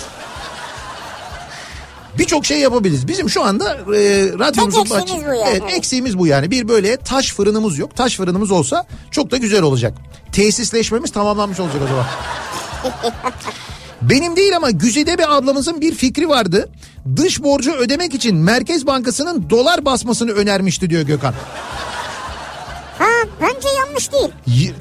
birçok 2.19 2.45
şey 2.45 2.59
yapabiliriz. 2.59 3.07
Bizim 3.07 3.29
şu 3.29 3.43
anda 3.43 3.73
e, 3.73 4.29
radyomuzun 4.39 4.83
Tek 4.83 4.91
eksiğimiz 4.91 4.91
bahçe- 4.91 5.27
bu 5.27 5.33
yani, 5.33 5.49
evet. 5.49 5.63
eksiğimiz 5.77 6.17
bu 6.17 6.27
yani. 6.27 6.51
Bir 6.51 6.67
böyle 6.67 6.97
taş 6.97 7.33
fırınımız 7.33 7.77
yok. 7.77 7.95
Taş 7.95 8.15
fırınımız 8.17 8.51
olsa 8.51 8.85
çok 9.11 9.31
da 9.31 9.37
güzel 9.37 9.61
olacak. 9.61 9.93
Tesisleşmemiz 10.31 11.11
tamamlanmış 11.11 11.59
olacak 11.59 11.81
o 11.85 11.87
zaman. 11.87 12.05
Benim 14.01 14.35
değil 14.35 14.55
ama 14.55 14.71
Güzide 14.71 15.17
bir 15.17 15.35
ablamızın 15.37 15.81
bir 15.81 15.95
fikri 15.95 16.29
vardı. 16.29 16.69
Dış 17.15 17.43
borcu 17.43 17.73
ödemek 17.73 18.13
için 18.13 18.35
Merkez 18.35 18.87
Bankası'nın 18.87 19.49
dolar 19.49 19.85
basmasını 19.85 20.31
önermişti 20.31 20.89
diyor 20.89 21.01
Gökhan. 21.01 21.33
Ha 22.99 23.05
bence 23.41 23.67
yanlış 23.77 24.11
değil. 24.11 24.73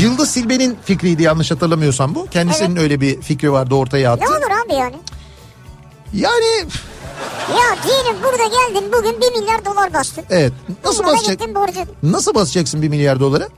Yıldız 0.00 0.30
Silbe'nin 0.30 0.76
fikriydi 0.84 1.22
yanlış 1.22 1.50
hatırlamıyorsam 1.50 2.14
bu. 2.14 2.26
Kendisinin 2.26 2.76
öyle 2.76 3.00
bir 3.00 3.20
fikri 3.20 3.52
vardı 3.52 3.74
ortaya 3.74 4.12
attı. 4.12 4.24
Ne 4.24 4.28
olur 4.28 4.64
abi 4.66 4.74
yani? 4.74 4.96
Yani 6.12 6.68
Ya 7.50 7.76
diyelim 7.86 8.22
burada 8.22 8.44
geldin 8.44 8.92
bugün 8.92 9.20
1 9.20 9.40
milyar 9.40 9.64
dolar 9.64 9.94
bastın. 9.94 10.24
evet 10.30 10.52
nasıl 10.84 11.04
basacak? 11.04 11.38
gittin 11.38 11.54
Nasıl 12.02 12.34
basacaksın 12.34 12.82
1 12.82 12.88
milyar 12.88 13.20
doları? 13.20 13.48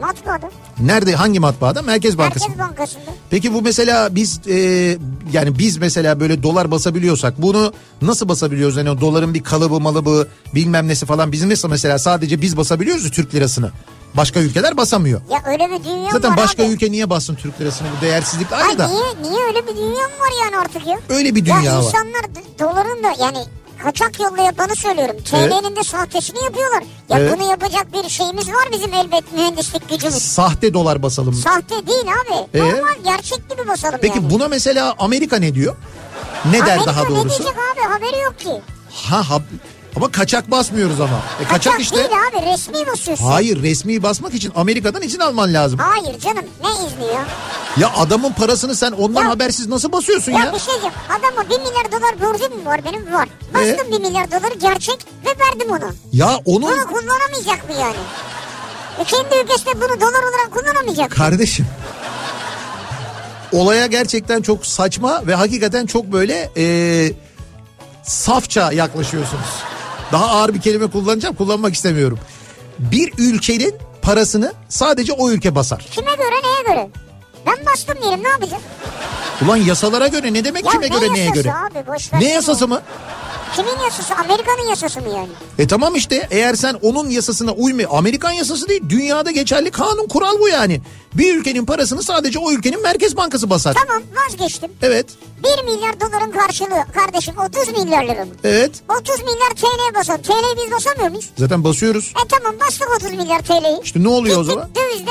matbaada. 0.00 0.50
Nerede 0.80 1.14
hangi 1.14 1.40
matbaada? 1.40 1.82
Merkez 1.82 2.18
Bankası. 2.18 2.48
Merkez 2.48 2.58
Bankası'nda. 2.68 3.10
Peki 3.30 3.54
bu 3.54 3.62
mesela 3.62 4.14
biz 4.14 4.40
e, 4.48 4.56
yani 5.32 5.58
biz 5.58 5.76
mesela 5.76 6.20
böyle 6.20 6.42
dolar 6.42 6.70
basabiliyorsak 6.70 7.42
bunu 7.42 7.72
nasıl 8.02 8.28
basabiliyoruz? 8.28 8.76
Yani 8.76 8.90
o 8.90 9.00
doların 9.00 9.34
bir 9.34 9.42
kalıbı 9.42 9.80
malıbı 9.80 10.28
bilmem 10.54 10.88
nesi 10.88 11.06
falan 11.06 11.32
bizim 11.32 11.50
nasıl 11.50 11.68
mesela 11.68 11.98
sadece 11.98 12.42
biz 12.42 12.56
basabiliyoruz 12.56 13.10
Türk 13.10 13.34
lirasını. 13.34 13.70
Başka 14.14 14.40
ülkeler 14.40 14.76
basamıyor. 14.76 15.20
Ya 15.30 15.42
öyle 15.46 15.70
bir 15.70 15.84
dünya 15.84 16.10
Zaten 16.12 16.30
var 16.30 16.36
başka 16.36 16.62
abi. 16.62 16.70
ülke 16.70 16.92
niye 16.92 17.10
bassın 17.10 17.34
Türk 17.34 17.60
lirasını 17.60 17.88
bu 17.98 18.04
değersizlik 18.04 18.52
Ay 18.52 18.62
ayrı 18.62 18.78
da. 18.78 18.86
niye, 18.88 19.04
niye 19.30 19.44
öyle 19.46 19.66
bir 19.66 19.76
dünya 19.76 19.88
mı 20.08 20.14
var 20.20 20.44
yani 20.44 20.58
artık 20.58 20.86
ya? 20.86 20.98
Öyle 21.08 21.34
bir 21.34 21.44
dünya 21.44 21.60
ya 21.60 21.78
var. 21.78 21.82
insanlar 21.82 22.22
doların 22.58 23.02
da 23.04 23.24
yani 23.24 23.38
kaçak 23.84 24.20
yolla 24.20 24.42
yapanı 24.42 24.76
söylüyorum. 24.76 25.16
TL'nin 25.24 25.76
de 25.76 25.82
sahtesini 25.82 26.44
yapıyorlar. 26.44 26.82
Ya 27.08 27.18
Evet. 27.18 27.38
bunu 27.38 27.50
yapacak 27.50 27.86
bir 27.92 28.08
şeyimiz 28.08 28.48
var 28.48 28.68
bizim 28.72 28.94
elbet 28.94 29.32
mühendislik 29.32 29.88
gücümüz. 29.88 30.22
Sahte 30.22 30.74
dolar 30.74 31.02
basalım. 31.02 31.34
Sahte 31.34 31.86
değil 31.86 32.04
abi. 32.04 32.58
Ee? 32.58 32.68
Normal 32.68 32.94
gerçek 33.04 33.50
gibi 33.50 33.68
basalım 33.68 33.98
Peki 34.02 34.18
yani. 34.18 34.30
buna 34.30 34.48
mesela 34.48 34.94
Amerika 34.98 35.36
ne 35.36 35.54
diyor? 35.54 35.76
Ne 36.44 36.52
der 36.52 36.60
Amerika 36.60 36.86
daha 36.86 37.02
ne 37.02 37.08
doğrusu? 37.08 37.28
diyecek 37.28 37.56
abi 37.72 37.80
haberi 37.92 38.20
yok 38.20 38.38
ki. 38.38 38.62
Ha, 39.10 39.30
ha 39.30 39.38
ama 39.96 40.10
kaçak 40.10 40.50
basmıyoruz 40.50 41.00
ama. 41.00 41.20
E, 41.40 41.44
kaçak, 41.44 41.80
işte. 41.80 41.96
değil 41.96 42.08
abi 42.08 42.46
resmi 42.52 42.86
basıyorsun. 42.86 43.24
Hayır 43.24 43.62
resmi 43.62 44.02
basmak 44.02 44.34
için 44.34 44.52
Amerika'dan 44.56 45.02
izin 45.02 45.18
alman 45.18 45.54
lazım. 45.54 45.78
Hayır 45.82 46.18
canım 46.20 46.44
ne 46.64 46.70
izni 46.86 47.14
ya? 47.14 47.24
Ya 47.76 47.92
adamın 47.96 48.32
parasını 48.32 48.76
sen 48.76 48.92
ondan 48.92 49.22
Ya- 49.22 49.30
habersiz 49.30 49.66
nasıl 49.68 49.92
basıyorsun 49.92 50.32
Ya, 50.32 50.38
ya? 50.44 50.52
bir 50.54 50.58
şey 50.58 50.66
diyeceğim. 50.72 50.94
Adama 51.08 51.50
1 51.50 51.58
milyar 51.58 51.92
dolar 51.92 52.20
borcum 52.32 52.66
var 52.66 52.80
benim? 52.84 53.12
Var. 53.12 53.28
Bastım 53.54 53.86
Ee? 53.88 53.92
1 53.92 54.00
milyar 54.00 54.30
doları 54.30 54.54
gerçek 54.60 54.98
ve 55.26 55.44
verdim 55.44 55.70
onu. 55.70 55.94
Ya 56.12 56.38
onun 56.44 56.62
Bunu 56.72 56.86
kullanamayacak 56.86 57.68
mı 57.68 57.74
yani? 57.80 57.96
E 58.98 59.04
kendi 59.04 59.44
ülkesinde 59.44 59.74
bunu 59.76 60.00
dolar 60.00 60.22
olarak 60.22 60.50
kullanamayacak. 60.52 61.10
kardeşim 61.10 61.66
olaya 63.52 63.86
gerçekten 63.86 64.42
çok 64.42 64.66
saçma 64.66 65.26
ve 65.26 65.34
hakikaten 65.34 65.86
çok 65.86 66.04
böyle 66.04 66.50
e, 66.56 66.64
safça 68.02 68.72
yaklaşıyorsunuz. 68.72 69.44
Daha 70.12 70.26
ağır 70.28 70.54
bir 70.54 70.60
kelime 70.60 70.86
kullanacağım 70.86 71.34
kullanmak 71.34 71.74
istemiyorum. 71.74 72.18
Bir 72.78 73.12
ülkenin 73.18 73.74
parasını 74.02 74.52
sadece 74.68 75.12
o 75.12 75.30
ülke 75.30 75.54
basar. 75.54 75.86
Kime 75.90 76.14
göre 76.14 76.34
neye 76.42 76.74
göre? 76.74 76.88
Ben 77.46 77.66
bastım 77.66 77.94
diyelim 78.02 78.24
ne 78.24 78.28
yapacağım? 78.28 78.62
Ulan 79.44 79.56
yasalara 79.56 80.06
göre 80.08 80.32
ne 80.32 80.44
demek 80.44 80.64
Ya 80.64 80.70
kime 80.70 80.84
ne 80.84 80.88
göre 80.88 81.14
neye 81.14 81.30
göre? 81.30 81.52
abi, 81.52 81.84
ne 82.24 82.28
yasası 82.32 82.68
mı? 82.68 82.80
Kimin 83.56 83.84
yasası? 83.84 84.14
Amerika'nın 84.14 84.68
yasası 84.68 85.00
mı 85.00 85.08
yani? 85.08 85.28
E 85.58 85.66
tamam 85.66 85.94
işte 85.94 86.28
eğer 86.30 86.54
sen 86.54 86.74
onun 86.82 87.08
yasasına 87.10 87.52
uyma 87.52 87.82
Amerikan 87.98 88.32
yasası 88.32 88.68
değil 88.68 88.82
dünyada 88.88 89.30
geçerli 89.30 89.70
kanun 89.70 90.08
kural 90.08 90.38
bu 90.40 90.48
yani. 90.48 90.80
Bir 91.14 91.36
ülkenin 91.36 91.66
parasını 91.66 92.02
sadece 92.02 92.38
o 92.38 92.52
ülkenin 92.52 92.82
merkez 92.82 93.16
bankası 93.16 93.50
basar. 93.50 93.74
Tamam 93.86 94.02
vazgeçtim. 94.26 94.70
Evet 94.82 95.06
1 95.58 95.64
milyar 95.64 96.00
doların 96.00 96.32
karşılığı 96.32 96.84
kardeşim 96.94 97.34
30 97.38 97.68
milyar 97.84 98.04
lira 98.04 98.24
mı? 98.24 98.30
evet 98.44 98.70
30 99.00 99.18
milyar 99.20 99.50
TL 99.56 99.94
basalım. 99.94 100.22
TL'yi 100.22 100.64
biz 100.66 100.72
basamıyor 100.72 101.08
muyuz? 101.08 101.30
zaten 101.38 101.64
basıyoruz. 101.64 102.12
E 102.24 102.28
tamam 102.28 102.54
bastık 102.60 102.88
30 102.96 103.10
milyar 103.12 103.38
TL'yi. 103.42 103.80
İşte 103.84 104.02
ne 104.02 104.08
oluyor 104.08 104.36
o 104.36 104.40
Gittik 104.42 104.54
zaman? 104.54 104.70
dövizde 104.74 105.10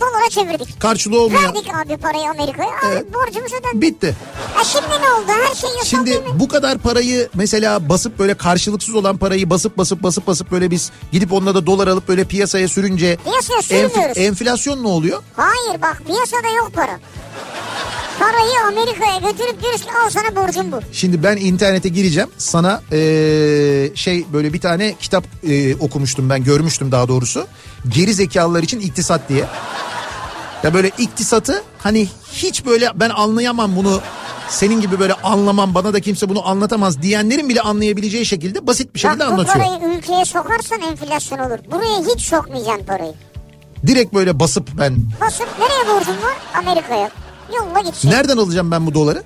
dolara 0.00 0.30
çevirdik. 0.30 0.80
Karşılığı 0.80 1.20
olmayan. 1.22 1.44
Verdik 1.54 1.74
abi 1.74 1.96
parayı 1.96 2.30
Amerika'ya. 2.30 2.70
Evet. 2.88 3.14
borcumuz 3.14 3.52
ödendi. 3.52 3.80
Bitti. 3.86 4.16
E 4.60 4.64
şimdi 4.64 4.86
ne 4.90 5.10
oldu? 5.12 5.26
Her 5.48 5.54
şey 5.54 5.70
yasal 5.70 5.84
Şimdi 5.84 6.10
değil 6.10 6.20
mi? 6.22 6.30
bu 6.34 6.48
kadar 6.48 6.78
parayı 6.78 7.28
mesela 7.34 7.88
basıp 7.88 8.18
böyle 8.18 8.34
karşılıksız 8.34 8.94
olan 8.94 9.16
parayı 9.16 9.50
basıp 9.50 9.78
basıp 9.78 10.02
basıp 10.02 10.26
basıp 10.26 10.50
böyle 10.50 10.70
biz 10.70 10.90
gidip 11.12 11.32
onunla 11.32 11.54
da 11.54 11.66
dolar 11.66 11.88
alıp 11.88 12.08
böyle 12.08 12.24
piyasaya 12.24 12.68
sürünce 12.68 13.18
Piyasaya 13.24 13.62
sürmüyoruz. 13.62 14.18
enflasyon 14.18 14.82
ne 14.82 14.88
oluyor? 14.88 15.22
Hayır 15.36 15.82
bak 15.82 16.02
piyasada 16.06 16.48
yok 16.56 16.70
para. 16.74 17.00
Parayı 18.18 18.60
Amerika'ya 18.68 19.16
götürüp 19.30 19.62
diyoruz 19.62 19.80
ki 19.82 19.88
al 20.04 20.10
sana 20.10 20.36
borcum 20.36 20.72
bu. 20.72 20.80
Şimdi 20.92 21.22
ben 21.22 21.36
internete 21.36 21.88
gireceğim. 21.88 22.28
Sana 22.38 22.82
eee, 22.92 23.92
şey 23.94 24.26
böyle 24.32 24.52
bir 24.52 24.60
tane 24.60 24.94
kitap 25.00 25.24
eee, 25.42 25.76
okumuştum 25.80 26.30
ben 26.30 26.44
görmüştüm 26.44 26.92
daha 26.92 27.08
doğrusu. 27.08 27.46
Geri 27.88 28.14
zekalılar 28.14 28.62
için 28.62 28.80
iktisat 28.80 29.28
diye. 29.28 29.44
Ya 30.64 30.74
böyle 30.74 30.90
iktisatı 30.98 31.62
hani 31.78 32.08
hiç 32.32 32.66
böyle 32.66 32.90
ben 32.94 33.10
anlayamam 33.10 33.76
bunu. 33.76 34.00
Senin 34.48 34.80
gibi 34.80 35.00
böyle 35.00 35.14
anlamam 35.14 35.74
bana 35.74 35.92
da 35.94 36.00
kimse 36.00 36.28
bunu 36.28 36.48
anlatamaz 36.48 37.02
diyenlerin 37.02 37.48
bile 37.48 37.60
anlayabileceği 37.60 38.26
şekilde 38.26 38.66
basit 38.66 38.94
bir 38.94 38.98
şekilde 39.00 39.20
Bak 39.20 39.28
bu 39.28 39.32
anlatıyor. 39.32 39.64
parayı 39.66 39.96
ülkeye 39.98 40.24
sokarsan 40.24 40.80
enflasyon 40.80 41.38
olur. 41.38 41.58
Buraya 41.72 42.14
hiç 42.14 42.20
sokmayacaksın 42.20 42.84
parayı. 42.86 43.12
Direkt 43.86 44.14
böyle 44.14 44.40
basıp 44.40 44.68
ben 44.78 44.96
Basıp 45.20 45.48
nereye 45.58 45.94
borcun 45.96 46.12
var? 46.12 46.36
Amerika'ya. 46.62 47.10
Yolla 47.56 47.80
gitsin. 47.80 48.10
nereden 48.10 48.36
alacağım 48.36 48.70
ben 48.70 48.86
bu 48.86 48.94
doları? 48.94 49.22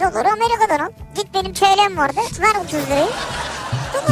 Doları 0.00 0.28
Amerika'dan 0.32 0.84
al. 0.86 0.90
Git 1.16 1.26
benim 1.34 1.52
TL'm 1.54 1.96
vardı. 1.96 2.20
Ver 2.40 2.60
30 2.64 2.72
lirayı. 2.74 3.06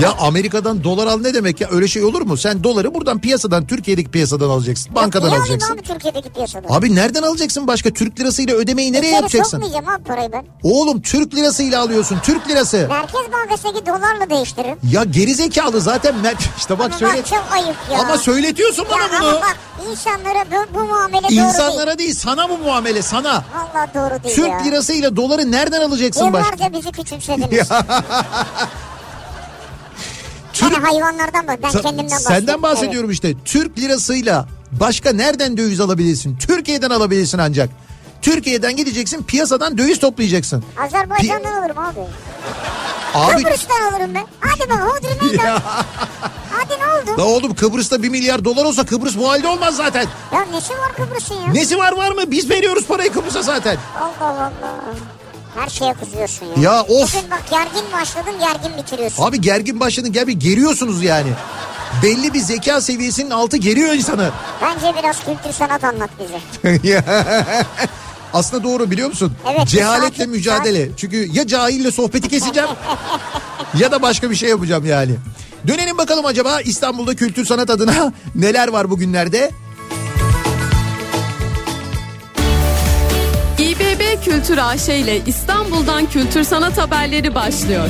Ya 0.03 0.13
Amerika'dan 0.21 0.85
dolar 0.85 1.07
al 1.07 1.21
ne 1.21 1.35
demek 1.35 1.61
ya 1.61 1.69
öyle 1.71 1.89
şey 1.89 2.05
olur 2.05 2.21
mu? 2.23 2.37
Sen 2.37 2.65
doları 2.65 2.95
buradan 2.95 3.19
piyasadan 3.21 3.67
Türkiye'deki 3.67 4.11
piyasadan 4.11 4.49
alacaksın. 4.51 4.95
Bankadan 4.95 5.29
Niye 5.29 5.39
alacaksın. 5.41 5.75
abi 5.75 5.83
Türkiye'deki 5.83 6.29
piyasada? 6.29 6.67
Abi 6.71 6.95
nereden 6.95 7.23
alacaksın 7.23 7.67
başka? 7.67 7.91
Türk 7.93 8.21
lirasıyla 8.21 8.55
ödemeyi 8.57 8.93
nereye 8.93 9.07
İçeri 9.07 9.15
yapacaksın? 9.15 9.51
sokmayacağım 9.61 9.89
abi 9.89 10.05
parayı 10.05 10.33
ben. 10.33 10.45
Oğlum 10.63 11.01
Türk 11.03 11.35
lirasıyla 11.35 11.81
alıyorsun. 11.83 12.19
Türk 12.23 12.49
lirası. 12.49 12.87
Merkez 12.89 13.33
Bankası'ndaki 13.33 13.87
dolarla 13.87 14.31
değiştiririm. 14.31 14.79
Ya 14.93 15.05
gerizekalı 15.05 15.81
zaten 15.81 16.15
mer- 16.15 16.35
işte 16.59 16.79
bak 16.79 16.87
Ama 16.87 16.99
söyle. 16.99 17.19
bak 17.19 17.27
çok 17.27 17.45
ayıp 17.53 17.77
ya. 17.93 17.99
Ama 18.01 18.19
söyletiyorsun 18.19 18.83
Ya 18.85 18.91
bana 18.91 19.19
ama 19.19 19.33
bunu. 19.33 19.41
bak 19.41 19.57
insanlara 19.91 20.45
bu, 20.51 20.75
bu 20.79 20.85
muamele 20.85 21.23
doğru 21.23 21.29
değil. 21.31 21.41
İnsanlara 21.43 21.99
değil 21.99 22.15
sana 22.15 22.49
bu 22.51 22.59
muamele 22.59 23.03
sana. 23.03 23.45
Valla 23.55 23.87
doğru 23.95 24.23
değil 24.25 24.35
Türk 24.37 24.49
ya. 24.49 24.59
lirasıyla 24.65 25.17
doları 25.17 25.53
nereden 25.53 25.81
alacaksın 25.81 26.33
başka? 26.33 26.55
Yıllarca 26.55 26.79
bizi 26.79 26.93
küçümsediniz. 26.93 27.69
Yani 30.63 30.75
hayvanlardan 30.77 31.47
bak 31.47 31.59
ben 31.63 31.69
Sa- 31.69 31.83
kendimden 31.83 32.05
bahsediyorum. 32.11 32.37
Senden 32.47 32.63
bahsediyorum 32.63 33.11
işte. 33.11 33.35
Türk 33.45 33.79
lirasıyla 33.79 34.49
başka 34.73 35.13
nereden 35.13 35.57
döviz 35.57 35.81
alabilirsin? 35.81 36.37
Türkiye'den 36.39 36.91
alabilirsin 36.91 37.39
ancak. 37.39 37.71
Türkiye'den 38.23 38.77
gideceksin 38.77 39.23
piyasadan 39.23 39.79
döviz 39.79 39.99
toplayacaksın. 40.01 40.65
Evet. 40.81 40.95
Azerbaycan'dan 40.95 41.63
alırım 41.63 41.79
abi. 41.79 42.01
Abi 43.15 43.43
Kıbrıs'tan 43.43 43.93
alırım 43.93 44.15
ben. 44.15 44.25
Hadi 44.41 44.71
bak 44.71 44.81
hodri 44.81 45.27
meydan. 45.31 45.61
Hadi 46.51 46.73
ne 46.81 47.13
oldu? 47.15 47.21
la 47.21 47.25
oğlum 47.25 47.55
Kıbrıs'ta 47.55 48.03
bir 48.03 48.09
milyar 48.09 48.45
dolar 48.45 48.65
olsa 48.65 48.87
Kıbrıs 48.87 49.17
bu 49.17 49.29
halde 49.31 49.49
olmaz 49.49 49.77
zaten. 49.77 50.07
Ya 50.33 50.41
nesi 50.45 50.73
var 50.73 50.93
Kıbrıs'ın 50.97 51.35
ya? 51.35 51.53
Nesi 51.53 51.79
var 51.79 51.93
var 51.93 52.11
mı? 52.13 52.31
Biz 52.31 52.51
veriyoruz 52.51 52.87
parayı 52.87 53.13
Kıbrıs'a 53.13 53.43
zaten. 53.43 53.77
Allah 54.01 54.29
Allah. 54.31 54.53
Her 55.57 55.69
şeye 55.69 55.95
kızıyorsun 55.95 56.47
ya. 56.47 56.63
Ya 56.63 56.83
of. 56.83 57.15
Bugün 57.17 57.31
bak 57.31 57.43
gergin 57.51 57.93
başladın 57.93 58.33
gergin 58.41 58.79
bitiriyorsun. 58.79 59.23
Abi 59.23 59.41
gergin 59.41 59.81
başladın 59.81 60.13
gel 60.13 60.27
bir 60.27 60.33
geriyorsunuz 60.33 61.03
yani. 61.03 61.29
Belli 62.03 62.35
bir 62.35 62.41
zeka 62.41 62.81
seviyesinin 62.81 63.31
altı 63.31 63.57
geriyor 63.57 63.93
insanı. 63.93 64.31
Bence 64.63 64.99
biraz 64.99 65.25
kültür 65.25 65.53
sanat 65.53 65.85
anlat 65.85 66.11
bize. 66.21 66.85
Aslında 68.33 68.65
doğru 68.65 68.91
biliyor 68.91 69.09
musun? 69.09 69.33
Evet, 69.51 69.69
Cehaletle 69.69 70.09
sakin, 70.17 70.31
mücadele. 70.31 70.89
Çünkü 70.97 71.29
ya 71.33 71.47
cahille 71.47 71.91
sohbeti 71.91 72.29
keseceğim 72.29 72.69
ya 73.79 73.93
da 73.93 74.03
başka 74.03 74.31
bir 74.31 74.37
şey 74.37 74.49
yapacağım 74.49 74.87
yani. 74.87 75.15
Dönelim 75.67 75.99
bakalım 75.99 76.27
acaba 76.27 76.61
İstanbul'da 76.61 77.15
kültür 77.17 77.45
sanat 77.45 77.71
adına 77.71 78.13
neler 78.35 78.69
var 78.69 78.91
bugünlerde? 78.91 79.51
Kültür 84.25 84.59
AŞ 84.59 84.89
ile 84.89 85.21
İstanbul'dan 85.27 86.07
kültür 86.07 86.45
sanat 86.45 86.79
haberleri 86.79 87.35
başlıyor. 87.35 87.89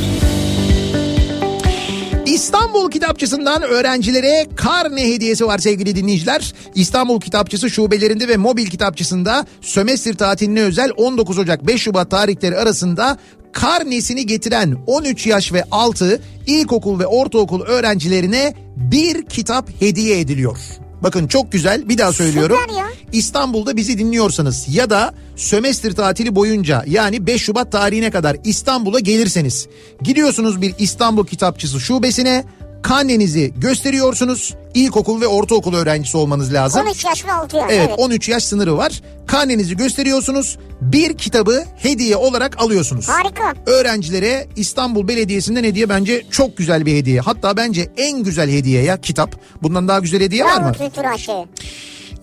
İstanbul 2.26 2.90
Kitapçısı'ndan 2.90 3.62
öğrencilere 3.62 4.46
karne 4.56 5.14
hediyesi 5.14 5.46
var 5.46 5.58
sevgili 5.58 5.96
dinleyiciler. 5.96 6.54
İstanbul 6.74 7.20
Kitapçısı 7.20 7.70
şubelerinde 7.70 8.28
ve 8.28 8.36
mobil 8.36 8.66
kitapçısında 8.66 9.46
sömestr 9.60 10.14
tatiline 10.14 10.62
özel 10.62 10.90
19 10.96 11.38
Ocak 11.38 11.66
5 11.66 11.82
Şubat 11.82 12.10
tarihleri 12.10 12.56
arasında 12.56 13.18
karnesini 13.52 14.26
getiren 14.26 14.76
13 14.86 15.26
yaş 15.26 15.52
ve 15.52 15.64
altı 15.70 16.22
ilkokul 16.46 16.98
ve 16.98 17.06
ortaokul 17.06 17.60
öğrencilerine 17.60 18.54
bir 18.76 19.26
kitap 19.26 19.80
hediye 19.80 20.20
ediliyor. 20.20 20.58
Bakın 21.02 21.26
çok 21.26 21.52
güzel 21.52 21.88
bir 21.88 21.98
daha 21.98 22.12
söylüyorum. 22.12 22.56
İstanbul'da 23.12 23.76
bizi 23.76 23.98
dinliyorsanız 23.98 24.66
ya 24.74 24.90
da 24.90 25.14
sömestr 25.36 25.92
tatili 25.92 26.34
boyunca 26.34 26.84
yani 26.86 27.26
5 27.26 27.42
Şubat 27.42 27.72
tarihine 27.72 28.10
kadar 28.10 28.36
İstanbul'a 28.44 29.00
gelirseniz 29.00 29.68
gidiyorsunuz 30.02 30.62
bir 30.62 30.74
İstanbul 30.78 31.26
Kitapçısı 31.26 31.80
şubesine 31.80 32.44
Karnenizi 32.86 33.52
gösteriyorsunuz. 33.56 34.54
İlkokul 34.74 35.20
ve 35.20 35.26
ortaokul 35.26 35.74
öğrencisi 35.74 36.16
olmanız 36.16 36.52
lazım. 36.52 36.86
13 36.86 37.04
yaş 37.04 37.24
ve 37.26 37.32
6 37.32 37.56
yaş. 37.56 37.70
Evet, 37.70 37.86
Evet. 37.88 37.98
13 37.98 38.28
yaş 38.28 38.44
sınırı 38.44 38.76
var. 38.76 39.02
Karnenizi 39.26 39.76
gösteriyorsunuz. 39.76 40.58
Bir 40.80 41.14
kitabı 41.18 41.64
hediye 41.76 42.16
olarak 42.16 42.62
alıyorsunuz. 42.62 43.08
Harika. 43.08 43.54
Öğrencilere 43.66 44.46
İstanbul 44.56 45.08
Belediyesi'nden 45.08 45.64
hediye 45.64 45.88
bence 45.88 46.22
çok 46.30 46.56
güzel 46.56 46.86
bir 46.86 46.96
hediye. 46.96 47.20
Hatta 47.20 47.56
bence 47.56 47.90
en 47.96 48.22
güzel 48.22 48.50
hediye 48.50 48.82
ya 48.82 49.00
kitap. 49.00 49.34
Bundan 49.62 49.88
daha 49.88 49.98
güzel 49.98 50.20
hediye 50.20 50.44
var 50.44 50.60
mı? 50.60 50.72
kültür 50.78 51.04
aşığı. 51.04 51.44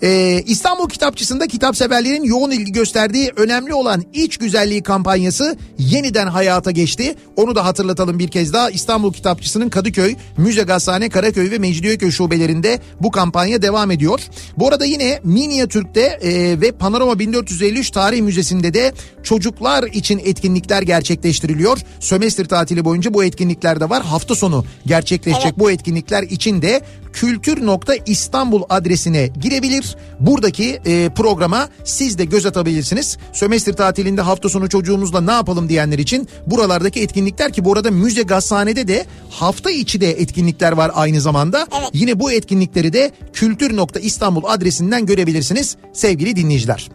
Ee, 0.04 0.44
İstanbul 0.46 0.90
Kitapçısı'nda 0.90 1.48
kitap 1.48 1.78
severlerin 1.78 2.24
yoğun 2.24 2.52
ilgi 2.52 2.72
gösterdiği 2.72 3.32
önemli 3.36 3.74
olan 3.74 4.04
iç 4.14 4.38
güzelliği 4.38 4.84
kampanyası 4.84 5.58
yeniden 5.78 6.28
hayata 6.28 6.72
geçti. 6.72 7.16
Onu 7.36 7.56
da 7.56 7.66
hatırlatalım 7.66 8.20
bir 8.20 8.28
kez 8.28 8.54
daha. 8.54 8.70
İstanbul 8.70 9.14
Kitapçısı'nın 9.14 9.70
Kadıköy, 9.70 10.16
Müze 10.38 10.62
Gazhane, 10.62 11.10
Karaköy 11.10 11.52
ve 11.52 11.58
Mecidiyeköy 11.58 12.12
şubelerinde 12.12 12.80
bu 13.02 13.12
kampanya 13.12 13.62
devam 13.62 13.92
ediyor. 13.92 14.20
Bu 14.58 14.68
arada 14.68 14.86
yine 14.86 15.20
Minyatürk'te 15.24 16.02
e, 16.02 16.62
ve 16.62 16.72
Panorama 16.72 17.20
1453 17.20 17.92
Tarih 17.92 18.22
Müzesi'nde 18.22 18.74
de 18.74 18.94
çocuklar 19.24 19.84
için 19.84 20.22
etkinlikler 20.26 20.82
gerçekleştiriliyor. 20.82 21.78
Sömestr 22.00 22.46
tatili 22.46 22.86
boyunca 22.86 23.14
bu 23.14 23.24
etkinlikler 23.24 23.80
de 23.80 23.90
var. 23.90 24.04
Hafta 24.04 24.36
sonu 24.36 24.66
gerçekleşecek 24.86 25.46
Evet. 25.46 25.60
bu 25.60 25.72
etkinlikler 25.72 26.24
için 26.24 26.62
de 26.62 26.82
kültür.istanbul 27.14 28.64
adresine 28.70 29.28
girebilir. 29.28 29.96
Buradaki 30.20 30.80
e, 30.86 31.10
programa 31.10 31.70
siz 31.84 32.18
de 32.18 32.26
göz 32.26 32.46
atabilirsiniz. 32.46 33.18
Sömestr 33.34 33.74
tatilinde 33.74 34.22
hafta 34.22 34.50
sonu 34.50 34.70
çocuğumuzla 34.70 35.22
ne 35.22 35.32
yapalım 35.32 35.70
diyenler 35.70 36.00
için 36.00 36.28
buralardaki 36.48 37.02
etkinlikler 37.02 37.54
ki 37.54 37.66
bu 37.66 37.74
arada 37.74 37.92
müze 37.92 38.22
gazhanede 38.22 38.88
de 38.88 39.06
hafta 39.30 39.72
içi 39.72 40.02
de 40.02 40.12
etkinlikler 40.12 40.72
var 40.72 40.92
aynı 40.94 41.22
zamanda. 41.22 41.68
Evet. 41.80 41.90
Yine 41.94 42.20
bu 42.20 42.32
etkinlikleri 42.32 42.94
de 42.94 43.12
kültür.istanbul 43.34 44.44
adresinden 44.46 45.06
görebilirsiniz 45.06 45.78
sevgili 45.94 46.36
dinleyiciler. 46.36 46.90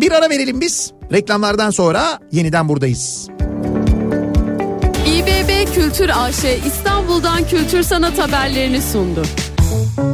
Bir 0.00 0.12
ara 0.12 0.30
verelim 0.30 0.60
biz. 0.60 0.92
Reklamlardan 1.12 1.70
sonra 1.70 2.18
yeniden 2.32 2.68
buradayız. 2.68 3.28
İBB 5.06 5.74
Kültür 5.74 6.10
AŞ 6.14 6.44
İstanbul'dan 6.66 7.48
kültür 7.48 7.82
sanat 7.82 8.18
haberlerini 8.18 8.82
sundu. 8.82 9.22
Kafa 9.70 10.10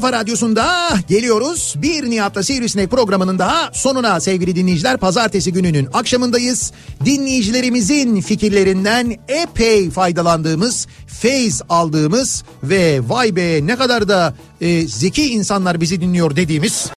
kafa 0.00 0.12
radyosunda 0.12 0.88
geliyoruz. 1.08 1.74
Bir 1.76 2.10
Nihat'la 2.10 2.42
Sivrisinek 2.42 2.90
programının 2.90 3.38
daha 3.38 3.70
sonuna 3.72 4.20
sevgili 4.20 4.56
dinleyiciler. 4.56 4.96
Pazartesi 4.96 5.52
gününün 5.52 5.88
akşamındayız. 5.92 6.72
Dinleyicilerimizin 7.04 8.20
fikirlerinden 8.20 9.16
epey 9.28 9.90
faydalandığımız, 9.90 10.86
feyz 11.06 11.62
aldığımız 11.68 12.44
ve 12.62 13.00
vay 13.08 13.36
be 13.36 13.66
ne 13.66 13.76
kadar 13.76 14.08
da 14.08 14.34
e, 14.60 14.86
zeki 14.86 15.32
insanlar 15.32 15.80
bizi 15.80 16.00
dinliyor 16.00 16.36
dediğimiz 16.36 16.90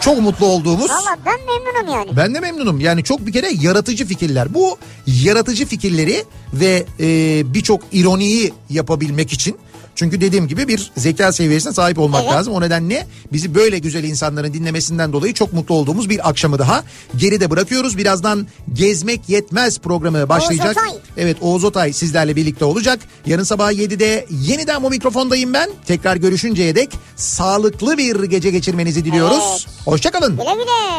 çok 0.00 0.20
mutlu 0.20 0.46
olduğumuz 0.46 0.90
Valla 0.90 1.16
ben 1.26 1.38
memnunum 1.46 1.94
yani. 1.94 2.16
ben 2.16 2.34
de 2.34 2.40
memnunum. 2.40 2.80
Yani 2.80 3.04
çok 3.04 3.26
bir 3.26 3.32
kere 3.32 3.50
yaratıcı 3.60 4.06
fikirler. 4.06 4.54
Bu 4.54 4.76
yaratıcı 5.06 5.66
fikirleri 5.66 6.24
ve 6.52 6.86
e, 7.00 7.42
birçok 7.54 7.82
ironiyi 7.92 8.52
yapabilmek 8.70 9.32
için 9.32 9.56
çünkü 9.98 10.20
dediğim 10.20 10.48
gibi 10.48 10.68
bir 10.68 10.90
zeka 10.96 11.32
seviyesine 11.32 11.72
sahip 11.72 11.98
olmak 11.98 12.22
Evet. 12.24 12.32
lazım. 12.34 12.52
O 12.54 12.60
nedenle 12.60 13.06
bizi 13.32 13.54
böyle 13.54 13.78
güzel 13.78 14.04
insanların 14.04 14.54
dinlemesinden 14.54 15.12
dolayı 15.12 15.34
çok 15.34 15.52
mutlu 15.52 15.74
olduğumuz 15.74 16.10
bir 16.10 16.28
akşamı 16.28 16.58
daha 16.58 16.84
geride 17.16 17.50
bırakıyoruz. 17.50 17.98
Birazdan 17.98 18.46
Gezmek 18.72 19.28
Yetmez 19.28 19.78
programı 19.78 20.28
başlayacak. 20.28 20.76
Otay. 20.76 20.98
Evet 21.16 21.36
Oğuz 21.40 21.64
Otay 21.64 21.92
sizlerle 21.92 22.36
birlikte 22.36 22.64
olacak. 22.64 23.00
Yarın 23.26 23.42
sabah 23.42 23.72
7'de 23.72 24.26
yeniden 24.30 24.82
bu 24.82 24.90
mikrofondayım 24.90 25.54
ben. 25.54 25.70
Tekrar 25.86 26.16
görüşünceye 26.16 26.74
dek 26.74 26.90
sağlıklı 27.16 27.98
bir 27.98 28.22
gece 28.22 28.50
geçirmenizi 28.50 29.04
diliyoruz. 29.04 29.66
Evet. 29.68 29.86
Hoşçakalın. 29.86 30.36
Güle 30.36 30.54
güle. 30.54 30.98